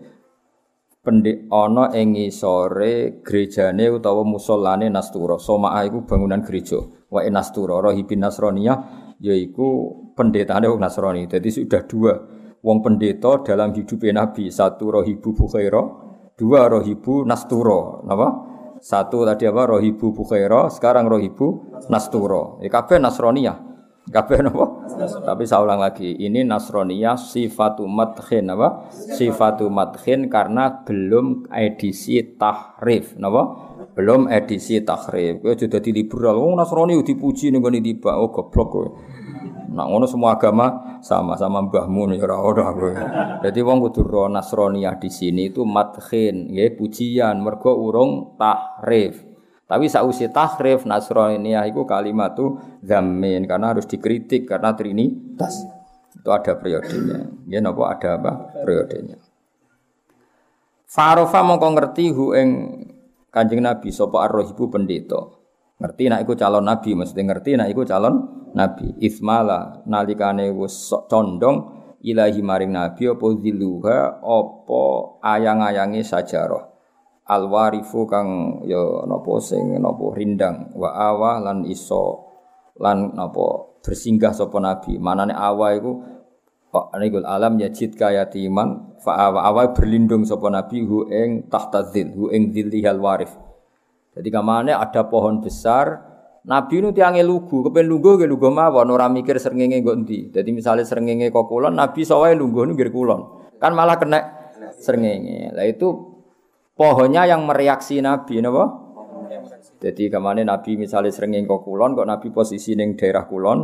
pendik 1.02 1.50
ana 1.50 1.90
ing 1.98 2.14
isore 2.14 3.26
gerejane 3.26 3.90
utawa 3.90 4.22
musallane 4.22 4.94
Nastura. 4.94 5.42
Somaa 5.42 5.82
iku 5.90 6.06
bangunan 6.06 6.46
gereja. 6.46 6.78
Wa 7.10 7.26
Nastura 7.26 7.82
rahibin 7.82 8.22
Nasraniyah 8.22 9.18
yaiku 9.18 9.98
pendetane 10.14 10.70
wong 10.70 10.78
Nasrani. 10.86 11.26
Jadi 11.26 11.50
sudah 11.50 11.82
dua 11.90 12.14
wong 12.62 12.86
pendeta 12.86 13.42
dalam 13.42 13.74
hidupnya 13.74 14.22
Nabi. 14.22 14.54
Satu 14.54 14.94
rohibu 15.02 15.34
Bukhaira, 15.34 15.82
dua 16.38 16.70
rohibu 16.70 17.26
Nastura. 17.26 18.06
Napa? 18.06 18.51
Satu 18.82 19.22
tadi 19.30 19.46
apa? 19.46 19.70
Rohibu 19.70 20.10
Bukhaira, 20.10 20.66
sekarang 20.74 21.06
Rohibu 21.06 21.70
Nasturo. 21.86 22.58
Ya, 22.66 22.74
kabeh 22.74 22.98
Nasroniyah. 22.98 23.70
Kabeh 24.10 24.42
napa? 24.42 24.90
Tapi 25.22 25.46
saya 25.46 25.62
ulang 25.62 25.78
lagi, 25.78 26.18
ini 26.18 26.42
Nasroniyah 26.42 27.14
sifatu 27.14 27.86
madkhin 27.86 28.50
apa? 28.50 28.90
Sifatu 28.90 29.70
madkhin 29.70 30.26
karena 30.34 30.82
belum 30.82 31.46
edisi 31.54 32.18
tahrif, 32.34 33.14
napa? 33.22 33.70
Belum 33.94 34.26
edisi 34.26 34.82
tahrif. 34.82 35.46
Kowe 35.46 35.54
sudah 35.54 35.78
di 35.78 35.94
liberal, 35.94 36.42
oh 36.42 36.58
Nasrani 36.58 36.98
dipuji 37.06 37.54
ning 37.54 37.62
ngene 37.62 37.86
tiba, 37.86 38.18
oh 38.18 38.34
goblok 38.34 38.68
kowe. 38.74 38.88
Nak 39.72 39.88
ngono 39.88 40.04
semua 40.04 40.36
agama 40.36 41.00
sama-sama 41.00 41.64
mbahmu 41.64 42.12
nih 42.12 42.20
ora 42.20 42.38
ora 42.44 42.68
kowe. 42.76 42.94
Dadi 43.40 43.60
wong 43.64 43.80
kudu 43.88 44.04
ro 44.04 44.28
di 45.00 45.10
sini 45.10 45.48
itu 45.48 45.64
madkhin, 45.64 46.52
nggih 46.52 46.76
pujian 46.76 47.40
mergo 47.40 47.72
urung 47.80 48.36
tahrif. 48.36 49.24
Tapi 49.72 49.88
sausi 49.88 50.28
tahrif 50.28 50.84
Nasraniyah 50.84 51.64
iku 51.72 51.88
kalimat 51.88 52.36
tuh 52.36 52.60
zamin 52.84 53.48
karena 53.48 53.72
harus 53.72 53.88
dikritik 53.88 54.44
karena 54.44 54.76
trinitas. 54.76 55.64
Itu 56.12 56.28
ada 56.28 56.60
periodenya. 56.60 57.48
Ya 57.48 57.64
napa 57.64 57.96
ada 57.96 58.20
apa? 58.20 58.52
Periodenya. 58.52 59.16
Farofa 60.92 61.40
mongko 61.48 61.68
ngerti 61.72 62.12
hu 62.12 62.36
ing 62.36 62.50
Kanjeng 63.32 63.64
Nabi 63.64 63.96
sapa 63.96 64.28
ar-rahibu 64.28 64.68
pendeta. 64.68 65.24
Ngerti 65.80 66.12
nak 66.12 66.20
iku 66.28 66.36
calon 66.36 66.68
nabi, 66.68 66.94
mesti 66.94 67.18
ngerti 67.24 67.56
nak 67.56 67.72
iku 67.72 67.88
calon 67.88 68.41
nabi 68.52 68.96
ismala 69.00 69.84
nalikane 69.88 70.52
wis 70.52 70.92
condong 71.08 71.82
ilahi 72.02 72.42
maring 72.42 72.74
nabi 72.74 73.08
apa 73.08 73.26
ziluha 73.40 74.22
apa 74.22 74.82
ayang-ayange 75.22 76.02
sajarah. 76.02 76.68
Alwarifu 77.32 78.10
kang 78.12 78.60
ya 78.68 79.08
napa 79.08 79.40
sing 79.40 79.80
napa 79.80 80.04
rindang 80.18 80.76
wa 80.76 80.92
awa 80.92 81.40
lan 81.40 81.64
iso 81.64 82.28
lan 82.76 83.16
napa 83.16 83.80
bersinggah 83.80 84.36
sapa 84.36 84.60
nabi. 84.60 85.00
Manane 85.00 85.32
awa 85.32 85.72
iku 85.72 85.92
niku 87.00 87.24
alam 87.24 87.56
yajid 87.56 87.96
kayatiman 87.96 89.00
fa 89.00 89.32
awa. 89.32 89.48
Awa 89.48 89.72
berlindung 89.72 90.28
sapa 90.28 90.52
nabi 90.52 90.84
hu 90.84 91.08
ing 91.08 91.48
tahta 91.48 91.88
zil 91.88 92.12
hu 92.12 92.28
ing 92.36 92.52
zillihal 92.52 93.00
warif. 93.00 93.32
Jadi 94.12 94.28
kamane 94.28 94.76
ada 94.76 95.08
pohon 95.08 95.40
besar 95.40 96.11
Nabi 96.42 96.82
nu 96.82 96.90
tiange 96.90 97.22
lugu, 97.22 97.62
kepen 97.70 97.86
lugu 97.86 98.18
ke 98.18 98.26
lugu 98.26 98.50
mawon 98.50 98.90
ora 98.90 99.06
mikir 99.06 99.38
srengenge 99.38 99.78
nggo 99.78 99.94
endi. 99.94 100.34
Dadi 100.34 100.50
misale 100.50 100.82
srengenge 100.82 101.30
kok 101.30 101.46
kulon, 101.46 101.78
Nabi 101.78 102.02
sawae 102.02 102.34
lungguh 102.34 102.66
nu 102.66 102.74
kulon. 102.74 103.22
Kan 103.62 103.78
malah 103.78 104.02
kena 104.02 104.20
srengenge. 104.74 105.54
Lah 105.54 105.66
itu 105.70 105.86
pohonnya 106.74 107.30
yang 107.30 107.46
mereaksi 107.46 108.02
Nabi 108.02 108.42
napa? 108.42 108.90
Jadi 109.82 110.10
ke 110.10 110.18
mana 110.18 110.42
Nabi 110.42 110.82
misalnya 110.82 111.14
srengenge 111.14 111.46
kok 111.46 111.62
kulon, 111.62 111.94
kok 111.94 112.10
Nabi 112.10 112.34
posisi 112.34 112.74
ning 112.74 112.98
daerah 112.98 113.30
kulon, 113.30 113.60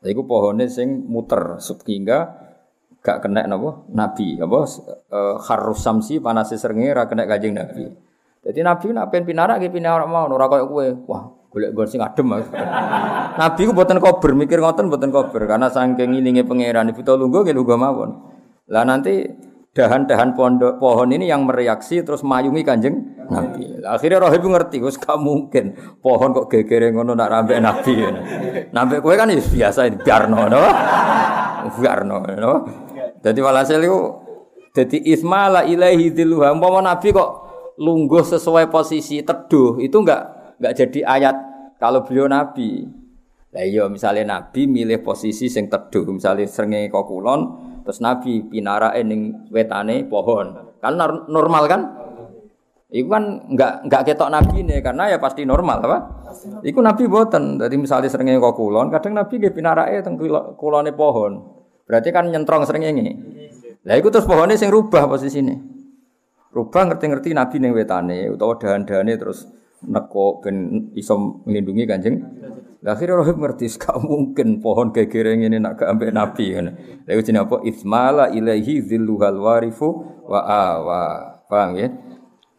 lha 0.00 0.08
iku 0.08 0.24
pohone 0.24 0.64
sing 0.68 1.08
muter 1.12 1.60
sehingga 1.60 2.18
gak 3.04 3.20
kena 3.20 3.44
napa? 3.44 3.84
Nabi 3.92 4.40
apa 4.40 4.58
e, 5.12 5.18
harus 5.44 5.78
samsi 5.84 6.24
panase 6.24 6.56
srengenge 6.56 6.92
ra 6.96 7.04
kena 7.04 7.28
Nabi. 7.28 7.84
Jadi 8.48 8.60
Nabi 8.64 8.86
nak 8.96 9.12
pengen 9.12 9.28
pinara 9.28 9.60
ge 9.60 9.68
pinara 9.68 10.08
mau 10.08 10.24
ora 10.24 10.48
koyo 10.48 10.64
kowe. 10.72 10.86
Wah, 11.04 11.24
golek 11.48 11.70
gon 11.72 11.88
sing 11.88 12.00
adem. 12.04 12.28
Nabi 13.40 13.60
ku 13.64 13.72
boten 13.72 13.98
kober, 13.98 14.36
mikir 14.36 14.60
ngoten 14.60 14.92
boten 14.92 15.08
kober 15.08 15.48
karena 15.48 15.72
saking 15.72 16.12
ngilinge 16.12 16.44
pangeran 16.44 16.92
ibu 16.92 17.00
lungguh 17.00 17.40
nggih 17.48 17.56
lungguh 17.56 17.78
mawon. 17.80 18.10
Lah 18.68 18.84
nanti 18.84 19.24
dahan-dahan 19.72 20.34
pondok 20.34 20.76
pohon 20.82 21.08
ini 21.14 21.30
yang 21.30 21.46
mereaksi 21.46 22.04
terus 22.04 22.20
mayungi 22.26 22.66
kanjeng 22.66 23.16
Nabi. 23.30 23.80
Akhirnya 23.84 24.26
Rohib 24.26 24.42
ngerti, 24.44 24.82
wis 24.82 24.98
gak 24.98 25.16
mungkin 25.20 25.76
pohon 26.02 26.34
kok 26.34 26.50
gegere 26.52 26.92
ngono 26.92 27.14
nak 27.14 27.28
rambe 27.30 27.56
Nabi. 27.56 27.94
Nabi 28.74 28.94
kowe 29.00 29.14
kan 29.14 29.32
ya 29.32 29.38
biasa 29.38 29.88
biarno, 30.02 30.50
no? 30.50 30.62
biarno, 31.78 32.16
no? 32.26 32.52
Jadi 33.22 33.38
walhasil 33.38 33.78
itu 33.82 33.98
jadi 34.74 34.98
ismala 35.14 35.64
ilahi 35.64 36.12
diluha. 36.12 36.52
Umpama 36.52 36.84
Nabi 36.84 37.14
kok 37.14 37.30
lungguh 37.78 38.26
sesuai 38.26 38.68
posisi 38.68 39.22
teduh 39.22 39.78
itu 39.78 39.94
enggak 39.94 40.37
nggak 40.58 40.74
jadi 40.74 41.00
ayat 41.06 41.36
kalau 41.78 42.02
beliau 42.04 42.26
nabi. 42.26 42.86
Lah 43.48 43.64
iya 43.64 43.88
misalnya 43.88 44.28
nabi 44.28 44.68
milih 44.68 45.00
posisi 45.00 45.48
sing 45.48 45.72
teduh, 45.72 46.04
misalnya 46.12 46.44
srengenge 46.44 46.92
kok 46.92 47.08
kulon, 47.08 47.40
terus 47.80 48.04
nabi 48.04 48.44
pinarake 48.44 49.00
ning 49.06 49.48
wetane 49.48 50.04
pohon. 50.04 50.76
Kan 50.84 51.00
normal 51.32 51.64
kan? 51.64 51.80
Iku 52.88 53.08
kan 53.08 53.24
nggak 53.52 53.88
nggak 53.88 54.02
ketok 54.04 54.32
nabi 54.32 54.64
nih 54.64 54.80
karena 54.80 55.12
ya 55.12 55.18
pasti 55.20 55.48
normal 55.48 55.80
apa? 55.80 55.98
Iku 56.60 56.80
nabi 56.84 57.08
boten. 57.08 57.56
Jadi 57.56 57.76
misalnya 57.80 58.12
srengenge 58.12 58.40
kok 58.40 58.56
kulon, 58.56 58.92
kadang 58.92 59.16
nabi 59.16 59.40
nggih 59.40 59.52
pinarake 59.56 60.04
teng 60.04 60.20
kulone 60.56 60.92
pohon. 60.92 61.40
Berarti 61.88 62.12
kan 62.12 62.28
nyentrong 62.28 62.68
srengenge. 62.68 63.16
Lah 63.88 63.96
iku 63.96 64.12
terus 64.12 64.28
pohonnya 64.28 64.60
sing 64.60 64.68
rubah 64.68 65.08
posisine. 65.08 65.56
Rubah 66.52 66.92
ngerti-ngerti 66.92 67.32
nabi 67.32 67.56
ning 67.60 67.72
wetane 67.72 68.28
utawa 68.28 68.60
dahan-dahane 68.60 69.16
terus 69.16 69.48
neko 69.86 70.42
ben 70.42 70.90
iso 70.98 71.42
melindungi 71.46 71.84
kanjeng. 71.86 72.16
Akhirnya 72.82 73.18
Rohib 73.18 73.38
ngerti 73.42 73.66
gak 73.82 73.98
mungkin 74.02 74.62
pohon 74.62 74.94
gegereng 74.94 75.42
ini 75.42 75.58
nak 75.58 75.78
gak 75.78 75.94
nabi. 76.14 76.54
Lalu 76.54 77.20
jenenge 77.22 77.46
apa? 77.46 77.56
Ismala 77.66 78.30
ilaihi 78.30 78.82
zilluhal 78.82 79.38
warifu 79.38 79.88
wa 80.26 80.40
awa. 80.46 81.02
Paham 81.48 81.74
ya? 81.74 81.88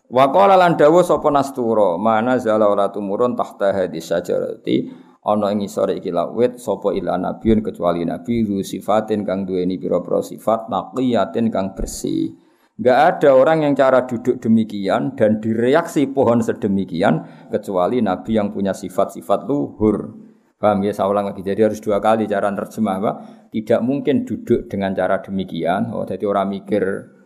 Wa 0.09 0.33
qala 0.33 0.57
lan 0.57 0.73
dawuh 0.73 1.05
sapa 1.05 1.29
Nastura, 1.29 1.93
mana 2.01 2.41
zala 2.41 2.65
ora 2.65 2.89
tumurun 2.89 3.37
tahta 3.37 3.69
hadis 3.69 4.09
sajarati 4.09 4.89
ana 5.21 5.53
ing 5.53 5.69
isore 5.69 6.01
iki 6.01 6.09
lawit 6.09 6.57
sapa 6.57 6.89
ila 6.97 7.13
nabiun 7.21 7.61
kecuali 7.61 8.01
nabi 8.01 8.41
zu 8.41 8.65
sifatin 8.65 9.21
kang 9.21 9.45
duweni 9.45 9.77
pira-pira 9.77 10.25
sifat 10.25 10.65
naqiyatin 10.73 11.53
kang 11.53 11.77
bersih. 11.77 12.33
Enggak 12.79 12.99
ada 13.19 13.35
orang 13.35 13.67
yang 13.67 13.73
cara 13.75 14.07
duduk 14.07 14.39
demikian 14.39 15.11
dan 15.19 15.43
direaksi 15.43 16.07
pohon 16.07 16.39
sedemikian 16.39 17.27
kecuali 17.51 17.99
Nabi 17.99 18.39
yang 18.39 18.55
punya 18.55 18.71
sifat-sifat 18.71 19.43
luhur. 19.43 20.15
Paham 20.55 20.87
ya, 20.87 20.95
saya 20.95 21.11
ulang 21.11 21.27
lagi. 21.27 21.43
Jadi 21.43 21.59
harus 21.59 21.83
dua 21.83 21.99
kali 21.99 22.23
cara 22.23 22.47
terjemah, 22.51 22.97
Pak. 23.03 23.15
Tidak 23.51 23.79
mungkin 23.83 24.23
duduk 24.23 24.71
dengan 24.71 24.95
cara 24.95 25.19
demikian. 25.19 25.91
Oh, 25.91 26.07
jadi 26.07 26.23
orang 26.23 26.51
mikir 26.55 26.83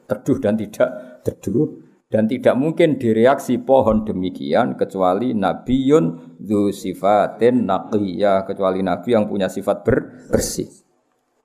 teduh 0.10 0.38
dan 0.42 0.58
tidak 0.58 1.22
teduh. 1.22 1.82
Dan 2.10 2.30
tidak 2.30 2.54
mungkin 2.54 3.02
direaksi 3.02 3.58
pohon 3.58 4.06
demikian 4.06 4.78
kecuali 4.78 5.34
Nabiun 5.34 6.38
du 6.38 6.70
sifatin 6.70 7.66
naqiyah. 7.66 8.46
Kecuali 8.46 8.86
Nabi 8.86 9.18
yang 9.18 9.26
punya 9.26 9.50
sifat 9.50 9.82
ber 9.82 10.30
bersih. 10.30 10.70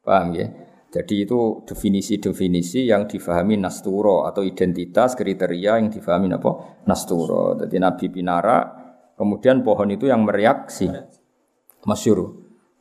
Paham 0.05 0.37
ya? 0.37 0.68
Jadi 0.99 1.23
itu 1.23 1.63
definisi-definisi 1.63 2.91
yang 2.91 3.07
difahami 3.07 3.55
nasturo 3.55 4.27
atau 4.27 4.43
identitas 4.43 5.15
kriteria 5.15 5.79
yang 5.79 5.95
difahami 5.95 6.27
apa? 6.35 6.83
Nasturo. 6.91 7.55
Jadi 7.55 7.79
Nabi 7.79 8.11
Pinara, 8.11 8.67
kemudian 9.15 9.63
pohon 9.63 9.95
itu 9.95 10.11
yang 10.11 10.27
mereaksi. 10.27 10.91
Masyur. 11.87 12.35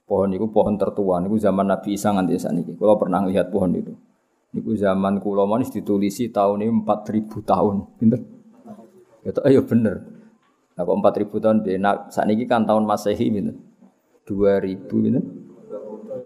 Pohon 0.10 0.34
itu 0.34 0.50
pohon 0.50 0.82
tertua. 0.82 1.22
Itu 1.22 1.38
zaman 1.38 1.70
Nabi 1.70 1.94
Isa 1.94 2.10
nganti 2.10 2.42
ini. 2.42 2.74
Kalau 2.74 2.98
pernah 2.98 3.22
lihat 3.22 3.54
pohon 3.54 3.78
itu. 3.78 3.94
Itu 4.50 4.74
zaman 4.74 5.22
kulo 5.22 5.46
manis 5.46 5.70
ditulisi 5.70 6.34
tahun 6.34 6.66
ini 6.66 6.74
4000 6.90 7.46
tahun. 7.46 8.02
Pinter. 8.02 8.18
Itu 9.22 9.46
ayo 9.46 9.62
bener. 9.62 10.02
Nah, 10.74 10.82
kok 10.82 10.98
4000 11.06 11.38
tahun. 11.38 11.58
Saat 12.10 12.26
ini 12.34 12.50
kan 12.50 12.66
tahun 12.66 12.82
Masehi 12.82 13.30
gitu. 13.30 13.54
2000 14.26 15.06
gitu. 15.06 15.22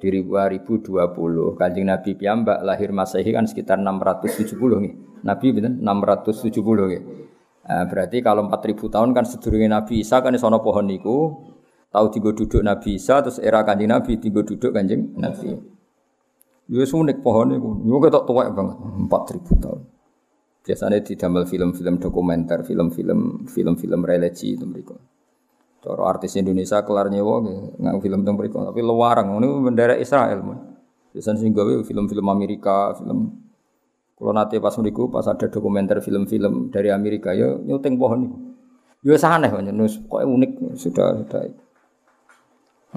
Di 0.02 0.10
2020. 0.10 1.54
Kanjeng 1.54 1.86
Nabi 1.86 2.18
piyambak 2.18 2.66
lahir 2.66 2.90
Masehi 2.90 3.30
kan 3.30 3.46
sekitar 3.46 3.78
670 3.78 4.58
nih. 4.82 4.94
Nabi 5.22 5.46
gitu 5.54 5.70
670 5.70 6.90
nih. 6.90 7.02
Nah, 7.62 7.86
berarti 7.86 8.18
kalau 8.26 8.50
4000 8.50 8.90
tahun 8.90 9.10
kan 9.14 9.24
sedurunge 9.30 9.70
Nabi 9.70 10.02
Isa 10.02 10.26
kan 10.26 10.34
sono 10.42 10.66
pohon 10.66 10.90
niku 10.90 11.46
tahu 11.94 12.06
tiga 12.10 12.34
duduk 12.34 12.66
Nabi 12.66 12.98
Isa 12.98 13.22
terus 13.22 13.38
era 13.38 13.62
kanjeng 13.62 13.94
Nabi 13.94 14.18
tiga 14.18 14.42
duduk 14.42 14.74
kanjeng 14.74 15.14
Nabi. 15.22 15.54
Ya 16.72 16.88
unik 16.88 17.20
pohon 17.20 17.52
itu, 17.52 17.70
yo 17.84 18.00
ketok 18.00 18.24
tua 18.24 18.48
banget, 18.48 18.80
empat 18.80 19.24
ribu 19.36 19.60
tahun. 19.60 19.82
Biasanya 20.64 21.04
di 21.04 21.20
dalam 21.20 21.44
film-film 21.44 22.00
dokumenter, 22.00 22.64
film-film 22.64 23.44
film-film 23.44 24.02
religi 24.08 24.56
itu 24.56 24.64
mereka. 24.64 24.96
Cara 25.82 26.14
artis 26.14 26.38
Indonesia 26.38 26.86
kelar 26.86 27.10
nyewa 27.10 27.42
nggak 27.82 28.06
film 28.06 28.22
itu 28.22 28.32
mereka, 28.38 28.58
tapi 28.70 28.86
lewarang 28.86 29.42
ini 29.42 29.48
bendera 29.66 29.98
Israel. 29.98 30.38
Biasanya 31.10 31.42
sih 31.42 31.50
gawe 31.50 31.82
film-film 31.82 32.30
Amerika, 32.30 32.94
film 32.94 33.34
kalau 34.14 34.38
nanti 34.38 34.62
pas 34.62 34.78
mereka 34.78 35.10
pas 35.10 35.26
ada 35.26 35.50
dokumenter 35.50 35.98
film-film 35.98 36.70
dari 36.70 36.94
Amerika, 36.94 37.34
ya 37.34 37.58
nyuting 37.58 37.98
pohon 37.98 38.20
itu. 38.30 38.38
Ya 39.02 39.18
aneh, 39.18 39.50
nus, 39.74 39.98
kok 40.06 40.22
unik 40.22 40.78
sudah 40.78 41.26
sudah. 41.26 41.42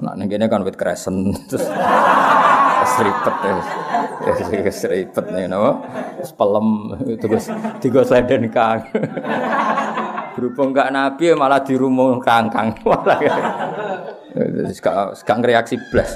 Nah, 0.05 0.13
ini 0.13 0.45
kan 0.45 0.61
wit 0.61 0.77
kresen 0.77 1.33
terus 1.49 1.65
seripet 2.85 3.35
ya. 3.41 3.55
Ya 4.29 4.69
seripet 4.69 5.25
nih 5.33 5.49
napa? 5.49 5.81
Pelem 6.37 6.93
terus 7.17 7.49
tiga 7.81 8.05
sleden 8.05 8.45
kang. 8.53 8.85
Berhubung 10.35 10.75
enggak 10.75 10.91
nabi 10.91 11.31
malah 11.31 11.63
dirumung 11.63 12.19
kangkang. 12.19 12.75
Malah 12.83 13.19
gak 14.83 15.23
gak 15.23 15.39
reaksi 15.47 15.79
blas. 15.87 16.11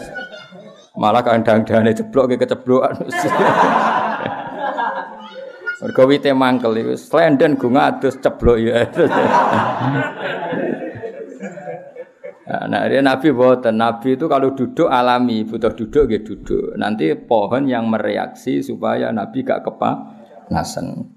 Malah 0.99 1.23
kandang-dane 1.23 1.95
jeblok 1.95 2.35
ke 2.35 2.43
keceblokan. 2.43 2.99
Mergo 5.79 6.03
wite 6.11 6.35
mangkel 6.35 6.75
iku 6.75 6.99
slenden 6.99 7.55
go 7.55 7.71
ngadus 7.71 8.19
ceblok 8.19 8.57
ya. 8.59 8.83
Nah, 12.49 12.89
dia 12.89 13.05
Nabi 13.05 13.29
boten. 13.29 13.77
Nabi 13.77 14.17
itu 14.17 14.25
kalau 14.25 14.57
duduk 14.57 14.89
alami, 14.89 15.45
butuh 15.45 15.69
duduk 15.69 16.09
gitu 16.09 16.33
duduk. 16.33 16.81
Nanti 16.81 17.13
pohon 17.13 17.69
yang 17.69 17.85
mereaksi 17.85 18.65
supaya 18.65 19.13
Nabi 19.13 19.45
gak 19.45 19.69
kepanasan. 19.69 21.13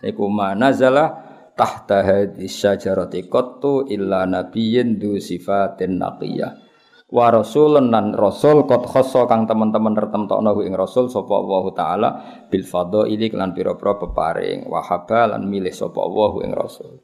Iku 0.00 0.24
mana 0.32 0.72
zalah 0.72 1.29
tahta 1.58 2.02
hadis 2.02 2.52
syajarati 2.54 3.26
qattu 3.30 3.86
illa 3.90 4.26
nabiyyin 4.26 4.98
du 5.00 5.18
sifatin 5.18 5.98
naqiyah. 5.98 6.70
Wa 7.10 7.34
rasulun 7.34 7.90
nan 7.90 8.14
rasul 8.14 8.70
qad 8.70 8.86
khassa 8.86 9.26
kang 9.26 9.42
teman-teman 9.50 9.98
tertemtokno 9.98 10.62
ing 10.62 10.78
rasul 10.78 11.10
sapa 11.10 11.34
Allah 11.42 11.64
taala 11.74 12.08
bil 12.46 12.62
fadhaili 12.62 13.34
lan 13.34 13.50
pira-pira 13.50 13.98
peparing 13.98 14.70
wa 14.70 14.78
lan 15.10 15.42
milih 15.42 15.74
sapa 15.74 15.98
Allah 15.98 16.32
ing 16.46 16.54
rasul 16.54 17.02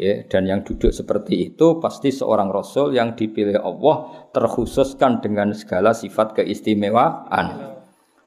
ya 0.00 0.24
dan 0.24 0.48
yang 0.48 0.60
duduk 0.64 0.88
seperti 0.88 1.52
itu 1.52 1.76
pasti 1.78 2.08
seorang 2.08 2.48
rasul 2.48 2.96
yang 2.96 3.12
dipilih 3.12 3.60
Allah 3.60 4.28
terkhususkan 4.32 5.20
dengan 5.20 5.52
segala 5.52 5.92
sifat 5.92 6.42
keistimewaan. 6.42 7.76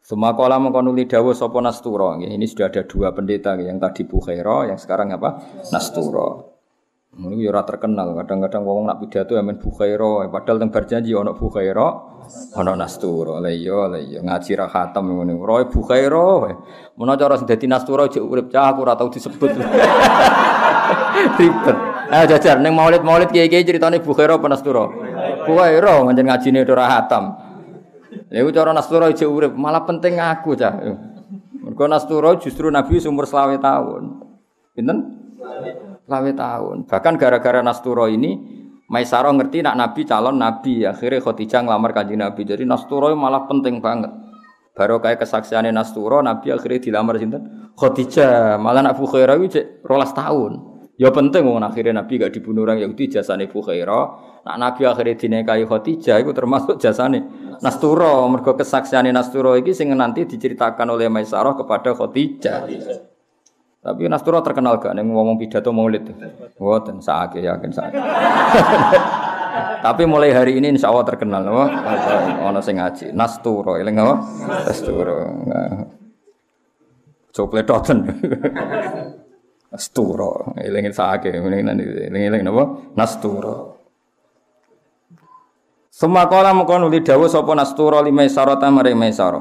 Semua 0.06 0.38
kala 0.38 0.62
mengkonuli 0.62 1.10
dawa 1.10 1.34
sopo 1.34 1.58
nasturo. 1.66 2.14
Ini 2.22 2.46
sudah 2.46 2.70
ada 2.70 2.86
dua 2.86 3.10
pendeta 3.10 3.58
yang 3.58 3.82
tadi 3.82 4.06
Bukhaira, 4.06 4.70
yang 4.70 4.78
sekarang 4.78 5.10
apa? 5.18 5.42
Nasturo. 5.74 6.54
Ini 7.18 7.50
ya 7.50 7.66
terkenal. 7.66 8.14
Kadang-kadang 8.14 8.70
ngomong 8.70 8.86
nak 8.86 9.02
pidato 9.02 9.34
yang 9.34 9.50
main 9.50 9.58
Bukhaira, 9.58 10.30
padahal 10.30 10.62
teng 10.62 10.70
berjanji 10.70 11.10
ono 11.18 11.34
Bukhaira, 11.34 11.88
ono 12.54 12.74
Nasturo. 12.78 13.42
Lah 13.42 13.50
iya, 13.50 13.90
lah 13.90 13.98
iya 13.98 14.22
ngaji 14.22 14.52
ra 14.54 14.70
khatam 14.70 15.10
ngene. 15.10 15.42
Roy 15.42 15.74
Bukhaira. 15.74 16.54
Menawa 17.02 17.18
cara 17.18 17.42
sing 17.42 17.50
Nasturo 17.66 18.06
jek 18.06 18.22
urip 18.22 18.54
cah 18.54 18.78
aku 18.78 18.86
ora 18.86 18.94
tau 18.94 19.10
disebut. 19.10 19.58
Ribet. 21.42 21.78
Ah 22.14 22.30
jajar 22.30 22.62
ning 22.62 22.78
maulid-maulid 22.78 23.34
kiai-kiai 23.34 23.66
ceritane 23.66 24.06
Bukhaira 24.06 24.38
apa 24.38 24.54
Nasturo? 24.54 24.94
Bukhaira 25.50 25.98
ngajen 26.06 26.30
ngajine 26.30 26.62
ora 26.62 26.94
khatam. 26.94 27.45
Iku 28.32 28.50
cara 28.52 28.72
Nasturo 28.72 29.08
jek 29.12 29.28
urip, 29.30 29.54
malah 29.56 29.84
penting 29.84 30.20
aku 30.20 30.56
cah. 30.58 30.76
Mergo 31.66 31.86
Nasturo 31.90 32.38
justru 32.38 32.70
Nabi 32.70 33.02
umur 33.06 33.26
selawe 33.26 33.58
tahun. 33.58 34.22
Pinten? 34.78 34.98
Selawe 36.06 36.32
tahun. 36.36 36.86
Bahkan 36.86 37.14
gara-gara 37.18 37.60
Nasturo 37.66 38.06
ini 38.06 38.56
Maisaro 38.86 39.34
ngerti 39.34 39.66
nak 39.66 39.82
Nabi 39.82 40.06
calon 40.06 40.38
Nabi, 40.38 40.86
akhirnya 40.86 41.18
Khadijah 41.18 41.66
ngelamar 41.66 41.90
kanjeng 41.90 42.22
Nabi. 42.22 42.46
Jadi 42.46 42.70
Nasturo 42.70 43.10
malah 43.18 43.50
penting 43.50 43.82
banget. 43.82 44.14
Baru 44.78 45.02
kayak 45.02 45.26
kesaksiannya 45.26 45.74
Nasturo, 45.74 46.22
Nabi 46.22 46.54
akhirnya 46.54 46.84
dilamar 46.84 47.18
sinten? 47.18 47.74
Khadijah. 47.74 48.62
Malah 48.62 48.86
nak 48.86 49.02
Bukhairah 49.02 49.42
itu 49.42 49.82
rolas 49.82 50.14
tahun. 50.14 50.75
Ya 50.96 51.12
penting 51.12 51.44
wong 51.44 51.60
akhirnya 51.60 52.00
Nabi 52.00 52.24
gak 52.24 52.32
dibunuh 52.32 52.64
orang 52.64 52.80
Yahudi 52.80 53.12
jasane 53.12 53.52
Bukhairah. 53.52 54.40
Nak 54.48 54.56
Nabi 54.56 54.88
akhirnya 54.88 55.20
dinikahi 55.20 55.68
Khadijah 55.68 56.24
itu 56.24 56.32
termasuk 56.32 56.80
jasane 56.80 57.20
Nasturo. 57.60 58.24
Mergo 58.32 58.56
kesaksiane 58.56 59.12
Nasturo 59.12 59.60
iki 59.60 59.76
sing 59.76 59.92
nanti 59.92 60.24
diceritakan 60.24 60.96
oleh 60.96 61.12
Maisarah 61.12 61.52
kepada 61.60 61.92
Khadijah. 61.92 62.64
Tapi 63.84 64.02
Nasturo 64.08 64.40
terkenal 64.40 64.80
gak 64.80 64.96
ning 64.96 65.12
ngomong 65.12 65.36
pidato 65.36 65.76
Maulid. 65.76 66.16
Mboten 66.56 67.04
sakake 67.04 67.44
yakin 67.44 67.70
sakake. 67.76 68.00
Tapi 69.86 70.04
mulai 70.08 70.34
hari 70.34 70.58
ini 70.58 70.74
insya 70.74 70.90
Allah 70.90 71.06
terkenal, 71.06 71.46
wah, 71.46 71.70
ono 72.50 72.58
sing 72.58 72.82
ngaji. 72.82 73.14
Nasturo, 73.14 73.78
eling 73.78 74.02
apa? 74.02 74.16
Nasturo. 74.66 75.16
Copletoten. 77.30 78.00
Nasturo, 79.74 80.54
elingin 80.60 80.94
sake, 80.94 81.34
elingin 81.34 82.44
napa? 82.46 82.94
Nasturo. 82.96 83.76
Semua 85.96 86.28
kala 86.28 86.52
mengkon 86.52 86.92
uli 86.92 87.00
dawuh 87.00 87.32
sapa 87.32 87.56
Nasturo 87.56 88.04
lima 88.04 88.28
sarata 88.28 88.68
mare 88.68 88.92
maisara. 88.92 89.40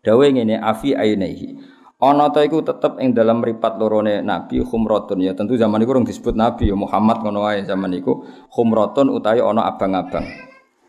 Dawuh 0.00 0.24
ngene 0.32 0.56
afi 0.56 0.96
ainehi. 0.96 1.60
Ana 1.98 2.30
ta 2.30 2.46
iku 2.46 2.62
tetep 2.62 3.02
ing 3.02 3.10
dalam 3.10 3.42
ripat 3.42 3.74
lorone 3.74 4.22
Nabi 4.22 4.62
khumratun 4.62 5.18
ya 5.18 5.34
tentu 5.34 5.58
zaman 5.58 5.82
iku 5.82 5.98
disebut 6.06 6.32
Nabi 6.38 6.70
ya 6.70 6.78
Muhammad 6.78 7.26
ngono 7.26 7.42
wae 7.42 7.66
zaman 7.66 7.90
iku 7.90 8.22
khumratun 8.48 9.10
utawi 9.10 9.42
ana 9.42 9.66
abang-abang. 9.66 10.24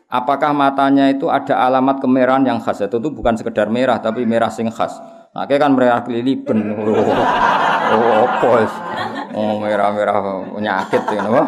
Apakah 0.06 0.54
matanya 0.54 1.10
itu 1.10 1.28
ada 1.28 1.60
alamat 1.66 2.00
kemerahan 2.00 2.46
yang 2.46 2.62
khas? 2.62 2.80
Itu 2.86 3.02
tuh 3.02 3.12
bukan 3.12 3.36
sekedar 3.36 3.68
merah 3.74 4.00
tapi 4.00 4.24
merah 4.24 4.54
sing 4.54 4.72
khas. 4.72 4.96
Nah, 5.36 5.46
kan 5.46 5.76
merah 5.76 6.02
kelilipan. 6.08 6.58
Oh, 7.90 8.26
apa 8.26 8.52
Oh, 9.34 9.62
merah-merah 9.62 10.18
penyakit 10.54 11.04
ya 11.10 11.22
napa? 11.22 11.44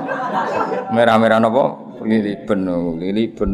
Merah-merah 0.93 1.37
napa? 1.41 1.63
Kelilipan, 2.01 2.65
kelilipan. 2.97 3.49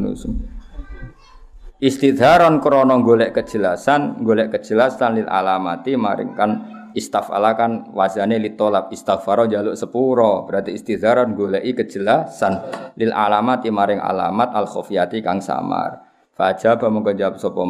Istidharon 1.78 2.58
krana 2.64 2.98
golek 3.04 3.38
kejelasan, 3.38 4.26
golek 4.26 4.50
kejelasan 4.50 5.22
lil 5.22 5.30
alamati 5.30 5.94
maringkan 5.94 6.78
istafala 6.98 7.54
kan 7.54 7.94
wazane 7.94 8.42
litolab 8.42 8.90
istighfaro 8.90 9.46
jaluk 9.46 9.78
sepuro 9.78 10.50
berarti 10.50 10.74
istidharon 10.74 11.38
goleki 11.38 11.78
kejelasan 11.78 12.54
lil 12.98 13.14
alamati 13.14 13.70
maring 13.70 14.02
alamat 14.02 14.58
al 14.58 14.66
khofiyati 14.66 15.22
kang 15.22 15.38
samar 15.38 16.08
Fajar 16.38 16.78
mongko 16.78 17.18
jawab 17.18 17.42
sapa 17.42 17.66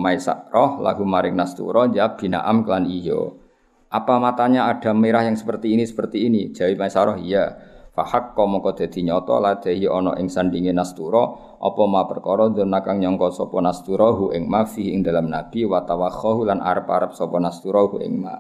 roh 0.52 0.84
lagu 0.84 1.08
maring 1.08 1.40
Nasturo 1.40 1.88
jawab 1.88 2.20
binaam 2.20 2.68
klan 2.68 2.84
iyo. 2.84 3.47
Apa 3.88 4.20
matanya 4.20 4.68
ada 4.68 4.92
merah 4.92 5.24
yang 5.24 5.40
seperti 5.40 5.72
ini 5.72 5.88
seperti 5.88 6.28
ini? 6.28 6.52
Jawab 6.52 6.92
roh 7.08 7.18
iya. 7.24 7.56
Fahak 7.98 8.38
kau 8.38 8.46
mongko 8.46 8.78
dadi 8.78 9.02
nyoto 9.02 9.42
ladehi 9.42 9.90
ono 9.90 10.14
ing 10.22 10.30
sandinge 10.30 10.70
Nasturo 10.70 11.58
apa 11.58 11.82
ma 11.90 12.06
perkara 12.06 12.46
dona 12.46 12.86
kang 12.86 13.02
sapa 13.34 13.58
Nasturo 13.58 14.14
hu 14.14 14.26
ing 14.38 14.46
ma 14.46 14.70
fi 14.70 14.94
ing 14.94 15.02
dalam 15.02 15.34
nabi 15.34 15.66
wa 15.66 15.82
tawakhahu 15.82 16.46
lan 16.46 16.62
arep-arep 16.62 17.18
sapa 17.18 17.42
Nasturo 17.42 17.90
hu 17.90 17.98
ing 17.98 18.22
ma. 18.22 18.38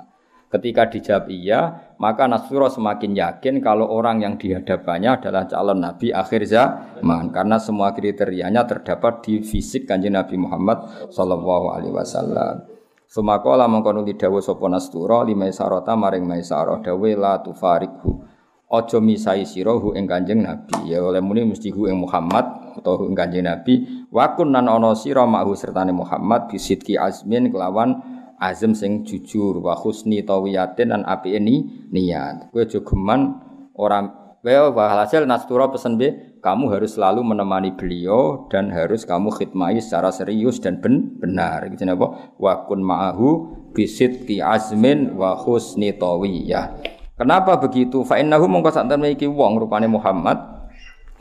Ketika 0.48 0.88
dijawab 0.88 1.28
iya, 1.28 1.91
maka 2.00 2.24
Nasrullah 2.24 2.72
semakin 2.72 3.20
yakin 3.20 3.60
kalau 3.60 3.84
orang 3.91 4.24
yang 4.24 4.39
dihadapannya 4.39 5.20
adalah 5.20 5.43
calon 5.43 5.84
Nabi 5.84 6.16
akhir 6.16 6.48
zaman. 6.48 7.36
Karena 7.36 7.60
semua 7.60 7.91
kriterianya 7.91 8.64
terdapat 8.64 9.28
di 9.28 9.43
fisik 9.43 9.84
kanjeng 9.84 10.16
Nabi 10.16 10.39
Muhammad 10.39 11.12
Sallallahu 11.12 11.76
Alaihi 11.76 11.91
Wasallam. 11.91 12.76
Sumakola 13.08 13.72
mongko 13.72 13.95
nuli 13.95 14.20
dawuh 14.20 14.43
sapa 14.43 14.68
Nastura 14.68 15.24
limai 15.24 15.55
sarota 15.55 15.95
maring 15.95 16.28
Maisarah 16.28 16.84
dawe 16.84 17.12
la 17.16 17.39
tufarikhu. 17.39 18.20
Aja 18.68 18.99
misai 18.99 19.47
sira 19.47 19.72
hu 19.80 19.95
ing 19.95 20.12
Kanjeng 20.12 20.43
Nabi. 20.43 20.91
Ya 20.91 20.99
oleh 20.99 21.24
muni 21.24 21.47
mesti 21.47 21.72
hu 21.72 21.88
ing 21.88 22.03
Muhammad 22.03 22.76
utawa 22.76 22.99
hu 22.99 23.08
ing 23.08 23.16
Kanjeng 23.16 23.47
Nabi. 23.47 24.03
Wa 24.12 24.36
kunnan 24.36 24.68
ana 24.68 24.91
sira 24.91 25.24
mahu 25.24 25.55
sertane 25.55 25.95
Muhammad 25.95 26.51
bisidki 26.51 26.99
azmin 26.99 27.47
kelawan 27.47 28.03
azam 28.43 28.76
sing 28.76 29.08
jujur 29.08 29.64
wa 29.64 29.72
husni 29.72 30.20
tawiyatin 30.28 30.91
lan 30.91 31.08
api 31.08 31.39
ini 31.39 31.88
niat. 31.88 32.51
Kowe 32.51 32.60
aja 32.60 32.84
geman 32.84 33.39
ora 33.72 34.03
kowe 34.43 34.84
hasil 34.84 35.24
Nastura 35.24 35.72
pesen 35.72 35.95
be 35.95 36.26
kamu 36.39 36.73
harus 36.73 36.95
selalu 36.95 37.21
menemani 37.23 37.73
beliau 37.75 38.47
dan 38.47 38.69
harus 38.69 39.03
kamu 39.03 39.33
khidmati 39.33 39.81
secara 39.83 40.13
serius 40.13 40.57
dan 40.61 40.79
ben 40.81 41.17
benar. 41.17 41.65
Gitu 41.69 41.83
apa? 41.85 42.35
Wa 42.38 42.65
kun 42.65 42.81
ma'ahu 42.81 43.29
bisidki 43.73 44.41
azmin 44.41 45.15
wa 45.17 45.35
husni 45.35 45.93
tawiyah. 45.93 46.77
Kenapa 47.17 47.57
begitu? 47.57 48.05
Fa 48.05 48.21
innahu 48.21 48.45
mongko 48.45 48.69
sak 48.69 48.89
iki 49.09 49.25
wong 49.25 49.57
rupane 49.57 49.89
Muhammad 49.89 50.57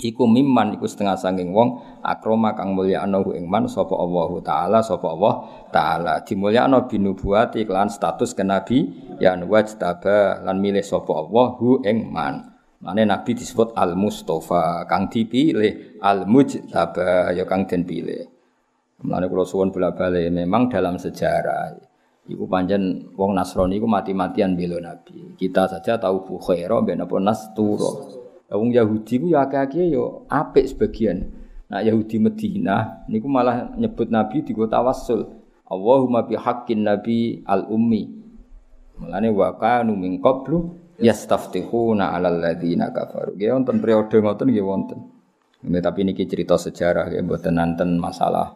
iku 0.00 0.28
mimman 0.28 0.76
iku 0.76 0.84
setengah 0.84 1.16
sanging 1.16 1.56
wong 1.56 1.80
akroma 2.04 2.52
kang 2.52 2.76
anahu 2.76 3.32
ing 3.32 3.48
man 3.48 3.64
sapa 3.64 3.96
Allah 3.96 4.30
taala 4.44 4.78
sapa 4.84 5.08
Allah 5.08 5.34
taala 5.72 6.14
dimulyakno 6.20 6.84
binubuwati 6.84 7.64
iklan 7.64 7.88
status 7.88 8.36
kenabi 8.36 8.92
ya 9.16 9.36
wajtaba 9.40 10.44
lan 10.44 10.60
milih 10.60 10.84
sapa 10.84 11.12
Allah 11.16 11.46
hu 11.56 11.80
ing 11.84 12.12
man 12.12 12.55
Mane 12.86 13.02
Nabi 13.02 13.34
disebut 13.34 13.74
Al 13.74 13.98
Mustafa, 13.98 14.86
kang 14.86 15.10
dipilih 15.10 15.98
Al 15.98 16.22
Mujtaba 16.30 17.34
ya 17.34 17.42
kang 17.42 17.66
den 17.66 17.82
pilih. 17.82 18.30
Mane 19.02 19.26
kula 19.26 19.42
suwun 19.42 19.74
bola-balik 19.74 20.30
memang 20.30 20.70
dalam 20.70 20.94
sejarah 20.94 21.74
Iku 22.26 22.50
panjen 22.50 23.06
wong 23.14 23.38
Nasrani 23.38 23.78
iku 23.78 23.86
mati-matian 23.86 24.58
bela 24.58 24.82
Nabi. 24.82 25.38
Kita 25.38 25.70
saja 25.70 25.94
tahu 25.94 26.26
Bukhaira 26.26 26.82
ben 26.82 26.98
apa 26.98 27.22
Nasturo. 27.22 27.90
Wong 28.50 28.74
Yahudi 28.74 29.22
ku 29.22 29.26
ya 29.30 29.46
akeh-akeh 29.46 29.94
ya 29.94 30.02
apik 30.26 30.66
sebagian. 30.66 31.22
Nah 31.70 31.82
Yahudi 31.86 32.18
Madinah 32.18 33.06
niku 33.06 33.30
malah 33.30 33.74
nyebut 33.78 34.10
Nabi 34.10 34.42
di 34.42 34.54
kota 34.54 34.82
tawassul. 34.82 35.22
Allahumma 35.70 36.26
bi 36.26 36.34
haqqin 36.34 36.82
nabi 36.82 37.42
al 37.46 37.70
ummi. 37.70 38.10
Mulane 38.98 39.30
wa 39.30 39.54
kanu 39.54 39.94
min 39.94 40.18
yastaftihuna 41.00 42.12
'alal 42.12 42.40
ladzina 42.40 42.92
kafaru. 42.92 43.36
Ya 43.36 43.56
wonten 43.56 43.80
periode 43.80 44.16
ngoten 44.20 44.48
nggih 44.52 44.66
wonten. 44.66 44.98
Tapi 45.66 46.00
niki 46.06 46.28
cerita 46.30 46.54
sejarah 46.54 47.10
ya 47.10 47.20
mboten 47.24 47.58
nanten 47.58 47.98
masalah 47.98 48.54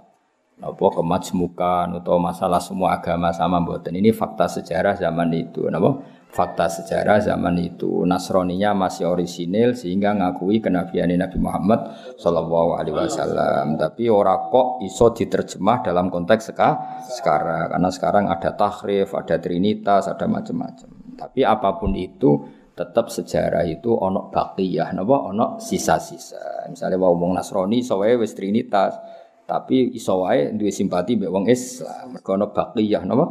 apa 0.61 0.86
kemajmukan 0.93 2.05
atau 2.05 2.20
masalah 2.20 2.61
semua 2.61 3.01
agama 3.01 3.32
sama 3.32 3.59
mboten. 3.64 3.97
Ini 3.97 4.12
fakta 4.12 4.45
sejarah 4.45 4.93
zaman 5.01 5.32
itu, 5.32 5.64
napa? 5.72 6.20
Fakta 6.30 6.70
sejarah 6.70 7.18
zaman 7.18 7.59
itu 7.59 8.07
Nasroninya 8.07 8.70
masih 8.70 9.11
orisinil 9.11 9.74
sehingga 9.74 10.14
ngakui 10.14 10.62
kenabian 10.62 11.11
Nabi 11.11 11.43
Muhammad 11.43 11.91
Shallallahu 12.20 12.78
Alaihi 12.78 12.95
Wasallam. 12.95 13.74
Tapi 13.80 14.07
ora 14.07 14.38
kok 14.47 14.78
iso 14.84 15.11
diterjemah 15.11 15.82
dalam 15.82 16.07
konteks 16.07 16.55
seka, 16.55 17.03
sekarang 17.09 17.74
karena 17.74 17.91
sekarang 17.91 18.24
ada 18.30 18.55
tahrif, 18.55 19.16
ada 19.16 19.43
trinitas, 19.43 20.07
ada 20.07 20.28
macam-macam. 20.30 20.99
Tapi 21.21 21.45
apa 21.45 21.77
pun 21.77 21.93
itu 21.93 22.41
tetap 22.73 23.12
sejarah 23.12 23.68
itu 23.68 23.93
onok 23.93 24.33
bakiyah, 24.33 24.97
napa 24.97 25.29
onok 25.29 25.61
sisa-sisa. 25.61 26.64
Misalnya 26.73 26.97
wong 26.97 27.37
Nasrani 27.37 27.85
sawae 27.85 28.16
wis 28.16 28.33
trinitas, 28.33 28.97
tapi 29.45 29.93
iso 29.93 30.16
duwe 30.57 30.73
simpati 30.73 31.21
mbek 31.21 31.29
wong 31.29 31.45
Islam. 31.53 32.16
Mergo 32.16 32.41
ana 32.41 32.49
baqiyah 32.49 33.05
napa? 33.05 33.27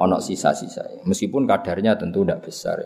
Ana 0.00 0.24
sisa-sisa. 0.24 1.04
Meskipun 1.04 1.44
kadarnya 1.44 2.00
tentu 2.00 2.24
tidak 2.24 2.48
besar. 2.48 2.80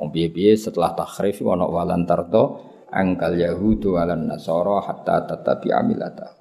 Wong 0.00 0.10
piye-piye 0.10 0.58
setelah 0.58 0.96
takhrif 0.98 1.38
ana 1.46 1.70
walan 1.70 2.02
tardo 2.02 2.66
angkal 2.90 3.38
yahudu 3.38 3.94
walan 3.94 4.26
nasara 4.26 4.82
hatta 4.82 5.28
tatabi 5.28 5.70
amilata. 5.70 6.34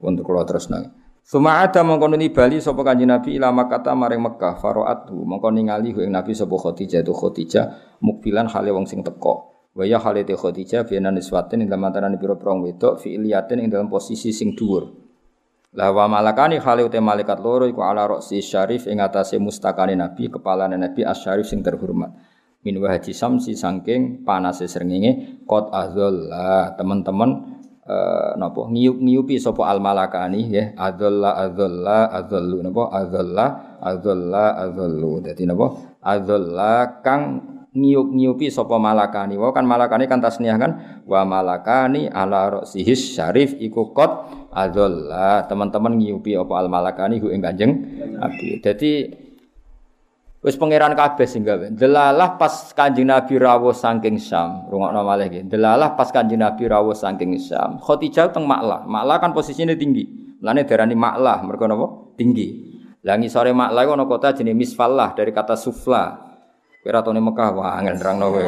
Untuk 0.00 0.24
kalau 0.24 0.46
terus 0.48 0.72
nang. 0.72 1.01
Suma 1.22 1.62
ada 1.62 1.86
mongko 1.86 2.10
bali 2.34 2.58
sapa 2.58 2.82
kanjeng 2.82 3.06
Nabi 3.06 3.38
ila 3.38 3.54
Makkah 3.54 3.94
maring 3.94 4.20
Mekah 4.26 4.58
faroatu 4.58 5.14
mongko 5.22 5.54
ningali 5.54 5.94
ing 5.94 6.10
Nabi 6.10 6.34
sapa 6.34 6.50
Khadijah 6.58 7.06
tu 7.06 7.14
Khadijah 7.14 7.98
mukbilan 8.02 8.50
hale 8.50 8.74
wong 8.74 8.90
sing 8.90 9.06
teko. 9.06 9.54
Wa 9.72 9.86
ya 9.88 9.96
Khalid 9.96 10.28
Khadijah 10.28 10.84
fi 10.84 11.00
niswatin 11.00 11.64
ing 11.64 11.68
dalam 11.70 11.88
antarané 11.88 12.20
pira-pira 12.20 12.52
wedok 12.52 13.00
fi 13.00 13.16
iliyatin 13.16 13.64
ing 13.64 13.72
dalam 13.72 13.88
posisi 13.88 14.34
sing 14.34 14.52
dhuwur. 14.52 14.84
Lah 15.72 15.88
wa 15.94 16.04
malakani 16.04 16.60
Khalid 16.60 16.92
te 16.92 17.00
malaikat 17.00 17.40
loro 17.40 17.64
iku 17.64 17.80
ala 17.80 18.04
roksi 18.04 18.44
syarif 18.44 18.84
ing 18.84 19.00
atase 19.00 19.40
mustakane 19.40 19.96
Nabi 19.96 20.28
kepala 20.28 20.68
Nabi 20.68 21.06
asyarif 21.06 21.48
sing 21.48 21.64
terhormat. 21.64 22.12
Min 22.62 22.78
wahaji 22.78 23.16
samsi 23.16 23.56
saking 23.56 24.26
panase 24.26 24.68
srengenge 24.68 25.42
qad 25.48 25.72
azalla 25.72 26.76
teman-teman 26.76 27.51
uh, 27.92 28.32
napa 28.40 28.72
ngiyup-ngiyupi 28.72 29.36
sapa 29.36 29.68
al 29.68 29.84
malakani 29.84 30.48
ya 30.48 30.64
adzalla 30.80 31.36
adzalla 31.36 32.08
adzallu 32.08 32.64
napa 32.64 32.88
adzalla 32.88 33.46
adzalla 33.84 34.44
adzallu 34.64 35.20
dadi 35.20 35.44
napa 35.44 35.76
adzalla 36.00 37.04
kang 37.04 37.52
ngiyup-ngiyupi 37.72 38.52
sapa 38.52 38.76
malakani. 38.76 39.40
Wa 39.40 39.50
kan 39.52 39.64
malakani 39.64 40.04
kan 40.04 40.20
tasniah 40.20 40.60
kan 40.60 41.02
wa 41.08 41.24
malakani 41.24 42.08
ala 42.12 42.60
ra'sihis 42.60 43.16
syarif 43.16 43.56
iku 43.56 43.96
qad 43.96 44.28
adzalla. 44.52 45.48
Teman-teman 45.48 45.96
ngiyupi 45.96 46.36
apa 46.36 46.54
al 46.60 46.68
malakani 46.68 47.16
hu 47.18 47.32
ing 47.32 47.40
Kanjeng 47.40 47.72
Nabi. 48.20 48.60
Dadi 48.60 49.08
wis 50.42 50.58
pangeran 50.58 50.92
kabeh 50.98 51.24
sing 51.24 51.46
gawe. 51.46 51.70
Delalah 51.70 52.34
pas 52.34 52.74
Kanjeng 52.74 53.08
Nabi 53.08 53.38
rawuh 53.38 53.72
saking 53.72 54.18
Syam. 54.18 54.66
Rungokno 54.66 55.06
malih 55.06 55.30
iki. 55.30 55.40
Delalah 55.46 55.94
pas 55.94 56.10
Kanjeng 56.10 56.42
Nabi 56.42 56.66
rawuh 56.66 56.92
saking 56.92 57.38
Syam. 57.38 57.78
Khadijah 57.78 58.34
teng 58.34 58.44
Maklah. 58.44 58.84
Maklah 58.84 59.16
kan 59.22 59.30
posisinya 59.30 59.72
tinggi. 59.78 60.36
Lane 60.42 60.66
darani 60.66 60.98
Maklah 60.98 61.46
mergo 61.46 61.64
napa? 61.70 61.86
Tinggi. 62.18 62.74
Lah 63.06 63.14
ngisore 63.18 63.54
Maklah 63.54 63.86
ana 63.94 64.04
kota 64.06 64.34
jenenge 64.34 64.58
Misfallah 64.58 65.14
dari 65.14 65.30
kata 65.30 65.54
sufla. 65.54 66.34
Kira 66.82 66.98
tone 67.06 67.22
Mekah 67.22 67.48
wah 67.54 67.78
angel 67.78 67.94
nerangno 67.94 68.26
kowe. 68.34 68.42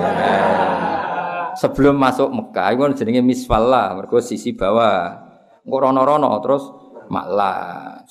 Sebelum 1.54 1.94
masuk 1.94 2.34
Mekah 2.34 2.74
iku 2.74 2.90
jenenge 2.98 3.22
Misfalla, 3.22 3.94
mergo 3.94 4.18
sisi 4.18 4.58
bawah. 4.58 5.22
Engko 5.62 5.76
rono-rono 5.78 6.34
terus 6.42 6.66
Makla. 7.06 7.54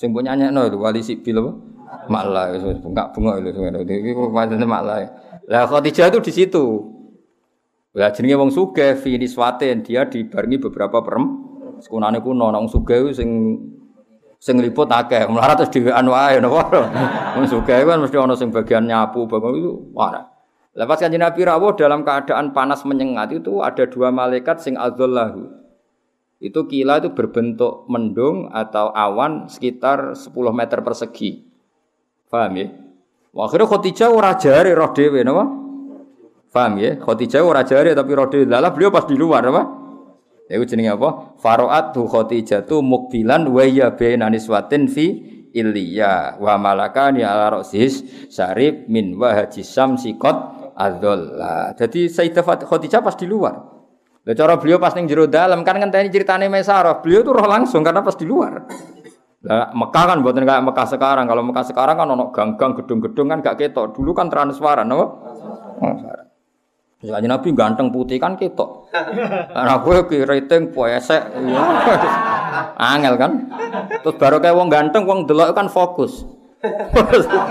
Sing 0.00 0.16
punya 0.16 0.32
nyekno 0.32 0.72
wali 0.80 1.04
sibil 1.04 1.44
apa? 1.44 1.73
Makla 2.10 2.56
wis 2.56 2.80
bengak-bengok 2.80 3.34
lho 3.40 3.50
ngono. 3.54 3.78
Iki 3.84 4.10
kok 4.12 4.30
pancen 4.32 4.64
Makla. 4.64 4.94
Lah 5.48 5.64
Khadijah 5.68 6.08
itu 6.08 6.18
di 6.24 6.32
situ. 6.32 6.64
Lah 7.94 8.10
jenenge 8.10 8.36
wong 8.40 8.50
sugih 8.50 8.98
fi 8.98 9.14
niswatin, 9.20 9.86
dia 9.86 10.08
dibarengi 10.08 10.58
beberapa 10.58 10.98
perem. 11.04 11.24
Sekunane 11.78 12.18
kuno 12.18 12.50
nang 12.50 12.66
sugih 12.66 13.14
sing 13.14 13.60
sing 14.38 14.60
liput 14.60 14.90
akeh 14.92 15.24
melarat 15.24 15.56
terus 15.64 15.72
dhewean 15.72 16.04
wae 16.04 16.36
napa 16.36 16.68
wong 17.40 17.48
sugih 17.48 17.80
kan 17.80 17.96
mesti 17.96 18.16
ana 18.20 18.36
sing 18.36 18.52
bagian 18.52 18.84
nyapu 18.84 19.24
bagian 19.24 19.56
itu 19.56 19.72
wah 19.96 20.34
Lepas 20.74 20.98
kanjeng 20.98 21.22
Nabi 21.22 21.46
rawuh 21.46 21.78
dalam 21.78 22.02
keadaan 22.02 22.50
panas 22.50 22.82
menyengat 22.82 23.30
itu 23.30 23.62
ada 23.62 23.86
dua 23.86 24.10
malaikat 24.10 24.58
sing 24.58 24.74
adzallahu. 24.74 25.46
Itu 26.42 26.66
kila 26.66 26.98
itu 26.98 27.14
berbentuk 27.14 27.86
mendung 27.86 28.50
atau 28.50 28.90
awan 28.90 29.46
sekitar 29.46 30.18
10 30.18 30.34
meter 30.50 30.82
persegi. 30.82 31.46
Paham 32.28 32.52
ya? 32.58 32.66
Wah, 33.34 33.50
akhirnya 33.50 33.66
Khadijah 33.66 34.08
ora 34.14 34.32
jare 34.38 34.70
roh 34.72 34.90
dhewe 34.94 35.20
napa? 35.26 35.44
Paham 36.54 36.72
ya? 36.78 36.94
Khadijah 36.98 37.42
ora 37.42 37.66
jare 37.66 37.92
tapi 37.92 38.10
roh 38.14 38.30
dhewe. 38.30 38.46
Lah 38.46 38.70
beliau 38.70 38.94
pas 38.94 39.04
di 39.06 39.18
luar 39.18 39.42
apa? 39.46 39.62
Iku 40.44 40.64
jenenge 40.68 40.92
apa? 40.94 41.34
Faro'atu 41.40 42.04
Khadijatu 42.04 42.84
mukbilan 42.84 43.48
wa 43.48 43.64
ya 43.64 43.90
fi 43.96 45.06
Ilya 45.54 46.42
wa 46.42 46.58
malakani 46.58 47.22
ala 47.22 47.62
ra'sis 47.62 48.26
syarib 48.26 48.90
min 48.90 49.14
wahaji 49.14 49.62
samsi 49.62 50.18
qad 50.18 50.34
adzalla. 50.74 51.70
Jadi 51.78 52.10
Sayyidah 52.10 52.66
Khadijah 52.66 52.98
pas 52.98 53.14
di 53.14 53.30
luar. 53.30 53.54
Lah 54.26 54.34
cara 54.34 54.58
beliau 54.58 54.82
pas 54.82 54.90
ning 54.98 55.06
jero 55.06 55.30
dalam 55.30 55.62
kan 55.62 55.78
ngenteni 55.78 56.10
ceritane 56.10 56.50
Maisarah. 56.50 56.98
Beliau 56.98 57.22
tuh 57.22 57.38
roh 57.38 57.46
langsung 57.46 57.86
karena 57.86 58.02
pas 58.02 58.18
di 58.18 58.26
luar. 58.26 58.66
Lah 59.44 59.68
Mekah 59.76 60.04
kan 60.08 60.18
buatan 60.24 60.48
kayak 60.48 60.64
Mekah 60.64 60.86
sekarang. 60.88 61.24
Kalau 61.28 61.42
Mekah 61.44 61.64
sekarang 61.68 61.96
kan 62.00 62.08
ono 62.08 62.32
gang-gang 62.32 62.72
gedung-gedung 62.80 63.28
kan 63.28 63.44
gak 63.44 63.60
ketok. 63.60 63.92
Dulu 63.92 64.16
kan 64.16 64.32
transparan, 64.32 64.88
apa? 64.88 65.06
Transparan. 65.76 66.26
Misalnya 67.04 67.36
Nabi 67.36 67.52
ganteng 67.52 67.92
putih 67.92 68.16
kan 68.16 68.40
ketok. 68.40 68.88
Karena 69.52 69.76
gue 69.84 69.96
ki 70.08 70.18
rating. 70.24 70.72
Iya. 70.72 71.60
Angel 72.96 73.14
kan. 73.20 73.32
Terus 74.00 74.16
baru 74.16 74.40
kayak 74.40 74.56
wong 74.56 74.72
ganteng 74.72 75.04
wong 75.04 75.28
delok 75.28 75.52
kan 75.52 75.68
fokus. 75.68 76.24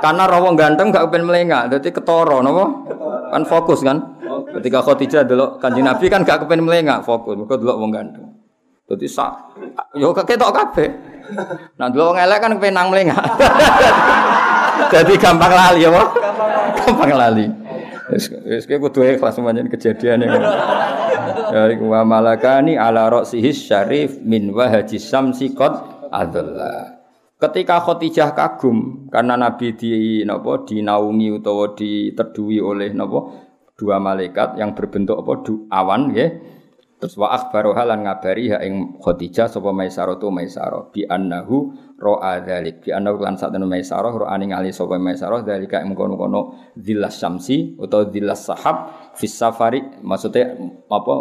Karena 0.00 0.24
roh 0.30 0.40
wong 0.46 0.54
ganteng 0.54 0.94
gak 0.94 1.12
pengen 1.12 1.28
melengak, 1.28 1.68
jadi 1.76 1.92
ketoro 1.92 2.40
nopo 2.40 2.88
kan 3.34 3.42
fokus 3.44 3.84
kan. 3.84 4.16
Ketika 4.54 4.80
Khadijah 4.80 5.28
delok 5.28 5.60
kanjeng 5.60 5.84
Nabi 5.84 6.06
kan 6.06 6.22
gak 6.22 6.46
kepen 6.46 6.62
melengak, 6.62 7.02
fokus. 7.02 7.34
Mergo 7.34 7.58
delok 7.58 7.76
wong 7.82 7.90
ganteng. 7.90 8.39
Dadi 8.90 9.06
sak 9.06 9.54
yo 9.94 10.10
ketok 10.10 10.50
kabeh. 10.50 10.90
Nah 11.78 11.86
dulu 11.94 12.10
wong 12.10 12.18
elek 12.18 12.42
kan 12.42 12.58
penang 12.58 12.90
mlengak. 12.90 13.22
Jadi 14.90 15.14
gampang 15.22 15.54
lali 15.54 15.86
apa? 15.86 16.02
Gampang 16.74 17.12
lali. 17.14 17.46
Wis 18.10 18.26
wis 18.42 18.66
kudu 18.66 19.06
ikhlas 19.06 19.38
semuanya 19.38 19.62
kejadian 19.70 20.26
yang 20.26 20.42
Ya 21.50 21.70
iku 21.70 21.90
wa 21.90 22.02
malakani 22.02 22.74
ala 22.78 23.10
ra'sihi 23.10 23.50
syarif 23.54 24.18
min 24.22 24.50
wahaji 24.50 24.98
samsi 24.98 25.54
qad 25.54 26.10
adalla. 26.10 26.98
Ketika 27.38 27.82
Khadijah 27.82 28.34
kagum 28.34 29.06
karena 29.10 29.34
Nabi 29.38 29.74
di 29.74 30.22
napa 30.26 30.66
dinaungi 30.66 31.28
utawa 31.30 31.74
diteduhi 31.78 32.58
oleh 32.58 32.90
napa 32.94 33.34
dua 33.74 34.02
malaikat 34.02 34.60
yang 34.60 34.74
berbentuk 34.74 35.18
apa 35.22 35.32
du, 35.46 35.66
awan 35.70 36.10
nggih. 36.10 36.58
Terus 37.00 37.16
wa 37.16 37.32
akhbaru 37.32 37.72
halan 37.72 38.04
ngabari 38.04 38.52
ha 38.52 38.60
ing 38.60 39.00
Khadijah 39.00 39.48
sapa 39.48 39.72
Maisarah 39.72 40.20
tu 40.20 40.28
Maisarah. 40.28 40.92
Bi 40.92 41.08
annahu 41.08 41.72
ra'a 41.96 42.44
dzalik 42.44 42.84
bi 42.84 42.92
annahu 42.92 43.24
lan 43.24 43.40
sak 43.40 43.56
temen 43.56 43.64
Maisarah 43.72 44.12
ra'a 44.12 44.36
ningali 44.36 44.68
sapa 44.68 45.00
Maisarah 45.00 45.40
dzalika 45.40 45.80
ing 45.80 45.96
kono-kono 45.96 46.76
dzillas 46.76 47.16
syamsi 47.16 47.72
utawa 47.80 48.04
dzillas 48.04 48.44
sahab 48.44 48.76
fis 49.16 49.32
safari. 49.32 49.80
Maksudnya 50.04 50.60
apa 50.92 51.16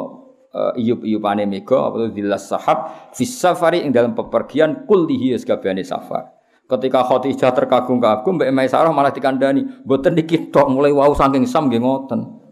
uh, 0.52 0.72
iyup-iyupane 0.76 1.48
mega 1.48 1.88
apa 1.88 2.12
dzillas 2.12 2.52
sahab 2.52 3.16
fis 3.16 3.32
safari 3.32 3.80
ing 3.80 3.96
dalam 3.96 4.12
pepergian 4.12 4.84
kullihi 4.84 5.32
sakabehane 5.40 5.88
safar. 5.88 6.36
Ketika 6.68 7.08
Khadijah 7.08 7.56
terkagum-kagum 7.56 8.36
Mbak 8.36 8.52
Maisarah 8.52 8.92
malah 8.92 9.16
dikandani, 9.16 9.88
mboten 9.88 10.12
niki 10.12 10.52
tok 10.52 10.68
mulai 10.68 10.92
wau 10.92 11.16
saking 11.16 11.48
sam 11.48 11.72
nggih 11.72 11.82
ngoten. 11.82 12.49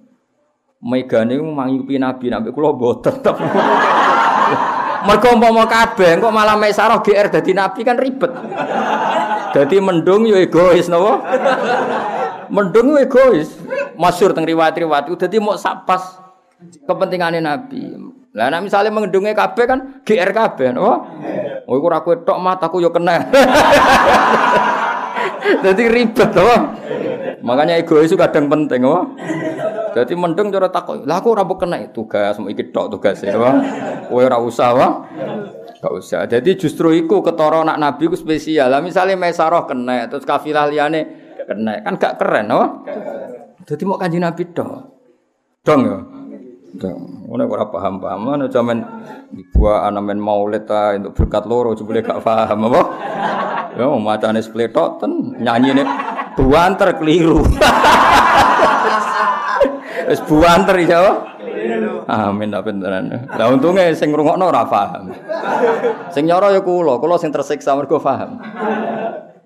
Megane 0.78 1.42
mangyupi 1.42 1.98
Nabi 1.98 2.30
nabi 2.30 2.54
kula 2.54 2.70
boten. 2.74 3.18
Mergo 5.08 5.30
umpama 5.34 5.64
kabeh 5.70 6.20
kok 6.20 6.34
malah 6.34 6.60
Maisarah 6.60 7.00
GR 7.00 7.32
dadi 7.32 7.56
nabi 7.56 7.82
kan 7.86 7.96
ribet. 7.96 8.28
Dadi 9.56 9.78
mendung 9.80 10.28
yo 10.28 10.36
egois 10.36 10.92
napa? 10.92 11.24
Mendung 12.52 12.94
yo 12.94 12.98
egois. 13.00 13.56
Masyhur 13.98 14.36
teng 14.36 14.46
riwayat-riwayat 14.46 15.10
dadi 15.10 15.38
mau 15.42 15.56
sapas 15.58 16.20
kepentingannya 16.86 17.42
nabi. 17.42 17.98
Lah 18.36 18.52
nek 18.54 18.70
misale 18.70 18.92
mendunge 18.94 19.34
kabeh 19.34 19.66
kan 19.66 19.80
GR 20.04 20.30
kabeh 20.30 20.76
napa? 20.76 20.94
Oh 21.66 21.74
iku 21.80 21.88
ora 21.88 22.04
kowe 22.04 22.16
tok 22.22 22.38
mataku 22.38 22.84
yo 22.84 22.92
kena. 22.94 23.18
Dadi 25.64 25.84
ribet 25.88 26.30
to. 26.36 26.52
Makanya 27.40 27.80
egois 27.80 28.12
itu 28.12 28.20
kadang 28.20 28.52
penting, 28.52 28.84
wah. 28.84 29.08
Jadi 29.98 30.14
mendeng 30.14 30.54
cara 30.54 30.70
takut. 30.70 31.02
Lah 31.10 31.18
aku 31.18 31.34
ora 31.34 31.42
kena 31.58 31.90
tugas 31.90 32.38
mau 32.38 32.54
ikut 32.54 32.70
tok 32.70 32.94
tugas 32.94 33.18
ya. 33.26 33.34
Kowe 34.06 34.22
ora 34.22 34.38
usah, 34.38 34.70
wah. 34.78 34.92
Gak 35.78 35.94
usah. 35.94 36.30
Jadi 36.30 36.54
justru 36.54 36.94
iku 36.94 37.26
ketara 37.26 37.66
anak 37.66 37.82
Nabi 37.82 38.14
ku 38.14 38.18
spesial. 38.18 38.70
Lah 38.70 38.82
misale 38.86 39.18
Maisarah 39.18 39.66
kena, 39.66 40.06
terus 40.06 40.22
kafilah 40.22 40.70
liyane 40.70 41.02
kena, 41.50 41.82
kan 41.82 41.94
gak 41.98 42.14
keren, 42.22 42.54
wah. 42.54 42.70
Jadi 43.66 43.84
mau 43.90 43.98
kanjeng 43.98 44.22
Nabi 44.22 44.44
tok. 44.54 44.74
Dong 45.66 45.82
ya. 45.82 45.98
Dong. 46.78 47.02
Ngono 47.26 47.44
ora 47.50 47.66
paham-paham. 47.66 48.20
Mana 48.22 48.46
zaman 48.54 48.78
dibuat 49.34 49.90
anak 49.90 50.04
men 50.14 50.20
maulid 50.22 50.70
ta 50.70 50.94
untuk 50.94 51.18
berkat 51.18 51.44
loro 51.50 51.74
jebule 51.74 52.06
gak 52.06 52.22
paham 52.22 52.70
apa? 52.70 52.82
Ya 53.78 53.86
macane 53.90 54.42
spletok 54.42 55.02
ten 55.02 55.38
nih 55.42 55.88
buanter 56.38 56.94
keliru. 57.02 57.42
Wis 60.08 60.24
buanter 60.24 60.80
ya. 60.88 61.02
Amin 62.08 62.56
ta 62.56 62.64
beneran. 62.64 63.28
Lah 63.28 63.52
untunge 63.52 63.92
sing 63.92 64.16
ngrungokno 64.16 64.48
ora 64.48 64.64
paham. 64.64 65.12
Sing 66.16 66.24
nyoro 66.24 66.48
ya 66.56 66.64
kula, 66.64 66.96
kula 66.96 67.20
sing 67.20 67.36
tersiksa 67.36 67.76
mergo 67.76 68.00
paham. 68.00 68.40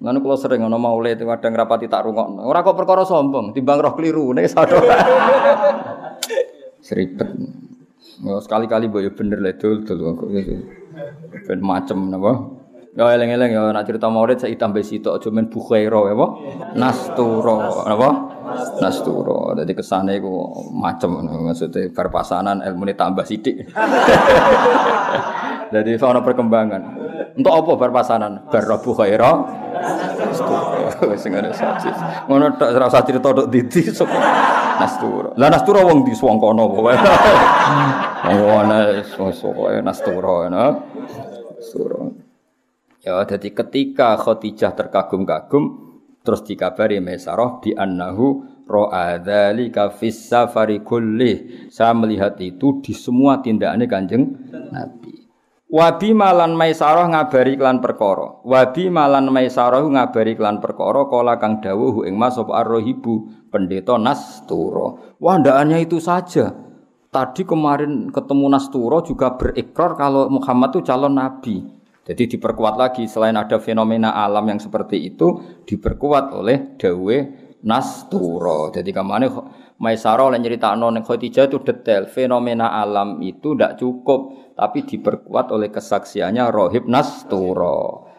Lan 0.01 0.22
kula 0.22 0.38
sering 0.38 0.62
ana 0.62 0.78
maulid 0.78 1.18
kadang 1.18 1.57
rapati 1.57 1.89
tak 1.89 2.05
rungokno. 2.05 2.45
Ora 2.45 2.62
kok 2.62 2.78
perkara 2.78 3.01
sombong, 3.01 3.57
timbang 3.57 3.82
roh 3.82 3.97
keliru 3.97 4.38
nek 4.38 4.45
sadar. 4.45 4.86
Seribet. 6.86 7.30
Sekali-kali 8.22 8.86
boyo 8.86 9.09
bener 9.18 9.41
le 9.41 9.57
dul 9.57 9.82
dul 9.82 10.14
ben 11.49 11.59
macem 11.66 12.05
napa. 12.14 12.61
Ya 12.92 13.08
eleng-eleng 13.08 13.56
ya 13.56 13.72
nak 13.72 13.88
cerita 13.88 14.12
maulid 14.12 14.36
saya 14.36 14.52
tambah 14.60 14.84
sitok 14.84 15.16
aja 15.16 15.32
men 15.32 15.48
bukhaira 15.48 16.12
ya 16.12 16.14
apa? 16.14 16.28
Nasturo 16.76 17.88
apa? 17.88 18.10
Nasturo. 18.84 19.56
Dadi 19.56 19.72
kesane 19.72 20.20
iku 20.20 20.68
macem 20.76 21.24
maksudnya 21.24 21.88
bar 21.96 22.12
pasanan 22.12 22.60
ilmune 22.60 22.92
tambah 23.00 23.24
sithik. 23.24 23.64
Jadi 25.72 25.96
ana 26.04 26.20
perkembangan. 26.20 26.82
Untuk 27.39 27.54
apa 27.56 27.72
bar 27.80 27.92
pasanan? 27.96 28.52
Bar 28.52 28.68
bukhaira. 28.84 29.39
Wis 31.08 31.24
ngene 31.32 31.56
saja. 31.56 32.28
Ngono 32.28 32.60
tok 32.60 32.76
cerita 33.08 33.32
tok 33.32 33.48
didi 33.48 33.88
Nasturo. 34.84 35.32
Lah 35.39 35.48
Nasturo 35.48 35.80
wong 35.88 36.04
di 36.04 36.12
swangkono 36.12 36.68
pokoke. 36.76 37.00
Oh 38.36 38.60
ana 38.60 39.00
Nasturo 39.80 40.52
nah. 40.52 40.76
Nasturo. 41.56 42.21
Ya, 43.02 43.18
jadi 43.26 43.49
ketika 43.49 44.14
Khadijah 44.14 44.78
terkagum-kagum 44.78 45.89
terus 46.22 46.45
dikabari 46.45 47.02
Maisarah 47.02 47.58
bi 47.58 47.74
annahu 47.74 48.45
ra'a 48.70 49.18
dzalika 49.18 49.89
fis 49.89 50.30
safari. 50.30 50.78
Saya 51.74 51.97
melihat 51.97 52.38
itu 52.38 52.78
di 52.86 52.93
semua 52.93 53.41
tindakannya 53.41 53.89
Kanjeng 53.89 54.24
Nabi. 54.70 55.22
Wabi 55.72 56.12
malan 56.12 56.54
Maisarah 56.54 57.08
ngabari 57.10 57.56
klan 57.58 57.82
perkara. 57.82 58.43
Wabi 58.43 58.91
malan 58.91 59.32
Maisarah 59.34 59.82
ngabari 59.82 60.36
klan 60.38 60.62
perkara 60.62 61.08
kala 61.10 61.39
kang 61.41 61.64
dawuh 61.64 62.06
ing 62.06 62.20
Mas 62.20 62.36
apa 62.38 62.60
Ar-Rahibu 62.60 63.47
pendeta 63.49 63.95
Nastura. 63.95 65.16
Wah, 65.18 65.39
itu 65.80 65.97
saja. 65.97 66.54
Tadi 67.08 67.47
kemarin 67.47 68.12
ketemu 68.12 68.45
Nastura 68.52 68.99
juga 69.02 69.39
berikrar 69.39 69.95
kalau 69.95 70.28
Muhammad 70.28 70.76
itu 70.76 70.91
calon 70.91 71.16
nabi. 71.16 71.81
Jadi 72.12 72.36
diperkuat 72.36 72.76
lagi 72.76 73.07
selain 73.07 73.39
ada 73.39 73.55
fenomena 73.55 74.12
alam 74.12 74.43
yang 74.43 74.59
seperti 74.59 74.99
itu 74.99 75.39
diperkuat 75.64 76.36
oleh 76.36 76.76
dawe 76.76 77.18
nasturo. 77.64 78.68
Jadi 78.76 78.91
ke 78.91 78.99
mana 78.99 79.32
Maisaro 79.80 80.28
oleh 80.28 80.43
cerita 80.43 80.76
non 80.76 80.99
Khadijah 80.99 81.47
itu 81.47 81.64
detail 81.64 82.05
fenomena 82.12 82.76
alam 82.76 83.24
itu 83.24 83.55
tidak 83.55 83.80
cukup 83.80 84.53
tapi 84.59 84.84
diperkuat 84.84 85.55
oleh 85.55 85.72
kesaksiannya 85.72 86.51
rohib 86.51 86.86
nasturo. 86.86 88.12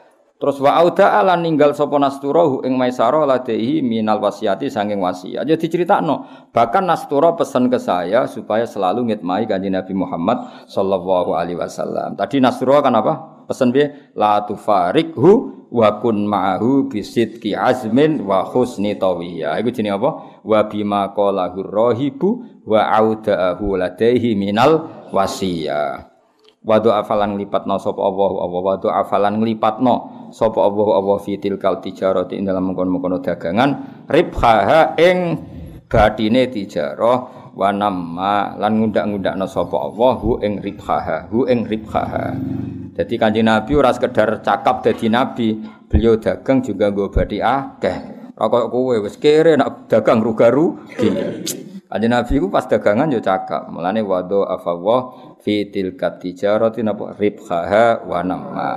Terus 0.43 0.59
wa 0.59 0.75
auda 0.75 1.23
ala 1.23 1.39
ninggal 1.39 1.71
sapa 1.71 2.03
nasturo 2.03 2.67
ing 2.67 2.75
Maisaro 2.75 3.23
ladehi 3.23 3.79
minal 3.79 4.19
wasiati 4.19 4.67
sanging 4.67 4.99
wasiat. 4.99 5.47
Jadi 5.47 5.87
no 6.03 6.49
bahkan 6.51 6.83
nasturo 6.83 7.39
pesan 7.39 7.71
ke 7.71 7.79
saya 7.79 8.27
supaya 8.27 8.67
selalu 8.67 9.15
ngitmai 9.15 9.47
kanjeng 9.47 9.79
Nabi 9.79 9.95
Muhammad 9.95 10.67
sallallahu 10.67 11.39
alaihi 11.39 11.61
wasallam. 11.61 12.19
Tadi 12.19 12.43
nasturo 12.43 12.75
kan 12.83 12.91
apa? 12.91 13.42
Pesan 13.53 13.69
piye? 13.69 14.17
La 14.17 14.41
tufarikhu 14.49 15.69
wa 15.69 16.01
kun 16.01 16.25
ma'ahu 16.25 16.89
bisidqi 16.89 17.53
azmin 17.53 18.25
wa 18.25 18.49
husni 18.49 18.97
tawiyya. 18.97 19.61
Iku 19.61 19.69
jenenge 19.69 20.01
apa? 20.01 20.11
Wa 20.41 20.65
bima 20.65 21.13
qala 21.13 21.53
rahibu 21.53 22.65
wa 22.65 22.81
auda'ahu 22.97 23.77
ladaihi 23.77 24.33
minal 24.33 24.89
wasiyah. 25.13 26.09
Wadu 26.63 26.95
afalan 26.95 27.35
nglipatno 27.35 27.75
sapa 27.83 27.99
Allah 27.99 28.31
Allah 28.39 28.63
wadu 28.63 28.87
afalan 28.87 29.43
nglipatno 29.43 29.95
sapa 30.31 30.63
Allah 30.63 30.89
Allah 30.95 31.19
fi 31.19 31.35
tilkal 31.35 31.83
tijarati 31.83 32.39
ing 32.39 32.47
dalam 32.47 32.71
mengkono-mengkono 32.71 33.19
dagangan 33.19 34.07
ribhaha 34.07 34.95
ing 34.95 35.43
batine 35.93 36.49
tijarah 36.49 37.53
wa 37.53 37.69
namma 37.69 38.57
lan 38.57 38.81
ngundak-ngundakno 38.81 39.45
sapa 39.45 39.77
Allah 39.77 40.15
hu 40.17 40.41
ing 40.41 40.65
ribhaha 40.65 41.29
hu 41.29 41.45
ing 41.45 41.69
ribhaha 41.69 42.33
jadi 42.93 43.15
kanjeng 43.17 43.49
Nabi 43.49 43.73
ora 43.73 43.89
sekedar 43.89 44.45
cakap 44.45 44.85
dadi 44.85 45.09
nabi, 45.09 45.57
beliau 45.89 46.21
dagang 46.21 46.61
juga 46.61 46.93
nggo 46.93 47.09
badi 47.09 47.41
akeh. 47.41 47.97
Ora 48.37 48.47
koyo 48.53 48.67
kowe 48.69 48.97
wis 49.01 49.17
kere 49.17 49.57
nak 49.57 49.89
dagang 49.89 50.21
rugarugi. 50.21 51.09
Kanjeng 51.89 52.13
Nabi 52.13 52.35
ku 52.37 52.53
pas 52.53 52.69
dagangan 52.69 53.09
yo 53.09 53.25
cakap. 53.25 53.73
Mulane 53.73 54.05
wado 54.05 54.45
afawah 54.45 55.37
fi 55.41 55.73
tilkat 55.73 56.21
tijarati 56.21 56.85
napa 56.85 57.17
ribhaha 57.17 58.05
wa 58.05 58.21
namma. 58.21 58.71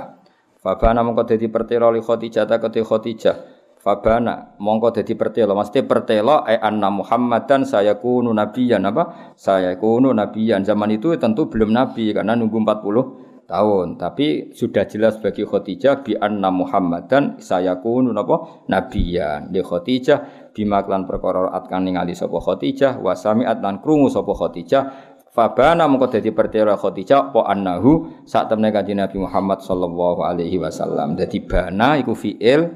Fabana 0.64 1.04
mongko 1.04 1.36
dadi 1.36 1.52
pertelo 1.52 1.92
li 1.92 2.00
Khadijah 2.00 2.48
ta 2.48 2.56
kete 2.56 2.80
Khadijah. 2.80 3.55
Fabana 3.86 4.58
mongko 4.58 4.90
dadi 4.90 5.14
pertelo, 5.14 5.54
mesti 5.54 5.86
pertelo 5.86 6.42
e 6.42 6.58
anna 6.58 6.90
Muhammadan 6.90 7.62
saya 7.62 8.02
kunu 8.02 8.34
nabiyan 8.34 8.82
apa? 8.82 9.30
Saya 9.38 9.78
kunu 9.78 10.10
nabiyan. 10.10 10.66
Zaman 10.66 10.90
itu 10.90 11.14
tentu 11.22 11.46
belum 11.46 11.70
nabi 11.70 12.10
karena 12.10 12.34
nunggu 12.34 12.58
40 12.66 13.46
tahun 13.46 13.94
tapi 13.94 14.50
sudah 14.50 14.90
jelas 14.90 15.22
bagi 15.22 15.46
Khadijah 15.46 16.02
bi 16.02 16.18
anna 16.18 16.50
Muhammadan 16.50 17.38
saya 17.38 17.78
kunu 17.78 18.10
napa 18.10 18.66
nabiyan 18.66 19.54
di 19.54 19.62
Khadijah 19.62 20.50
bima 20.50 20.82
klan 20.82 21.06
perkara 21.06 21.54
at 21.54 21.70
kang 21.70 21.86
ningali 21.86 22.12
sapa 22.18 22.42
Khadijah 22.42 22.98
wa 22.98 23.14
sami'at 23.14 23.62
lan 23.62 23.78
krungu 23.78 24.10
sapa 24.10 24.34
Khadijah 24.34 25.14
Fabana 25.30 25.84
mengko 25.84 26.08
dadi 26.08 26.32
pertela 26.32 26.80
Khadijah 26.80 27.30
apa 27.30 27.44
annahu 27.52 28.24
saat 28.24 28.48
temne 28.48 28.72
Nabi 28.72 29.20
Muhammad 29.20 29.60
sallallahu 29.60 30.24
alaihi 30.24 30.56
wasallam. 30.56 31.12
Dadi 31.12 31.44
bana 31.44 32.00
iku 32.00 32.16
fiil 32.16 32.72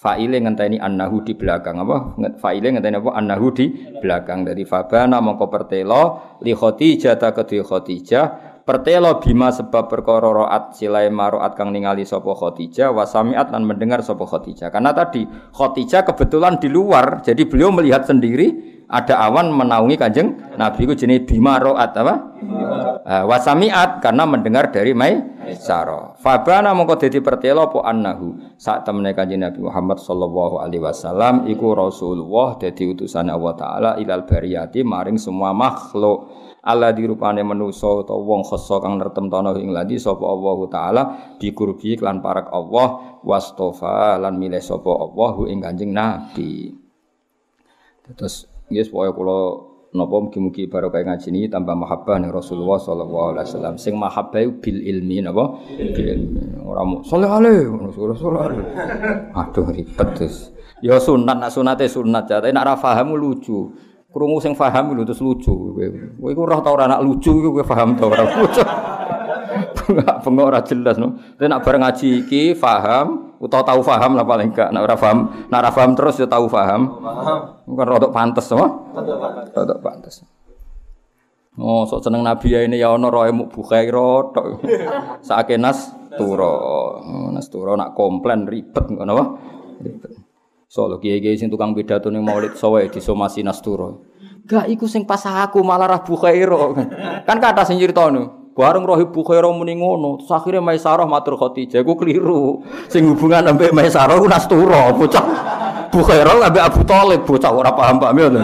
fa'ile 0.00 0.40
ngenteni 0.40 0.80
annahu 0.80 1.20
di 1.20 1.36
belakang 1.36 1.76
apa? 1.84 2.16
Fa'ile 2.40 2.72
ngenteni 2.72 2.96
apa? 2.96 3.10
Annahu 3.20 3.46
di 3.52 3.66
belakang. 4.00 4.48
Dari 4.48 4.64
fabana 4.64 5.20
mongko 5.20 5.46
pertelo 5.52 6.02
li 6.40 6.56
Khadijah 6.56 7.20
ta 7.20 7.36
kedue 7.36 7.60
Khadijah 7.60 8.50
Pertelo 8.60 9.18
bima 9.18 9.50
sebab 9.50 9.90
perkara 9.90 10.30
roat 10.30 10.78
silai 10.78 11.10
maroat 11.10 11.58
kang 11.58 11.74
ningali 11.74 12.06
sapa 12.06 12.30
Khadijah 12.38 12.94
wasamiat 12.94 13.50
dan 13.50 13.66
mendengar 13.66 13.98
sapa 13.98 14.22
Khadijah. 14.22 14.70
Karena 14.70 14.94
tadi 14.94 15.26
Khadijah 15.26 16.06
kebetulan 16.06 16.60
di 16.62 16.70
luar, 16.70 17.18
jadi 17.18 17.50
beliau 17.50 17.74
melihat 17.74 18.06
sendiri 18.06 18.79
ada 18.90 19.22
awan 19.30 19.54
menaungi 19.54 19.94
kanjeng 19.94 20.34
Nabi 20.58 20.90
itu 20.90 21.06
jenis 21.06 21.22
bima 21.22 21.62
roat 21.62 21.94
apa? 21.94 22.34
Uh, 23.06 23.24
wasamiat 23.30 24.02
karena 24.02 24.26
mendengar 24.26 24.74
dari 24.74 24.90
Mai 24.90 25.14
Saro. 25.54 26.18
Fabana 26.18 26.74
mongko 26.74 26.98
dadi 26.98 27.22
pertelo 27.22 27.70
po 27.70 27.86
annahu 27.86 28.58
saat 28.58 28.82
temene 28.82 29.14
kanjeng 29.14 29.46
Nabi 29.46 29.62
Muhammad 29.62 30.02
sallallahu 30.02 30.58
alaihi 30.58 30.82
wasallam 30.82 31.46
iku 31.46 31.78
Rasulullah 31.78 32.58
dadi 32.58 32.90
utusan 32.90 33.30
Allah 33.30 33.54
taala 33.54 33.90
ilal 34.02 34.26
bariyati 34.26 34.82
maring 34.82 35.16
semua 35.16 35.54
makhluk 35.54 36.50
Allah 36.60 36.92
dirupane 36.92 37.40
manusa 37.40 37.88
utawa 37.88 38.20
wong 38.20 38.44
khassa 38.44 38.84
kang 38.84 39.00
nertemtono 39.00 39.56
ing 39.56 39.72
ladi 39.72 39.96
sapa 39.96 40.20
Allah 40.28 40.58
taala 40.68 41.02
bikurbi 41.40 41.96
lan 41.96 42.20
parak 42.20 42.52
Allah 42.52 43.16
wastofa 43.24 44.20
lan 44.20 44.36
milih 44.36 44.60
sapa 44.60 44.92
Allah 44.92 45.32
ing 45.48 45.58
Kanjeng 45.64 45.92
Nabi. 45.96 46.68
Terus 48.12 48.44
yes 48.70 48.88
pokoke 48.88 49.12
kula 49.18 49.38
napa 49.90 50.16
mugi-mugi 50.22 50.70
barokah 50.70 51.02
ngaji 51.02 51.28
ini 51.34 51.42
tambah 51.50 51.74
mahabbah 51.74 52.22
ning 52.22 52.30
Rasulullah 52.30 52.78
sallallahu 52.78 53.34
alaihi 53.34 53.46
wasallam. 53.50 53.74
Sing 53.74 53.98
mahabbah 53.98 54.46
bil 54.62 54.78
ilmi 54.78 55.18
napa? 55.18 55.58
Bil 55.74 56.06
ilmi. 56.06 56.62
Ora 56.62 56.86
mu 56.86 57.02
saleh 57.02 57.26
ale 57.26 57.66
Rasulullah. 57.66 58.54
Aduh 59.34 59.66
ribet 59.74 60.08
terus. 60.14 60.54
Ya 60.80 60.96
sunat 60.96 61.36
nak 61.36 61.52
sunate 61.52 61.90
sunat 61.90 62.24
ya, 62.30 62.40
tapi 62.40 62.54
nak 62.54 62.64
ra 62.64 62.74
paham 62.78 63.18
lucu. 63.18 63.74
Krungu 64.10 64.42
sing 64.42 64.58
paham 64.58 64.90
lho 64.94 65.06
terus 65.06 65.22
lucu. 65.22 65.52
Kowe 65.52 66.30
iku 66.30 66.42
roh 66.42 66.60
ta 66.62 66.70
ora 66.74 66.90
anak 66.90 67.02
lucu 67.06 67.30
iku 67.30 67.54
kowe 67.54 67.66
paham 67.66 67.94
ta 67.98 68.06
ora 68.06 68.26
lucu. 68.38 68.62
Bengok 70.22 70.46
ora 70.46 70.60
jelas 70.62 70.98
no. 70.98 71.18
Tapi 71.34 71.46
nak 71.50 71.62
bareng 71.66 71.82
ngaji 71.82 72.08
iki 72.26 72.42
paham 72.58 73.29
utawa 73.40 73.64
tahu 73.64 73.80
paham 73.80 74.12
lah 74.20 74.24
paling 74.28 74.52
enggak. 74.52 74.68
Nak 74.68 74.84
ora 74.84 74.96
paham, 75.00 75.18
nak 75.48 75.58
ora 75.64 75.70
paham 75.72 75.90
terus 75.96 76.20
ya 76.20 76.28
tahu 76.28 76.46
paham. 76.46 77.00
Paham. 77.00 77.40
Bukan 77.64 77.86
rodok 77.88 78.12
pantes 78.12 78.46
apa? 78.52 78.66
Rodok 79.56 79.80
pantes. 79.80 80.20
Oh, 81.58 81.82
sok 81.88 82.06
seneng 82.06 82.22
Nabi 82.22 82.54
ya 82.54 82.62
ini 82.62 82.78
ya 82.78 82.94
ono 82.94 83.10
roe 83.10 83.32
muk 83.32 83.50
bukhairo 83.50 84.30
tok. 84.30 84.62
Saake 85.26 85.56
nas 85.56 85.90
turo. 86.14 86.54
Oh, 87.00 87.28
nas 87.32 87.48
turo 87.48 87.74
nak 87.74 87.96
komplain 87.96 88.46
ribet 88.46 88.86
ngono 88.86 89.10
apa? 89.16 89.24
Ribet. 89.82 90.12
Solo 90.70 91.02
kiai-kiai 91.02 91.34
sing 91.34 91.50
tukang 91.50 91.74
pidato 91.74 92.14
ning 92.14 92.22
Maulid 92.22 92.54
sowe 92.54 92.78
disomasi 92.86 93.42
Nasturo. 93.42 94.06
Gak 94.46 94.70
iku 94.70 94.86
sing 94.86 95.02
pas 95.02 95.18
aku 95.26 95.66
malah 95.66 95.98
Rabu 95.98 96.14
Khairo. 96.14 96.78
Kan 97.26 97.42
kata 97.42 97.66
sing 97.66 97.82
critane. 97.82 98.39
Bareng 98.50 98.82
Rohib 98.82 99.14
Bukhairo 99.14 99.54
muni 99.54 99.78
ngono, 99.78 100.18
terus 100.18 100.30
akhirnya 100.34 100.58
Maisarah 100.58 101.06
matur 101.06 101.38
Khadijah, 101.38 101.86
ku 101.86 101.94
keliru. 101.94 102.66
Sing 102.90 103.06
hubungan 103.06 103.46
ambek 103.46 103.70
Maisarah 103.70 104.18
ku 104.18 104.26
Nasturo, 104.26 104.90
bocah. 104.98 105.24
Bukhairo 105.90 106.42
ambek 106.42 106.62
Abu 106.62 106.82
Thalib, 106.82 107.22
bocah 107.22 107.50
ora 107.54 107.70
paham 107.70 108.02
Pak 108.02 108.12
Mil. 108.12 108.34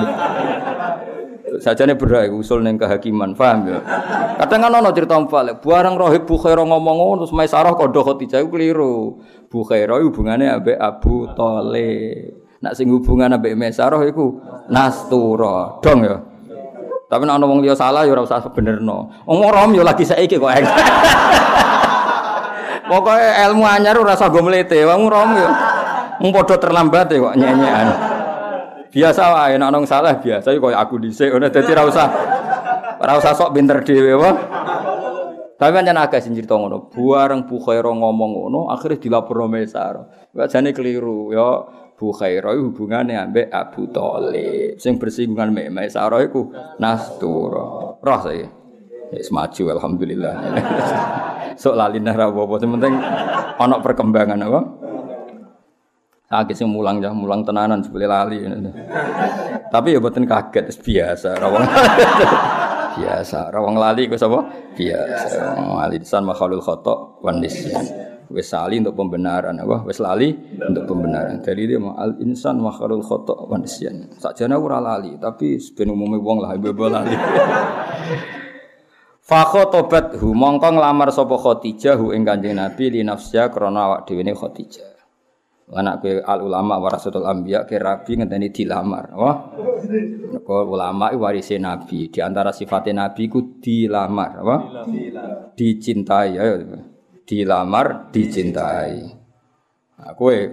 sajane 1.56 1.96
berak 1.96 2.30
usul 2.30 2.62
ning 2.62 2.76
kehakiman, 2.76 3.32
paham 3.32 3.66
ya? 3.66 3.78
Kadang 4.44 4.68
kan 4.68 4.72
ono 4.76 4.90
cerita 4.92 5.16
balik, 5.24 5.64
bareng 5.64 5.96
Rohib 5.96 6.28
Bukhairo 6.28 6.62
ngomong 6.68 6.96
ngono 7.00 7.18
terus 7.24 7.34
Maisarah 7.34 7.74
kodho 7.74 8.04
Khadijah 8.04 8.44
ku 8.46 8.48
keliru. 8.52 9.18
Bukhairah 9.50 9.98
hubungannya 10.04 10.52
ambek 10.52 10.78
Abu 10.78 11.26
Thalib. 11.32 12.46
Nak 12.60 12.72
sing 12.76 12.88
hubungan 12.92 13.34
ambek 13.36 13.56
Mesarah 13.56 14.00
iku 14.04 14.38
Nastura. 14.68 15.80
Dong 15.80 16.00
ya. 16.04 16.35
Tapi 17.06 17.22
nek 17.22 17.38
ana 17.38 17.46
wong 17.46 17.62
liya 17.62 17.78
salah 17.78 18.02
ya 18.02 18.18
ora 18.18 18.26
usah 18.26 18.42
benerno. 18.50 19.14
Wong 19.30 19.38
rom 19.46 19.70
ya 19.78 19.86
lagi 19.86 20.02
saiki 20.02 20.42
kok. 20.42 20.50
Pokoke 22.90 23.30
ilmu 23.46 23.62
anyar 23.62 23.94
ora 23.94 24.18
usah 24.18 24.26
go 24.26 24.42
mlete. 24.42 24.82
Wong 24.82 25.06
rom 25.06 25.30
ya 25.38 25.48
mung 26.18 26.34
padha 26.34 26.58
terlambat 26.58 27.14
kok 27.14 27.34
nyenyekan. 27.38 27.88
Biasa 28.90 29.22
wae 29.38 29.54
nek 29.54 29.68
ana 29.70 29.78
salah 29.86 30.18
biasa 30.18 30.50
kaya 30.56 30.76
aku 30.82 30.94
dhisik 30.98 31.30
ngono 31.30 31.46
dadi 31.46 31.70
ora 31.70 31.84
usah 31.86 32.06
ora 32.98 33.12
usah 33.22 33.32
sok 33.38 33.54
pinter 33.54 33.86
dhewe 33.86 34.18
wae. 34.18 34.34
Tapi 35.56 35.72
pancen 35.72 35.96
agak 35.96 36.20
sing 36.20 36.36
cerita 36.36 36.52
ngono. 36.52 36.92
Buareng 36.92 37.48
Bu 37.48 37.56
Khaira 37.56 37.88
ngomong 37.88 38.30
ngono, 38.36 38.60
akhirnya 38.68 39.00
dilapor 39.00 39.48
Mesar. 39.48 40.04
Wajane 40.36 40.76
keliru 40.76 41.32
ya. 41.32 41.64
Bu 41.96 42.12
Khaira 42.12 42.52
hubungane 42.52 43.16
ambek 43.16 43.48
Abu 43.48 43.88
Thalib. 43.88 44.76
Sing 44.76 45.00
bersinggungan 45.00 45.48
mek 45.48 45.72
Mesar 45.72 46.12
iku 46.20 46.52
Nastura. 46.76 47.96
Roh 47.96 48.20
saya. 48.20 48.48
Wis 49.16 49.32
maju 49.32 49.62
alhamdulillah. 49.72 50.34
Sok 51.62 51.72
lali 51.72 52.04
nah 52.04 52.12
ra 52.12 52.28
apa 52.28 52.56
penting 52.60 52.94
ana 53.56 53.76
perkembangan 53.80 54.44
apa? 54.44 54.60
Sakit 56.26 56.58
sing 56.58 56.68
mulang 56.68 56.98
ya, 56.98 57.14
mulang 57.14 57.46
tenanan 57.46 57.80
sebeli 57.80 58.04
lali. 58.04 58.44
Tapi 59.72 59.94
ya 59.94 60.02
boten 60.02 60.26
kaget 60.26 60.74
biasa 60.82 61.38
rawang. 61.38 61.64
biasa. 62.98 63.48
Rawang 63.54 63.78
lali 63.78 64.10
ku 64.10 64.18
sapa? 64.18 64.44
Biasa. 64.74 65.54
Lali 65.54 65.96
makhlul 66.02 66.60
khata 66.60 67.22
wan 67.22 67.40
nisyan. 67.40 68.15
Wis 68.30 68.50
lali 68.50 68.82
untuk 68.82 68.94
pembenaran 68.98 69.54
apa? 69.58 69.86
Wis 69.86 70.02
lali 70.02 70.34
untuk 70.58 70.84
pembenaran. 70.86 71.38
Dari 71.42 71.62
dia 71.66 71.78
mau 71.78 71.94
al 71.94 72.18
insan 72.22 72.58
makhlul 72.58 73.02
khata 73.02 73.46
wan 73.46 73.62
nisyan. 73.62 74.10
Sakjane 74.18 74.58
ora 74.58 74.82
lali, 74.82 75.14
tapi 75.18 75.58
ben 75.74 75.88
umume 75.94 76.18
wong 76.18 76.42
lah 76.42 76.54
bebo 76.58 76.90
lali. 76.90 77.14
Fa 79.26 79.42
khotobat 79.42 80.22
hu 80.22 80.30
mongko 80.38 80.78
nglamar 80.78 81.10
sapa 81.10 81.34
Khadijah 81.34 81.98
hu 81.98 82.14
ing 82.14 82.22
Kanjeng 82.22 82.54
Nabi 82.54 82.94
li 82.94 83.02
nafsya 83.02 83.50
krana 83.50 83.90
awak 83.90 84.06
dhewe 84.06 84.22
Khadijah. 84.22 84.96
anak 85.74 85.96
ke 85.98 86.10
al 86.22 86.46
ulama 86.46 86.78
warasatul 86.78 87.26
anbiya 87.26 87.66
ke 87.66 87.74
rabi 87.82 88.22
ngenteni 88.22 88.54
dilamar 88.54 89.10
wah 89.18 89.50
kok 90.30 90.62
ulama 90.62 91.10
warise 91.18 91.58
nabi 91.58 92.06
di 92.06 92.22
antara 92.22 92.54
sifatnya 92.54 93.10
nabi 93.10 93.26
ku 93.26 93.58
dilamar 93.58 94.46
apa 94.46 94.56
dicintai 95.58 96.38
ya 96.38 96.54
dilamar 97.26 98.14
dicintai. 98.14 99.02
Aku 99.96 100.30
nah, 100.30 100.46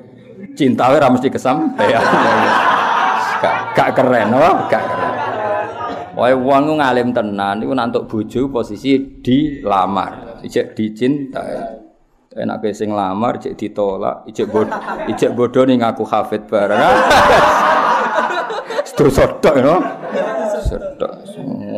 cinta 0.57 0.89
ora 0.89 1.13
mesti 1.13 1.29
kesampaian 1.29 2.01
gak, 3.43 3.57
gak 3.77 3.89
keren 3.93 4.33
apa? 4.33 4.51
Gak 4.71 4.83
keren. 4.83 5.13
Wae 6.13 6.33
wong 6.37 6.77
ngalim 6.77 7.09
tenan 7.13 7.61
iku 7.61 7.73
nantuk 7.73 8.05
bojo 8.05 8.49
posisi 8.49 9.21
dilamar, 9.21 10.41
ijek 10.45 10.77
dicintai. 10.77 11.81
enak 12.33 12.65
sing 12.73 12.89
lamar 12.89 13.37
cek 13.37 13.53
ditolak 13.53 14.25
ijek 14.25 14.49
bod 14.49 14.65
ijek 15.05 15.37
bodoh 15.37 15.69
nih 15.69 15.77
ngaku 15.77 16.01
hafid 16.01 16.49
bareng. 16.49 16.81
Terus 18.97 19.17
sodok 19.17 19.55
no? 19.61 19.77
Sodok 20.65 21.13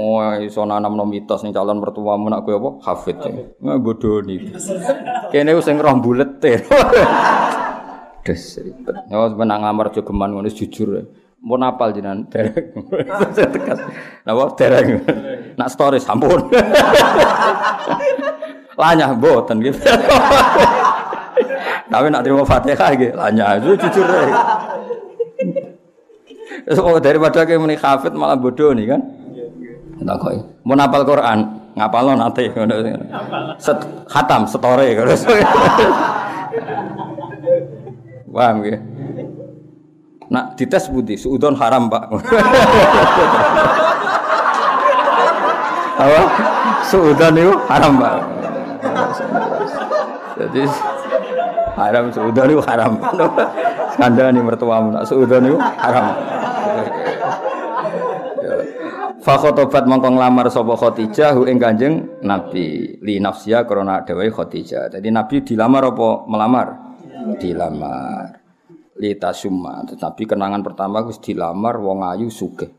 semua 0.06 0.38
iso 0.38 0.62
nanam 0.70 0.94
no 0.94 1.10
mitos 1.10 1.42
nih 1.42 1.50
calon 1.50 1.82
mertuamu 1.82 2.30
nak 2.30 2.46
kue 2.46 2.54
apa? 2.54 2.70
Hafid. 2.86 3.18
Nggak 3.58 3.78
bodoh 3.82 4.22
nih 4.22 4.54
kene 5.34 5.58
sing 5.66 5.82
roh 5.82 5.98
bulet 5.98 6.38
teh 6.38 6.62
des 8.26 8.44
ribet. 8.62 8.96
Nyawa 9.10 9.34
menang 9.34 9.66
lamar 9.66 9.90
jogeman 9.90 10.38
ngono 10.38 10.50
jujur. 10.54 11.02
Ya 11.02 11.04
mau 11.42 11.58
napal 11.58 11.94
jinan 11.94 12.26
derek 12.30 12.74
tegas 13.54 13.82
napa 14.26 14.54
derek 14.54 15.02
nak 15.58 15.74
story 15.74 15.98
sampun. 15.98 16.46
Lanyah 18.82 19.18
boten 19.18 19.58
gitu. 19.64 19.80
Tapi 21.86 22.12
nak 22.12 22.28
terima 22.28 22.44
Fatihah 22.44 22.92
gitu, 23.00 23.16
lanyah 23.16 23.56
jujur. 23.56 24.04
Terus 26.68 26.80
kalau 26.84 27.00
daripada 27.00 27.48
kayak 27.48 27.56
muni 27.56 27.80
hafid 27.80 28.12
malah 28.12 28.36
bodoh 28.36 28.76
nih 28.76 28.92
kan? 28.92 29.00
Tak 29.96 30.16
kok. 30.20 30.36
Mau 30.68 30.76
napal 30.76 31.08
Quran, 31.08 31.40
ngapal 31.78 32.04
lo 32.04 32.14
nanti. 32.20 32.52
Set, 33.62 33.80
khatam, 34.12 34.44
setore. 34.44 34.92
Paham 38.36 38.68
ya? 38.68 38.76
Nak 40.28 40.60
dites 40.60 40.92
budi, 40.92 41.16
suudon 41.16 41.56
haram 41.56 41.88
pak. 41.88 42.12
Apa? 45.96 46.22
Suudon 46.92 47.34
itu 47.40 47.54
haram 47.72 47.94
pak. 47.96 48.16
Jadi 50.36 50.68
haram 51.80 52.12
suudon 52.12 52.52
itu 52.52 52.60
haram. 52.68 53.00
Skandal 53.96 54.36
nih 54.36 54.44
mertuamu 54.44 54.92
nak 54.92 55.08
suudon 55.08 55.48
itu 55.48 55.56
haram. 55.56 56.12
Fa 59.26 59.42
khotobat 59.42 59.90
mongko 59.90 60.14
nglamar 60.14 60.54
sapa 60.54 60.78
Khadijah 60.78 61.34
ing 61.50 61.58
Kanjeng 61.58 62.22
Nabi 62.22 62.94
li 63.02 63.18
nafsiya 63.18 63.66
krana 63.66 64.06
dhewe 64.06 64.30
Khadijah. 64.30 64.94
Jadi 64.94 65.10
Nabi 65.10 65.42
dilamar 65.42 65.90
apa 65.90 66.30
melamar? 66.30 66.68
Dilamar. 67.42 68.38
Li 69.02 69.18
tasumma. 69.18 69.82
Tetapi 69.82 70.30
kenangan 70.30 70.62
pertama 70.62 71.02
wis 71.10 71.18
dilamar 71.18 71.82
wong 71.82 72.06
ayu 72.06 72.30
sugih. 72.30 72.70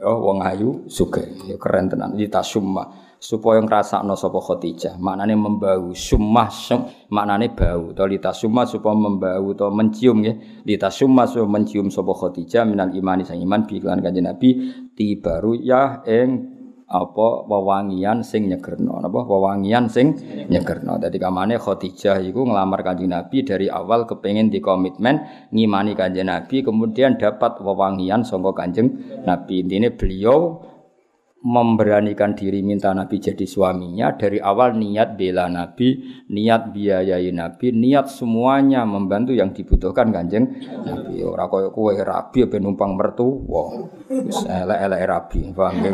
Ya 0.00 0.08
wong 0.08 0.40
ayu 0.40 0.88
sugih. 0.88 1.52
Ya 1.52 1.60
keren 1.60 1.92
tenan 1.92 2.16
li 2.16 2.32
tasumma 2.32 3.03
supaya 3.18 3.60
ngrasakno 3.62 4.14
sapa 4.14 4.38
Khadijah. 4.40 4.96
Maknane 5.00 5.34
membau, 5.34 5.92
summah 5.96 6.50
sum, 6.50 6.86
maknane 7.10 7.52
bau. 7.52 7.94
To 7.94 8.04
li 8.06 8.20
tasumma 8.20 8.64
supaya 8.68 8.94
membau 8.94 9.54
to 9.56 9.66
mencium 9.70 10.22
nggih. 10.22 10.66
Li 10.66 10.74
tasumma 10.76 11.24
supaya 11.24 11.48
mencium 11.48 11.88
sapa 11.88 12.12
Khadijah 12.12 12.62
minal 12.68 12.92
imani 12.92 13.22
sang 13.26 13.40
iman 13.40 13.64
bi 13.64 13.80
Kanjeng 13.80 14.26
Nabi 14.26 14.48
tibaru 14.92 15.58
ya 15.58 16.04
ing 16.04 16.54
apa 16.84 17.48
wewangian 17.48 18.20
sing 18.20 18.46
nyegerno 18.46 19.00
napa 19.00 19.24
wewangian 19.24 19.88
sing 19.88 20.14
nyegerno 20.46 21.00
dadi 21.00 21.16
kamane 21.16 21.56
Khadijah 21.56 22.20
iku 22.20 22.44
nglamar 22.44 22.84
Kanjeng 22.84 23.10
Nabi 23.10 23.42
dari 23.42 23.66
awal 23.72 24.04
kepengin 24.04 24.52
di 24.52 24.60
komitmen 24.60 25.48
ngimani 25.50 25.96
Kanjeng 25.96 26.28
Nabi 26.28 26.60
kemudian 26.60 27.16
dapat 27.16 27.58
wewangian 27.64 28.22
sangka 28.22 28.52
Kanjeng 28.52 28.94
Nabi 29.24 29.64
intine 29.64 29.96
beliau 29.96 30.60
memberanikan 31.44 32.32
diri 32.32 32.64
minta 32.64 32.96
Nabi 32.96 33.20
jadi 33.20 33.44
suaminya 33.44 34.16
dari 34.16 34.40
awal 34.40 34.80
niat 34.80 35.12
bela 35.20 35.44
Nabi, 35.52 36.00
niat 36.32 36.72
biayai 36.72 37.28
Nabi, 37.36 37.68
niat 37.68 38.08
semuanya 38.08 38.88
membantu 38.88 39.36
yang 39.36 39.52
dibutuhkan 39.52 40.08
Kanjeng 40.08 40.48
Nabi. 40.88 41.20
Ora 41.20 41.44
koyo 41.52 41.68
kowe 41.68 41.92
rabi 41.92 42.48
ben 42.48 42.64
numpang 42.64 42.96
wah 42.96 43.68
wis 44.08 44.40
elek-elek 44.48 45.02
rabi, 45.04 45.40
paham 45.52 45.84
ya. 45.84 45.92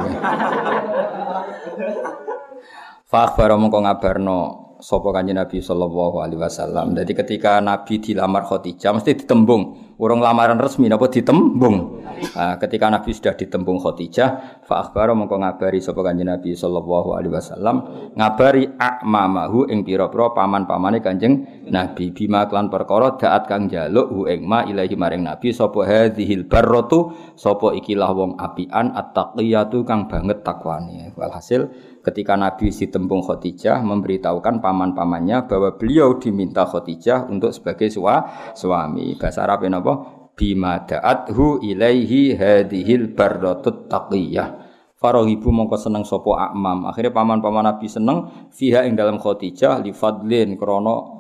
Fa 3.11 3.27
akhbara 3.27 3.59
mongko 3.59 3.79
ngabarno 3.83 4.39
sapa 4.79 5.11
kanjeng 5.11 5.35
Nabi 5.35 5.59
sallallahu 5.59 6.23
alaihi 6.23 6.41
wasallam. 6.41 6.95
Jadi 6.95 7.13
ketika 7.13 7.59
Nabi 7.59 7.99
dilamar 7.99 8.47
Khadijah 8.47 8.95
mesti 8.95 9.19
ditembung. 9.19 9.90
Urung 10.01 10.25
lamaran 10.25 10.57
resmi 10.57 10.89
napa 10.89 11.13
ditembung. 11.13 12.01
Nah, 12.33 12.57
ketika 12.57 12.89
Nabi 12.89 13.13
sudah 13.13 13.37
ditembung 13.37 13.77
Khadijah, 13.77 14.65
fa 14.65 14.81
akhbara 14.81 15.13
mongko 15.13 15.37
ngabari 15.37 15.77
sapa 15.77 16.01
kanjeng 16.01 16.33
Nabi 16.33 16.57
sallallahu 16.57 17.21
alaihi 17.21 17.37
wasallam 17.37 17.77
ngabari 18.17 18.65
akmamahu 18.81 19.69
ing 19.69 19.85
pira-pira 19.85 20.33
paman-pamane 20.33 21.05
kanjeng 21.05 21.45
Nabi 21.69 22.17
bima 22.17 22.49
klan 22.49 22.73
perkara 22.73 23.21
daat 23.21 23.45
kang 23.45 23.69
jaluk 23.69 24.09
hu 24.09 24.25
ing 24.25 24.49
ma 24.49 24.65
ilahi 24.65 24.97
maring 24.97 25.21
Nabi 25.21 25.53
sapa 25.53 25.85
hadhil 25.85 26.49
barratu 26.49 27.13
sapa 27.37 27.77
ikilah 27.77 28.09
wong 28.17 28.41
apian 28.41 28.97
at-taqiyatu 28.97 29.85
kang 29.85 30.09
banget 30.09 30.41
takwane. 30.41 31.13
Walhasil 31.13 31.69
ketika 32.01 32.37
Nabi 32.37 32.73
si 32.73 32.89
tembung 32.89 33.21
Khadijah 33.21 33.85
memberitahukan 33.85 34.65
paman-pamannya 34.65 35.45
bahwa 35.45 35.77
beliau 35.77 36.17
diminta 36.17 36.65
Khadijah 36.65 37.29
untuk 37.29 37.53
sebagai 37.53 37.93
sua, 37.93 38.25
suami. 38.57 39.17
Bahasa 39.21 39.45
Arab 39.45 39.69
apa? 39.69 39.93
Bima 40.33 40.81
da'athu 40.89 41.61
ilaihi 41.61 42.33
hadhil 42.37 43.13
bardatut 43.13 43.93
taqiyah. 43.93 44.73
Farohibu 44.97 45.49
mongko 45.49 45.77
seneng 45.81 46.05
sopo 46.05 46.37
akmam. 46.37 46.89
Akhirnya 46.89 47.13
paman-paman 47.13 47.65
Nabi 47.73 47.89
seneng 47.89 48.49
fiha 48.53 48.85
ing 48.85 48.97
dalam 48.97 49.21
Khadijah 49.21 49.81
li 49.85 49.93
fadlin 49.93 50.57
krono 50.57 51.20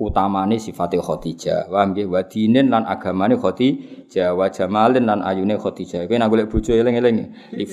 utamane 0.00 0.56
sifate 0.56 0.96
Khadijah. 0.96 1.68
Wa 1.68 1.84
nggih 1.84 2.08
wa 2.08 2.24
dinin 2.24 2.72
lan 2.72 2.88
agamane 2.88 3.36
Khadijah, 3.36 4.32
wa 4.32 4.48
jamalin 4.48 5.04
lan 5.04 5.20
ayune 5.20 5.60
Khadijah. 5.60 6.08
Kowe 6.08 6.16
nek 6.16 6.28
golek 6.32 6.48
bojo 6.48 6.72
eling-eling. 6.72 7.16
Li 7.52 7.68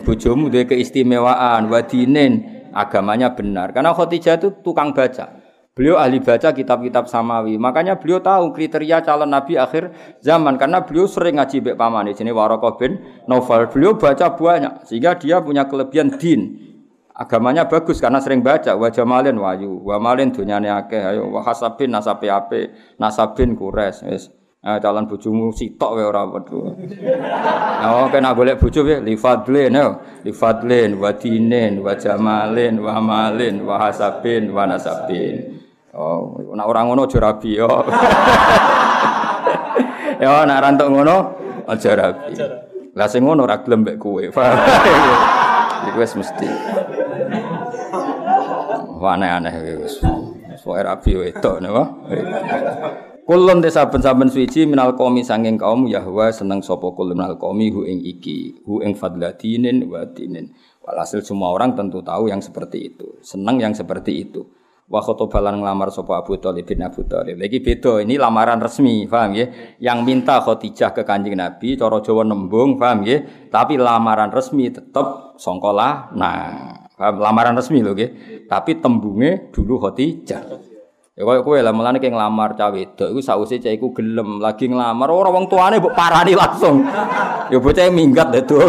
bojomu 0.00 0.48
duwe 0.48 0.64
keistimewaan, 0.64 1.68
wa 1.68 1.80
dinin 1.84 2.64
agamanya 2.72 3.36
benar. 3.36 3.76
Karena 3.76 3.92
Khadijah 3.92 4.40
itu 4.40 4.48
tukang 4.64 4.96
baca. 4.96 5.36
Beliau 5.70 6.02
ahli 6.02 6.18
baca 6.18 6.50
kitab-kitab 6.50 7.06
samawi. 7.06 7.54
Makanya 7.54 7.96
beliau 7.96 8.18
tahu 8.18 8.50
kriteria 8.50 9.06
calon 9.06 9.30
nabi 9.30 9.54
akhir 9.54 9.94
zaman 10.18 10.58
karena 10.58 10.82
beliau 10.82 11.06
sering 11.06 11.38
ngaji 11.38 11.62
bek 11.62 11.76
paman 11.78 12.10
di 12.10 12.18
sini 12.18 12.34
bin 12.34 12.92
Novel. 13.30 13.70
Beliau 13.70 13.94
baca 13.94 14.34
banyak 14.34 14.90
sehingga 14.90 15.14
dia 15.14 15.38
punya 15.38 15.70
kelebihan 15.70 16.10
din 16.18 16.69
agamanya 17.14 17.66
bagus 17.66 17.98
karena 17.98 18.22
sering 18.22 18.40
baca 18.40 18.76
wa 18.78 18.88
jamalin 18.88 19.36
wayu 19.36 19.82
wa 19.82 19.96
malin 19.98 20.30
dunyane 20.30 20.70
akeh 20.70 21.00
ayo 21.00 21.28
wa 21.28 21.42
hasabin 21.42 21.90
nasabe 21.90 22.30
ape 22.30 22.70
nasabin 22.96 23.58
kures 23.58 24.02
wis 24.06 24.30
Nah, 24.60 24.76
calon 24.76 25.08
bojomu 25.08 25.56
sitok 25.56 25.96
wae 25.96 26.04
ora 26.04 26.28
wedu. 26.28 26.60
Oh, 27.80 28.12
kena 28.12 28.36
golek 28.36 28.60
bojo 28.60 28.84
wae 28.84 29.00
li 29.00 29.16
fadlin 29.16 29.72
yo, 29.72 30.04
li 30.20 30.36
fadlin 30.36 31.00
wa 31.00 31.16
dinin 31.16 31.80
wa 31.80 31.96
jamalin 31.96 32.76
wa 32.76 33.00
malin 33.00 33.64
wa 33.64 33.80
hasabin 33.80 34.52
wa 34.52 34.68
nasabin. 34.68 35.64
Oh, 35.96 36.36
nek 36.52 36.68
ora 36.68 36.84
ngono 36.84 37.08
aja 37.08 37.18
rabi 37.24 37.56
yo. 37.56 37.72
Yo 40.20 40.44
nek 40.44 40.56
ora 40.60 40.70
ngono 40.76 41.16
aja 41.64 41.90
rabi. 41.96 42.36
Lah 42.92 43.08
sing 43.08 43.24
ngono 43.24 43.48
ora 43.48 43.64
gelem 43.64 43.80
mbek 43.80 43.96
kowe. 43.96 44.28
Iku 45.88 45.96
wis 45.96 46.12
mesti. 46.18 46.48
Aneh-aneh 49.00 49.54
wis. 49.80 49.96
Pokoke 50.60 50.84
rabi 50.84 51.12
wedok 51.16 51.56
napa. 51.64 51.84
Kulun 53.24 53.62
desa 53.62 53.86
saben-saben 53.86 54.28
suci 54.28 54.66
minal 54.66 54.92
qaumi 54.98 55.22
sanging 55.24 55.54
kaum 55.56 55.86
Yahwa 55.88 56.28
seneng 56.34 56.60
sapa 56.60 56.92
kulun 56.92 57.16
minal 57.16 57.40
qaumi 57.40 57.72
hu 57.72 57.86
ing 57.86 58.04
iki, 58.04 58.60
hu 58.66 58.84
ing 58.84 58.92
fadlatinin 58.98 59.88
wa 59.88 60.04
dinin. 60.04 60.52
Walhasil 60.84 61.24
semua 61.24 61.54
orang 61.54 61.78
tentu 61.78 62.02
tahu 62.04 62.28
yang 62.28 62.42
seperti 62.42 62.92
itu, 62.92 63.22
seneng 63.24 63.62
yang 63.62 63.72
seperti 63.72 64.26
itu. 64.26 64.50
Wa 64.90 64.98
khotobalan 64.98 65.62
ngelamar 65.62 65.94
sapa 65.94 66.18
Abu 66.18 66.34
Thalib 66.42 66.66
bin 66.66 66.82
Abu 66.82 67.06
Thalib. 67.06 67.38
Lagi 67.38 67.62
beda, 67.62 68.02
ini 68.02 68.18
lamaran 68.18 68.58
resmi, 68.58 69.06
paham 69.06 69.38
ya? 69.38 69.46
Yang 69.78 69.98
minta 70.02 70.42
Khadijah 70.42 70.90
ke 70.90 71.06
Kanjeng 71.06 71.38
Nabi, 71.38 71.78
cara 71.78 72.02
Jawa 72.02 72.26
nembung, 72.26 72.74
paham 72.74 73.06
ya? 73.06 73.22
Tapi 73.54 73.78
lamaran 73.78 74.34
resmi 74.34 74.66
tetap 74.66 75.38
songkola. 75.38 76.10
Nah, 76.18 76.90
paham? 76.98 77.22
lamaran 77.22 77.54
resmi 77.54 77.86
lho 77.86 77.94
nggih. 77.94 78.10
Tapi 78.50 78.82
tembunge 78.82 79.54
dulu 79.54 79.78
Khadijah. 79.78 80.58
Ya 81.14 81.22
koyo 81.22 81.46
kowe 81.46 81.58
lah 81.62 81.70
mulane 81.70 82.02
ki 82.02 82.10
nglamar 82.10 82.58
cah 82.58 82.74
wedok 82.74 83.14
iku 83.14 83.22
sause 83.22 83.62
cah 83.62 83.70
iku 83.70 83.94
gelem 83.94 84.40
lagi 84.40 84.72
nglamar 84.72 85.12
ora 85.12 85.28
wong 85.28 85.46
tuane 85.46 85.78
mbok 85.78 85.94
parani 85.94 86.34
langsung. 86.34 86.82
Ya 87.46 87.62
bocah 87.62 87.86
minggat 87.94 88.34
dadi. 88.34 88.58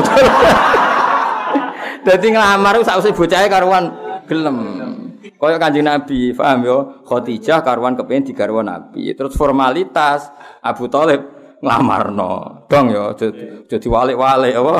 Dadi 2.05 2.27
nglamar 2.29 2.77
sause 2.85 3.09
bocahe 3.09 3.49
karuan 3.49 3.89
gelem. 4.29 5.00
Kaya 5.21 5.57
kanjeng 5.61 5.85
Nabi, 5.85 6.33
paham 6.33 6.59
yo? 6.65 6.77
Khadijah 7.05 7.61
karuan 7.61 7.93
kepengen 7.93 8.33
digarwa 8.33 8.65
Nabi. 8.65 9.13
Terus 9.13 9.37
formalitas 9.37 10.33
Abu 10.65 10.89
Thalib 10.89 11.21
nglamarno. 11.61 12.65
Dong 12.65 12.89
yo, 12.89 13.13
jadi 13.69 13.85
walik-walik 13.85 14.57
apa? 14.57 14.75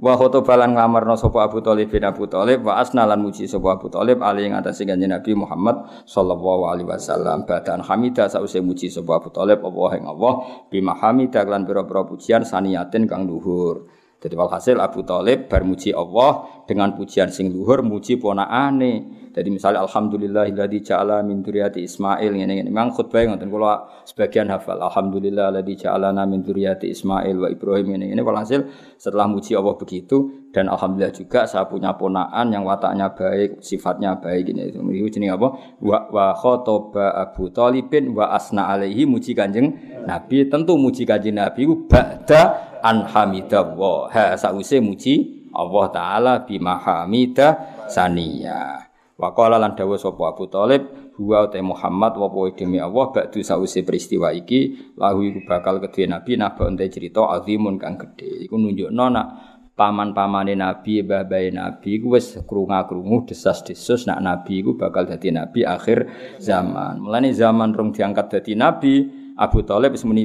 Wa 0.00 0.16
khotobalan 0.16 0.72
nglamarno 0.72 1.12
sapa 1.20 1.44
Abu 1.44 1.60
Thalib 1.60 1.92
bin 1.92 2.00
Abu 2.00 2.24
Thalib 2.24 2.64
wa 2.64 2.80
asnalan 2.80 3.20
muji 3.20 3.44
sapa 3.44 3.76
Abu 3.76 3.92
Thalib 3.92 4.24
ali 4.24 4.48
ing 4.48 4.56
atase 4.56 4.88
kanjeng 4.88 5.12
Nabi 5.12 5.36
Muhammad 5.36 5.84
sallallahu 6.08 6.72
alaihi 6.72 6.88
wasallam. 6.88 7.44
Badan 7.44 7.84
hamidah 7.84 8.32
sause 8.32 8.64
muji 8.64 8.88
sapa 8.88 9.20
Abu 9.20 9.28
Thalib 9.28 9.60
Allah 9.60 9.90
ing 10.00 10.08
Allah 10.08 10.32
bima 10.72 10.96
hamidah 10.96 11.44
lan 11.44 11.68
pira-pira 11.68 12.08
pujian 12.08 12.40
saniyatin 12.40 13.04
kang 13.04 13.28
luhur. 13.28 13.99
Jadi 14.20 14.36
walhasil 14.36 14.76
Abu 14.76 15.00
Thalib 15.00 15.48
bar 15.48 15.64
muji 15.64 15.96
Allah 15.96 16.44
dengan 16.68 16.92
pujian 16.92 17.32
sing 17.32 17.48
luhur 17.48 17.80
muji 17.80 18.20
ponakane. 18.20 19.16
Jadi 19.32 19.48
misalnya 19.48 19.80
alhamdulillahilladzi 19.86 20.92
ja'ala 20.92 21.24
min 21.24 21.40
dzurriyyati 21.40 21.80
Ismail 21.86 22.28
ngene 22.28 22.60
ngene. 22.60 22.68
Memang 22.68 22.92
khutbah 22.92 23.24
ngoten 23.24 23.48
kula 23.48 24.04
sebagian 24.04 24.52
hafal. 24.52 24.76
Alhamdulillahilladzi 24.76 25.86
ja'alana 25.88 26.28
min 26.28 26.44
dzurriyyati 26.44 26.92
Ismail 26.92 27.32
wa 27.40 27.48
Ibrahim 27.48 27.96
ngene 27.96 28.12
ngene. 28.12 28.20
Walhasil 28.20 28.68
setelah 29.00 29.24
muji 29.24 29.56
Allah 29.56 29.72
begitu 29.80 30.50
dan 30.52 30.68
alhamdulillah 30.68 31.16
juga 31.16 31.48
saya 31.48 31.64
punya 31.64 31.96
ponaan 31.96 32.52
yang 32.52 32.68
wataknya 32.68 33.16
baik, 33.16 33.64
sifatnya 33.64 34.20
baik 34.20 34.52
ini. 34.52 34.68
Itu 34.68 35.16
jenenge 35.16 35.32
apa? 35.32 35.48
Wa 35.80 36.12
wa 36.12 36.26
khotoba 36.36 37.16
Abu 37.16 37.48
Thalibin 37.48 38.12
wa 38.12 38.36
asna 38.36 38.68
alaihi 38.68 39.08
muji 39.08 39.32
Kanjeng 39.32 39.72
Nabi. 40.04 40.44
Tentu 40.44 40.76
muji 40.76 41.08
Kanjeng 41.08 41.40
Nabi 41.40 41.64
ba'da 41.88 42.69
an 42.82 43.06
hamidallah. 43.06 44.10
Ha 44.12 44.24
sause 44.36 44.80
muji 44.80 45.48
Allah 45.54 45.86
taala 45.92 46.32
bima 46.44 46.80
hamida 46.80 47.84
saniyah. 47.88 48.88
Wa 49.20 49.36
qala 49.36 49.60
lan 49.60 49.76
dawuh 49.76 50.00
sapa 50.00 50.32
Abu 50.32 50.48
Thalib 50.48 51.12
huwa 51.20 51.44
te 51.52 51.60
Muhammad 51.60 52.16
wa 52.16 52.32
poe 52.32 52.56
demi 52.56 52.80
Allah 52.80 53.12
ba'du 53.12 53.44
sause 53.44 53.84
peristiwa 53.84 54.32
iki 54.32 54.94
lahu 54.96 55.20
iku 55.28 55.44
bakal 55.44 55.76
kedue 55.76 56.08
nabi 56.08 56.40
naba 56.40 56.64
ente 56.64 56.88
cerita 56.88 57.28
azimun 57.28 57.76
kang 57.76 58.00
gedhe. 58.00 58.48
Iku 58.48 58.56
nunjukno 58.56 59.06
nak 59.12 59.28
paman-pamane 59.76 60.56
nabi, 60.56 61.04
mbah-mbahe 61.04 61.52
nabi 61.52 62.00
iku 62.00 62.16
wis 62.16 62.36
krungu-krungu 62.44 63.28
desas-desus 63.28 64.08
nak 64.08 64.24
nabi 64.24 64.64
iku 64.64 64.80
bakal 64.80 65.04
dadi 65.04 65.28
nabi 65.32 65.68
akhir 65.68 66.08
zaman. 66.40 67.00
Mulane 67.00 67.36
zaman 67.36 67.76
rong 67.76 67.92
diangkat 67.92 68.40
dadi 68.40 68.56
nabi, 68.56 69.04
Abu 69.36 69.60
Thalib 69.64 69.96
wis 69.96 70.04
muni 70.08 70.24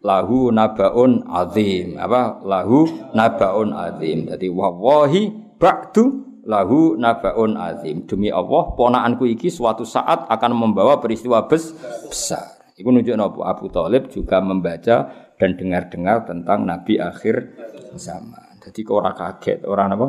lahu 0.00 0.52
nabaun 0.52 1.24
azim. 1.28 1.96
Apa? 2.00 2.40
Lahu 2.44 2.88
nabaun 3.12 3.72
azim. 3.76 4.28
Jadi 4.28 4.48
wawahi 4.48 5.22
ba'du 5.60 6.40
lahu 6.44 6.96
nabaun 6.96 7.56
azim. 7.56 8.04
Demi 8.08 8.32
Allah 8.32 8.72
ponaanku 8.74 9.28
iki 9.28 9.52
suatu 9.52 9.84
saat 9.84 10.26
akan 10.28 10.52
membawa 10.56 10.98
peristiwa 10.98 11.44
bes 11.46 11.72
besar. 12.08 12.60
Itu 12.80 12.88
nunjuk 12.88 13.12
nopo 13.12 13.44
Abu 13.44 13.68
Talib 13.68 14.08
juga 14.08 14.40
membaca 14.40 15.12
dan 15.36 15.50
dengar-dengar 15.56 16.24
tentang 16.24 16.64
Nabi 16.64 16.96
akhir 16.96 17.52
zaman. 17.96 18.56
Jadi 18.60 18.80
orang 18.88 19.16
kaget? 19.16 19.68
Orang 19.68 19.92
apa 19.92 20.08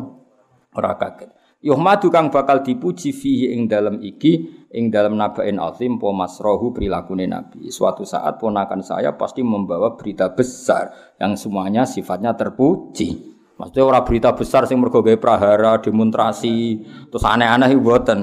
orang 0.79 0.95
kaget. 0.95 1.29
Yuhmadu 1.61 2.09
kang 2.09 2.33
bakal 2.33 2.63
dipuji 2.63 3.13
fihi 3.13 3.53
ing 3.53 3.69
dalam 3.69 3.99
iki 4.01 4.60
ing 4.71 4.87
dalam 4.89 5.19
nabain 5.19 5.59
azim 5.59 5.99
po 5.99 6.15
masrohu 6.15 6.71
perilakune 6.71 7.27
nabi. 7.27 7.67
Suatu 7.69 8.07
saat 8.07 8.39
ponakan 8.39 8.81
saya 8.81 9.13
pasti 9.15 9.43
membawa 9.43 9.95
berita 9.99 10.31
besar 10.31 11.15
yang 11.19 11.35
semuanya 11.35 11.83
sifatnya 11.83 12.33
terpuji. 12.33 13.31
Maksudnya 13.59 13.83
orang 13.85 14.05
berita 14.07 14.33
besar 14.33 14.65
sing 14.65 14.81
mergo 14.81 15.05
prahara, 15.05 15.77
demonstrasi, 15.77 16.81
terus 17.13 17.21
aneh-aneh 17.21 17.77
mboten. 17.77 18.19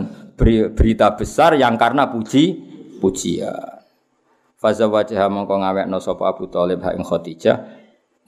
Berita 0.75 1.15
besar 1.15 1.55
yang 1.55 1.79
karena 1.79 2.11
puji 2.11 2.59
pujian. 2.99 3.79
Faza 4.59 4.91
wajah 4.91 5.31
mongko 5.31 5.63
ngawekno 5.63 6.03
Abu 6.03 6.51
Thalib 6.51 6.83
ha 6.83 6.91
ing 6.91 7.07
Khadijah 7.07 7.78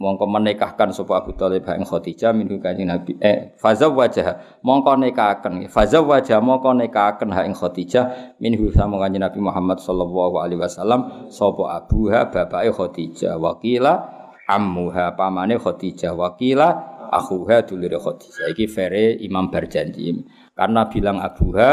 mongko 0.01 0.25
menikahkan 0.25 0.97
sapa 0.97 1.21
Abu 1.21 1.37
Thalib 1.37 1.69
ing 1.69 1.85
Khadijah 1.85 2.33
minhu 2.33 2.57
kanjeng 2.57 2.89
Nabi 2.89 3.21
eh 3.21 3.53
faza 3.61 3.93
wajah 3.93 4.59
mongko 4.65 4.97
nikahaken 4.97 5.69
faza 5.69 6.01
wajah 6.01 6.41
mongko 6.41 6.73
nikahaken 6.73 7.29
ha 7.37 7.45
ing 7.45 7.53
Khadijah 7.53 8.41
minhu 8.41 8.73
sama 8.73 8.97
kanjeng 8.97 9.21
Nabi 9.21 9.45
Muhammad 9.45 9.77
sallallahu 9.77 10.41
alaihi 10.41 10.57
wasallam 10.57 11.29
sapa 11.29 11.85
abuha 11.85 12.33
bapake 12.33 12.73
Khadijah 12.73 13.37
wakila 13.37 14.09
ammuha 14.49 15.13
pamane 15.21 15.61
Khadijah 15.61 16.17
wakila 16.17 16.69
akhuha 17.13 17.69
dulure 17.69 18.01
Khadijah. 18.01 18.57
Iki 18.57 18.67
fere 18.73 19.21
Imam 19.21 19.53
berjanji 19.53 20.17
karena 20.57 20.89
bilang 20.89 21.21
abuha 21.21 21.73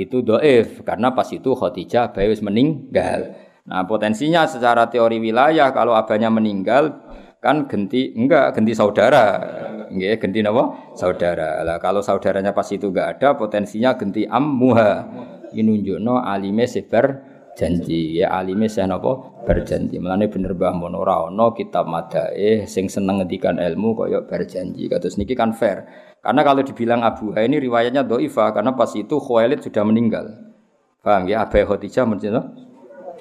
itu 0.00 0.24
doif 0.24 0.80
karena 0.80 1.12
pas 1.12 1.28
itu 1.28 1.52
Khadijah 1.52 2.16
bayi 2.16 2.32
meninggal. 2.40 3.36
Nah 3.66 3.82
potensinya 3.82 4.46
secara 4.46 4.86
teori 4.86 5.18
wilayah 5.18 5.74
kalau 5.74 5.92
abahnya 5.92 6.30
meninggal 6.30 7.05
kan 7.46 7.70
genti 7.70 8.10
enggak 8.12 8.58
genti 8.58 8.74
saudara. 8.74 9.26
Enggak 9.86 10.18
genti 10.26 10.42
napa? 10.42 10.92
Saudara. 10.98 11.62
Lah 11.62 11.78
kalau 11.78 12.02
saudaranya 12.02 12.50
pas 12.50 12.66
itu 12.74 12.90
enggak 12.90 13.18
ada 13.18 13.38
potensinya 13.38 13.94
genti 13.94 14.26
ammuha. 14.26 15.06
Ini 15.54 15.62
nunjukno 15.62 16.20
alime 16.20 16.66
sebar 16.66 17.22
janji 17.56 18.20
ya 18.20 18.34
alime 18.36 18.68
sih 18.68 18.84
napa? 18.84 19.42
Berjanji. 19.48 19.96
Melane 19.96 20.28
bener 20.28 20.52
Mbah 20.52 20.74
Mun 20.76 20.92
ora 20.98 21.30
ana 21.30 21.54
kitab 21.56 21.88
madae 21.88 22.68
sing 22.68 22.90
seneng 22.90 23.24
ngendikan 23.24 23.56
ilmu 23.56 23.96
kaya 23.96 24.26
berjanji. 24.26 24.90
Kados 24.90 25.16
niki 25.16 25.32
kan 25.32 25.56
fair. 25.56 25.86
Karena 26.20 26.42
kalau 26.42 26.66
dibilang 26.66 27.06
Abu 27.06 27.30
Ha 27.38 27.46
ini 27.46 27.62
riwayatnya 27.62 28.02
doifa 28.02 28.50
karena 28.50 28.74
pas 28.74 28.90
itu 28.98 29.14
Khuwailid 29.22 29.62
sudah 29.62 29.86
meninggal. 29.86 30.26
Paham 30.98 31.30
ya? 31.30 31.46
Abu 31.46 31.62
Khadijah 31.62 32.02
mencerita 32.02 32.42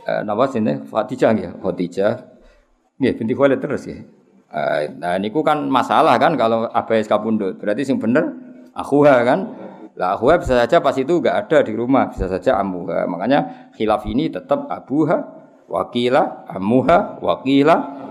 eh, 0.09 0.21
napa 0.25 0.49
sini? 0.49 0.81
Khadijah 0.89 1.31
ya 1.37 1.51
Khadijah. 1.53 2.13
Nggih, 2.97 3.13
binti 3.13 3.33
Khuwailid 3.37 3.61
terus 3.61 3.85
ya. 3.85 4.01
Nah, 4.95 5.19
niku 5.19 5.43
kan 5.43 5.67
masalah 5.67 6.15
kan 6.15 6.39
kalau 6.39 6.71
abai 6.71 7.03
kapundut. 7.03 7.59
Berarti 7.59 7.83
sing 7.83 7.99
bener 7.99 8.31
akhuha 8.71 9.15
kan. 9.27 9.39
Lah 9.99 10.15
akhuha 10.15 10.39
bisa 10.39 10.55
saja 10.55 10.79
pas 10.79 10.95
itu 10.95 11.19
enggak 11.19 11.47
ada 11.47 11.63
di 11.63 11.75
rumah, 11.75 12.07
bisa 12.07 12.31
saja 12.31 12.59
amuha. 12.59 13.03
Makanya 13.07 13.71
khilaf 13.75 14.07
ini 14.07 14.31
tetap 14.31 14.67
abuha, 14.71 15.17
wakila, 15.67 16.47
amuha, 16.51 17.19
wakila. 17.19 18.03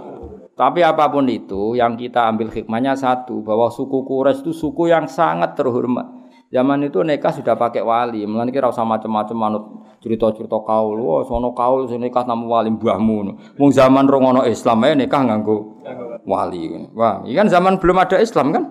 Tapi 0.54 0.86
apa 0.86 1.10
pun 1.10 1.26
itu, 1.26 1.74
yang 1.74 1.98
kita 1.98 2.30
ambil 2.30 2.46
hikmahnya 2.46 2.94
satu, 2.94 3.42
bahwa 3.42 3.74
suku 3.74 4.06
Quraisy 4.06 4.46
itu 4.46 4.52
suku 4.54 4.86
yang 4.86 5.10
sangat 5.10 5.58
terhormat. 5.58 6.06
Zaman 6.54 6.86
itu 6.86 7.02
nikah 7.02 7.34
sudah 7.34 7.58
pakai 7.58 7.82
wali, 7.82 8.22
mulane 8.22 8.54
kira 8.54 8.70
usah 8.70 8.86
macam-macam 8.86 9.34
manut 9.34 9.64
cerita-cerita 9.98 10.54
kaul. 10.62 11.02
Wah, 11.02 11.26
sono 11.26 11.50
kaul 11.50 11.90
sing 11.90 11.98
nikah 11.98 12.22
nama 12.22 12.46
wali 12.46 12.70
mbahmu. 12.70 13.34
Mung 13.58 13.70
zaman 13.74 14.06
rong 14.06 14.30
ono 14.30 14.42
Islam 14.46 14.86
ae 14.86 14.94
nikah 14.94 15.26
nganggo 15.26 15.82
wali. 16.24 16.90
Wah, 16.96 17.24
iki 17.24 17.36
kan 17.36 17.48
zaman 17.48 17.78
belum 17.78 18.00
ada 18.00 18.20
Islam 18.20 18.52
kan? 18.52 18.64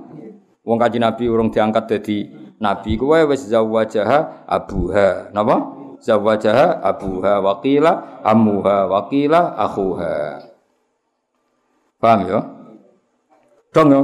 Wong 0.63 0.77
kaji 0.79 0.97
Nabi 0.99 1.27
urung 1.27 1.51
diangkat 1.51 1.91
jadi 1.91 2.43
nabi 2.63 2.95
kowe 2.95 3.19
wis 3.27 3.51
zawajaha 3.51 4.47
abuha. 4.47 5.35
Napa? 5.35 5.57
Zawajaha 5.99 6.79
abuha 6.79 7.43
waqila 7.43 8.23
amuha 8.23 8.87
waqila 8.87 9.59
akhuha. 9.59 10.15
Paham 11.99 12.19
ya? 12.27 12.39
Dong 13.75 13.87
ya? 13.91 14.01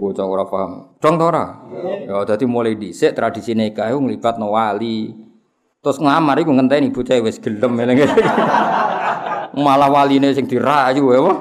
Bocah 0.00 0.24
ora 0.24 0.44
paham. 0.48 0.96
Dong 1.00 1.14
ta 1.20 1.24
ora? 1.28 1.44
Ya 2.08 2.16
dadi 2.24 2.44
mulai 2.48 2.76
dhisik 2.76 3.12
tradisi 3.12 3.52
nikah 3.52 3.92
iku 3.92 4.00
nglibatno 4.00 4.52
wali. 4.52 5.12
Terus 5.84 6.00
ngamar 6.00 6.40
iku 6.40 6.52
ngenteni 6.52 6.88
bocah 6.92 7.20
wis 7.20 7.36
gelem 7.40 7.76
eling. 7.80 8.04
Malah 9.64 9.88
waline 9.92 10.32
sing 10.32 10.48
dirayu 10.48 11.04
ya. 11.12 11.32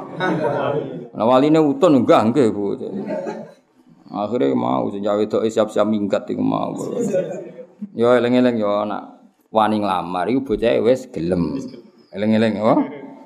Nah 1.14 1.26
waline 1.30 1.61
utun 1.61 2.02
enggak 2.02 2.34
nggih 2.34 2.49
bocah. 2.49 2.90
Akhirnya 4.14 4.53
mau 4.53 4.90
sing 4.94 5.02
jawe 5.02 5.22
tok 5.26 5.45
siap-siap 5.45 5.85
minggat 5.85 6.30
iku 6.30 6.41
mau. 6.41 6.73
Ya 7.94 8.18
eling-eling 8.18 8.61
ya 8.61 8.85
anak 8.85 9.02
wani 9.53 9.81
nglamar 9.81 10.26
iku 10.30 10.53
bocah 10.53 10.73
wis 10.81 11.10
gelem. 11.14 11.57
Eling-eling 12.14 12.57
ya. 12.57 12.73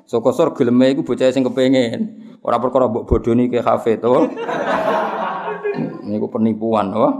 Sokosor 0.08 0.52
geleme 0.56 0.92
iku 0.92 1.04
bocah 1.04 1.28
sing 1.32 1.44
kepengin. 1.44 2.24
Ora 2.44 2.56
perkara 2.60 2.88
mbok 2.88 3.04
bodoni 3.08 3.48
ke 3.48 3.60
kafe 3.60 4.00
to. 4.00 4.28
Niku 6.08 6.32
penipuan, 6.32 6.90
oh. 6.96 7.12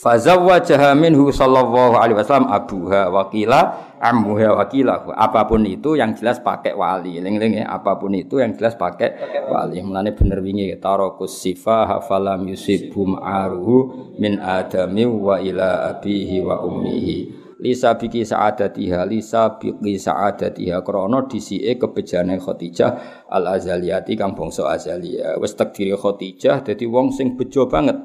Fazawwajaha 0.00 0.96
minhu 0.96 1.28
sallallahu 1.28 2.00
alaihi 2.00 2.16
wasallam 2.16 2.48
abuha 2.48 3.12
wakila 3.12 3.60
ammuha 4.00 4.56
wakila. 4.56 5.12
Apa 5.12 5.44
pun 5.44 5.60
itu 5.68 5.92
yang 5.92 6.16
jelas 6.16 6.40
pakai 6.40 6.72
wali. 6.72 7.20
Ling-ling 7.20 7.60
ya, 7.60 7.68
apa 7.68 8.00
pun 8.00 8.16
itu 8.16 8.40
yang 8.40 8.56
jelas 8.56 8.80
pakai 8.80 9.12
wali. 9.44 9.84
Mulane 9.84 10.16
bener 10.16 10.40
wingi 10.40 10.72
tarakus 10.80 11.44
sifa 11.44 11.84
hafalam 11.84 12.48
yusibum 12.48 13.20
aruhu 13.20 14.16
min 14.16 14.40
adami 14.40 15.04
wa 15.04 15.36
ila 15.36 15.92
abihi 15.92 16.40
wa 16.40 16.64
ummihi 16.64 17.36
lisa 17.60 17.92
biki 17.92 18.24
sa'adatiha 18.24 19.04
lisa 19.04 19.60
biki 19.60 20.00
sa'adatiha 20.00 20.80
krana 20.80 21.28
disike 21.28 21.76
kebejane 21.76 22.40
Khadijah 22.40 22.90
al 23.28 23.44
azaliyati 23.52 24.16
kang 24.16 24.32
bangsa 24.32 24.64
azalia 24.64 25.36
wis 25.36 25.52
takdiri 25.52 25.92
Khadijah 25.92 26.64
dadi 26.64 26.88
wong 26.88 27.12
sing 27.12 27.36
bejo 27.36 27.68
banget 27.68 28.00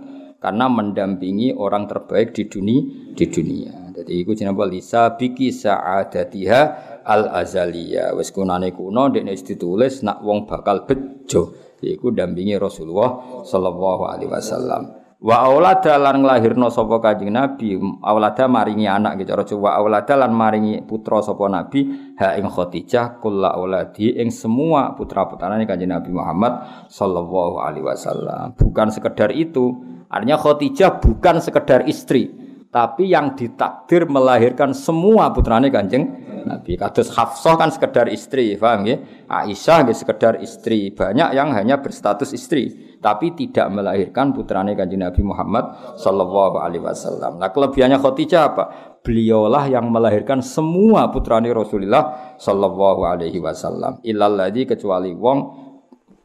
karena 0.46 0.70
mendampingi 0.70 1.58
orang 1.58 1.90
terbaik 1.90 2.38
di 2.38 2.46
dunia 2.46 2.86
di 3.18 3.26
dunia. 3.26 3.74
Jadi 3.98 4.14
iku 4.22 4.38
jenenge 4.38 4.62
lisa 4.70 5.18
biki 5.18 5.50
sa'adatiha 5.50 6.62
al 7.02 7.34
azalia 7.34 8.14
wis 8.14 8.30
kunane 8.30 8.70
kuno 8.70 9.10
dekne 9.10 9.34
ditulis 9.34 10.06
nak 10.06 10.22
wong 10.22 10.46
bakal 10.46 10.86
bejo. 10.86 11.66
Iku 11.82 12.14
dampingi 12.14 12.58
Rasulullah 12.62 13.42
sallallahu 13.46 14.04
alaihi 14.06 14.30
wasallam. 14.30 15.06
Wa 15.26 15.48
aulada 15.48 15.98
lan 15.98 16.22
nglahirna 16.22 16.70
sapa 16.70 17.02
Kanjeng 17.02 17.34
Nabi, 17.34 17.74
aulada 18.04 18.46
maringi 18.46 18.86
anak 18.86 19.18
gitu 19.22 19.34
cara 19.34 19.44
wa 19.58 19.72
aulada 19.80 20.14
lan 20.14 20.36
maringi 20.36 20.86
putra 20.86 21.24
sapa 21.24 21.50
Nabi? 21.50 22.14
Ha 22.20 22.38
ing 22.38 22.46
Khadijah 22.46 23.24
kulla 23.24 23.58
auladi 23.58 24.14
ing 24.22 24.30
semua 24.30 24.94
putra-putrane 24.94 25.66
Kanjeng 25.66 25.94
Nabi 25.94 26.14
Muhammad 26.14 26.86
sallallahu 26.94 27.58
alaihi 27.58 27.86
wasallam. 27.86 28.54
Bukan 28.60 28.94
sekedar 28.94 29.34
itu, 29.34 29.74
artinya 30.16 30.40
Khadijah 30.40 31.04
bukan 31.04 31.44
sekedar 31.44 31.84
istri, 31.92 32.32
tapi 32.72 33.12
yang 33.12 33.36
ditakdir 33.36 34.04
melahirkan 34.04 34.76
semua 34.76 35.32
putrane 35.32 35.72
Kanjeng 35.72 36.12
Nabi. 36.44 36.76
Kados 36.76 37.08
Hafsah 37.08 37.56
kan 37.56 37.72
sekedar 37.72 38.12
istri, 38.12 38.54
paham 38.60 38.84
ya? 38.84 39.00
Aisyah 39.32 39.88
nggih 39.88 39.98
sekedar 39.98 40.38
istri. 40.44 40.92
Banyak 40.92 41.34
yang 41.34 41.56
hanya 41.56 41.82
berstatus 41.82 42.36
istri, 42.36 42.96
tapi 43.02 43.34
tidak 43.34 43.72
melahirkan 43.74 44.36
putrane 44.36 44.78
Kanjeng 44.78 45.08
Nabi 45.08 45.24
Muhammad 45.24 45.98
sallallahu 45.98 46.60
alaihi 46.62 46.84
wasallam. 46.84 47.42
Nah, 47.42 47.50
kelebihannya 47.50 47.98
Khadijah 47.98 48.44
apa? 48.54 48.64
Beliaulah 49.02 49.70
yang 49.70 49.88
melahirkan 49.88 50.42
semua 50.42 51.10
putrane 51.14 51.50
Rasulullah 51.56 52.36
sallallahu 52.36 53.08
alaihi 53.08 53.40
wasallam. 53.40 54.02
Illal 54.04 54.52
kecuali 54.52 55.14
wong 55.14 55.65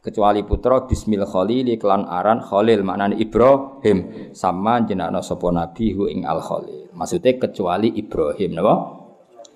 kecuali 0.01 0.41
putra 0.41 0.89
Bismil 0.89 1.23
Khalil 1.29 1.77
klan 1.77 2.09
aran 2.09 2.41
Khalil 2.41 2.81
maknane 2.81 3.21
Ibrahim 3.21 4.29
sama 4.33 4.81
jenakna 4.81 5.21
sapa 5.21 5.53
nabi 5.53 5.93
hu 5.93 6.09
ing 6.09 6.25
Al 6.25 6.41
Khalil. 6.41 6.89
Maksudnya 6.97 7.37
kecuali 7.37 7.93
Ibrahim 7.93 8.57
napa? 8.57 8.75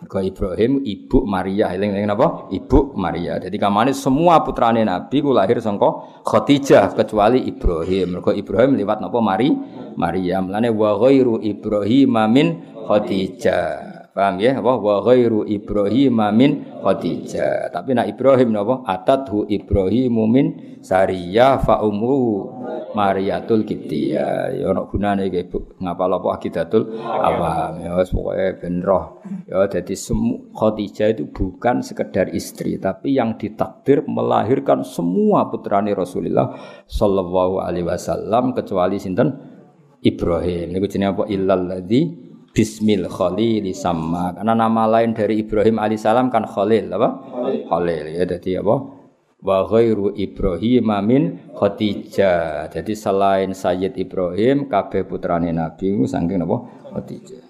Ke 0.06 0.22
Ibrahim 0.22 0.86
ibu 0.86 1.26
Maria 1.26 1.74
eling-eling 1.74 2.06
napa? 2.06 2.46
Ibu 2.54 2.94
Maria. 2.94 3.42
Jadi 3.42 3.58
kamane 3.58 3.90
semua 3.90 4.46
putrane 4.46 4.86
nabi 4.86 5.18
ku 5.18 5.34
lahir 5.34 5.58
sangka 5.58 6.22
Khadijah 6.22 6.94
kecuali 6.94 7.42
Ibrahim. 7.50 8.20
Mergo 8.20 8.30
Ibrahim 8.30 8.78
liwat 8.78 9.02
napa 9.02 9.18
Mari? 9.18 9.50
Maria. 9.98 10.46
Mulane 10.46 10.70
wa 10.70 10.94
ghairu 11.02 11.42
Ibrahim 11.42 12.22
min 12.30 12.48
Khadijah. 12.86 13.95
Paham 14.16 14.40
ya? 14.40 14.64
Apa 14.64 14.80
wa 14.80 15.04
ghairu 15.04 15.44
Ibrahim 15.44 16.24
min 16.32 16.64
Khadijah. 16.80 17.68
Tapi 17.68 18.00
nak 18.00 18.08
Ibrahim 18.08 18.56
napa? 18.56 18.80
Atathu 18.88 19.44
Ibrahim 19.44 20.16
min 20.32 20.46
Sariyah 20.80 21.60
fa 21.60 21.84
umru 21.84 22.48
Mariatul 22.96 23.68
Kiptiyah. 23.68 24.56
Ya 24.56 24.72
ono 24.72 24.88
gunane 24.88 25.28
iki 25.28 25.52
Bu. 25.52 25.76
Ngapal 25.84 26.16
apa 26.16 26.28
akidatul 26.32 26.96
awam. 27.04 27.84
Ya 27.84 27.92
wis 28.00 28.16
pokoke 28.16 28.64
ben 28.64 28.80
roh. 28.80 29.20
Ya 29.52 29.68
dadi 29.68 30.00
Khadijah 30.56 31.08
itu 31.12 31.28
bukan 31.28 31.84
sekedar 31.84 32.32
istri, 32.32 32.80
tapi 32.80 33.20
yang 33.20 33.36
ditakdir 33.36 34.08
melahirkan 34.08 34.88
semua 34.88 35.52
putrane 35.52 35.92
Rasulullah 35.92 36.56
sallallahu 36.88 37.60
alaihi 37.60 37.84
wasallam 37.84 38.56
kecuali 38.56 38.96
sinten 38.96 39.36
Ibrahim. 40.00 40.72
Niku 40.72 40.88
jenenge 40.88 41.20
apa? 41.20 41.24
Illal 41.28 41.68
ladzi 41.68 42.25
Bismil 42.56 43.12
Khalil 43.12 43.68
sama 43.76 44.32
karena 44.32 44.56
nama 44.56 44.88
lain 44.88 45.12
dari 45.12 45.44
Ibrahim 45.44 45.76
alaihissalam 45.76 46.32
kan 46.32 46.48
Khalil 46.48 46.88
apa? 46.88 47.10
Khalil, 47.68 48.16
ya 48.16 48.24
jadi 48.24 48.64
apa? 48.64 48.76
Wa 49.44 49.68
ghairu 49.68 50.16
Ibrahim 50.16 50.88
min 51.04 51.24
Khadijah. 51.52 52.72
Jadi 52.72 52.94
selain 52.96 53.52
Sayyid 53.52 54.00
Ibrahim 54.00 54.72
kabeh 54.72 55.04
putrane 55.04 55.52
Nabi 55.52 56.00
saking 56.08 56.48
apa? 56.48 56.58
Khadijah. 56.96 57.45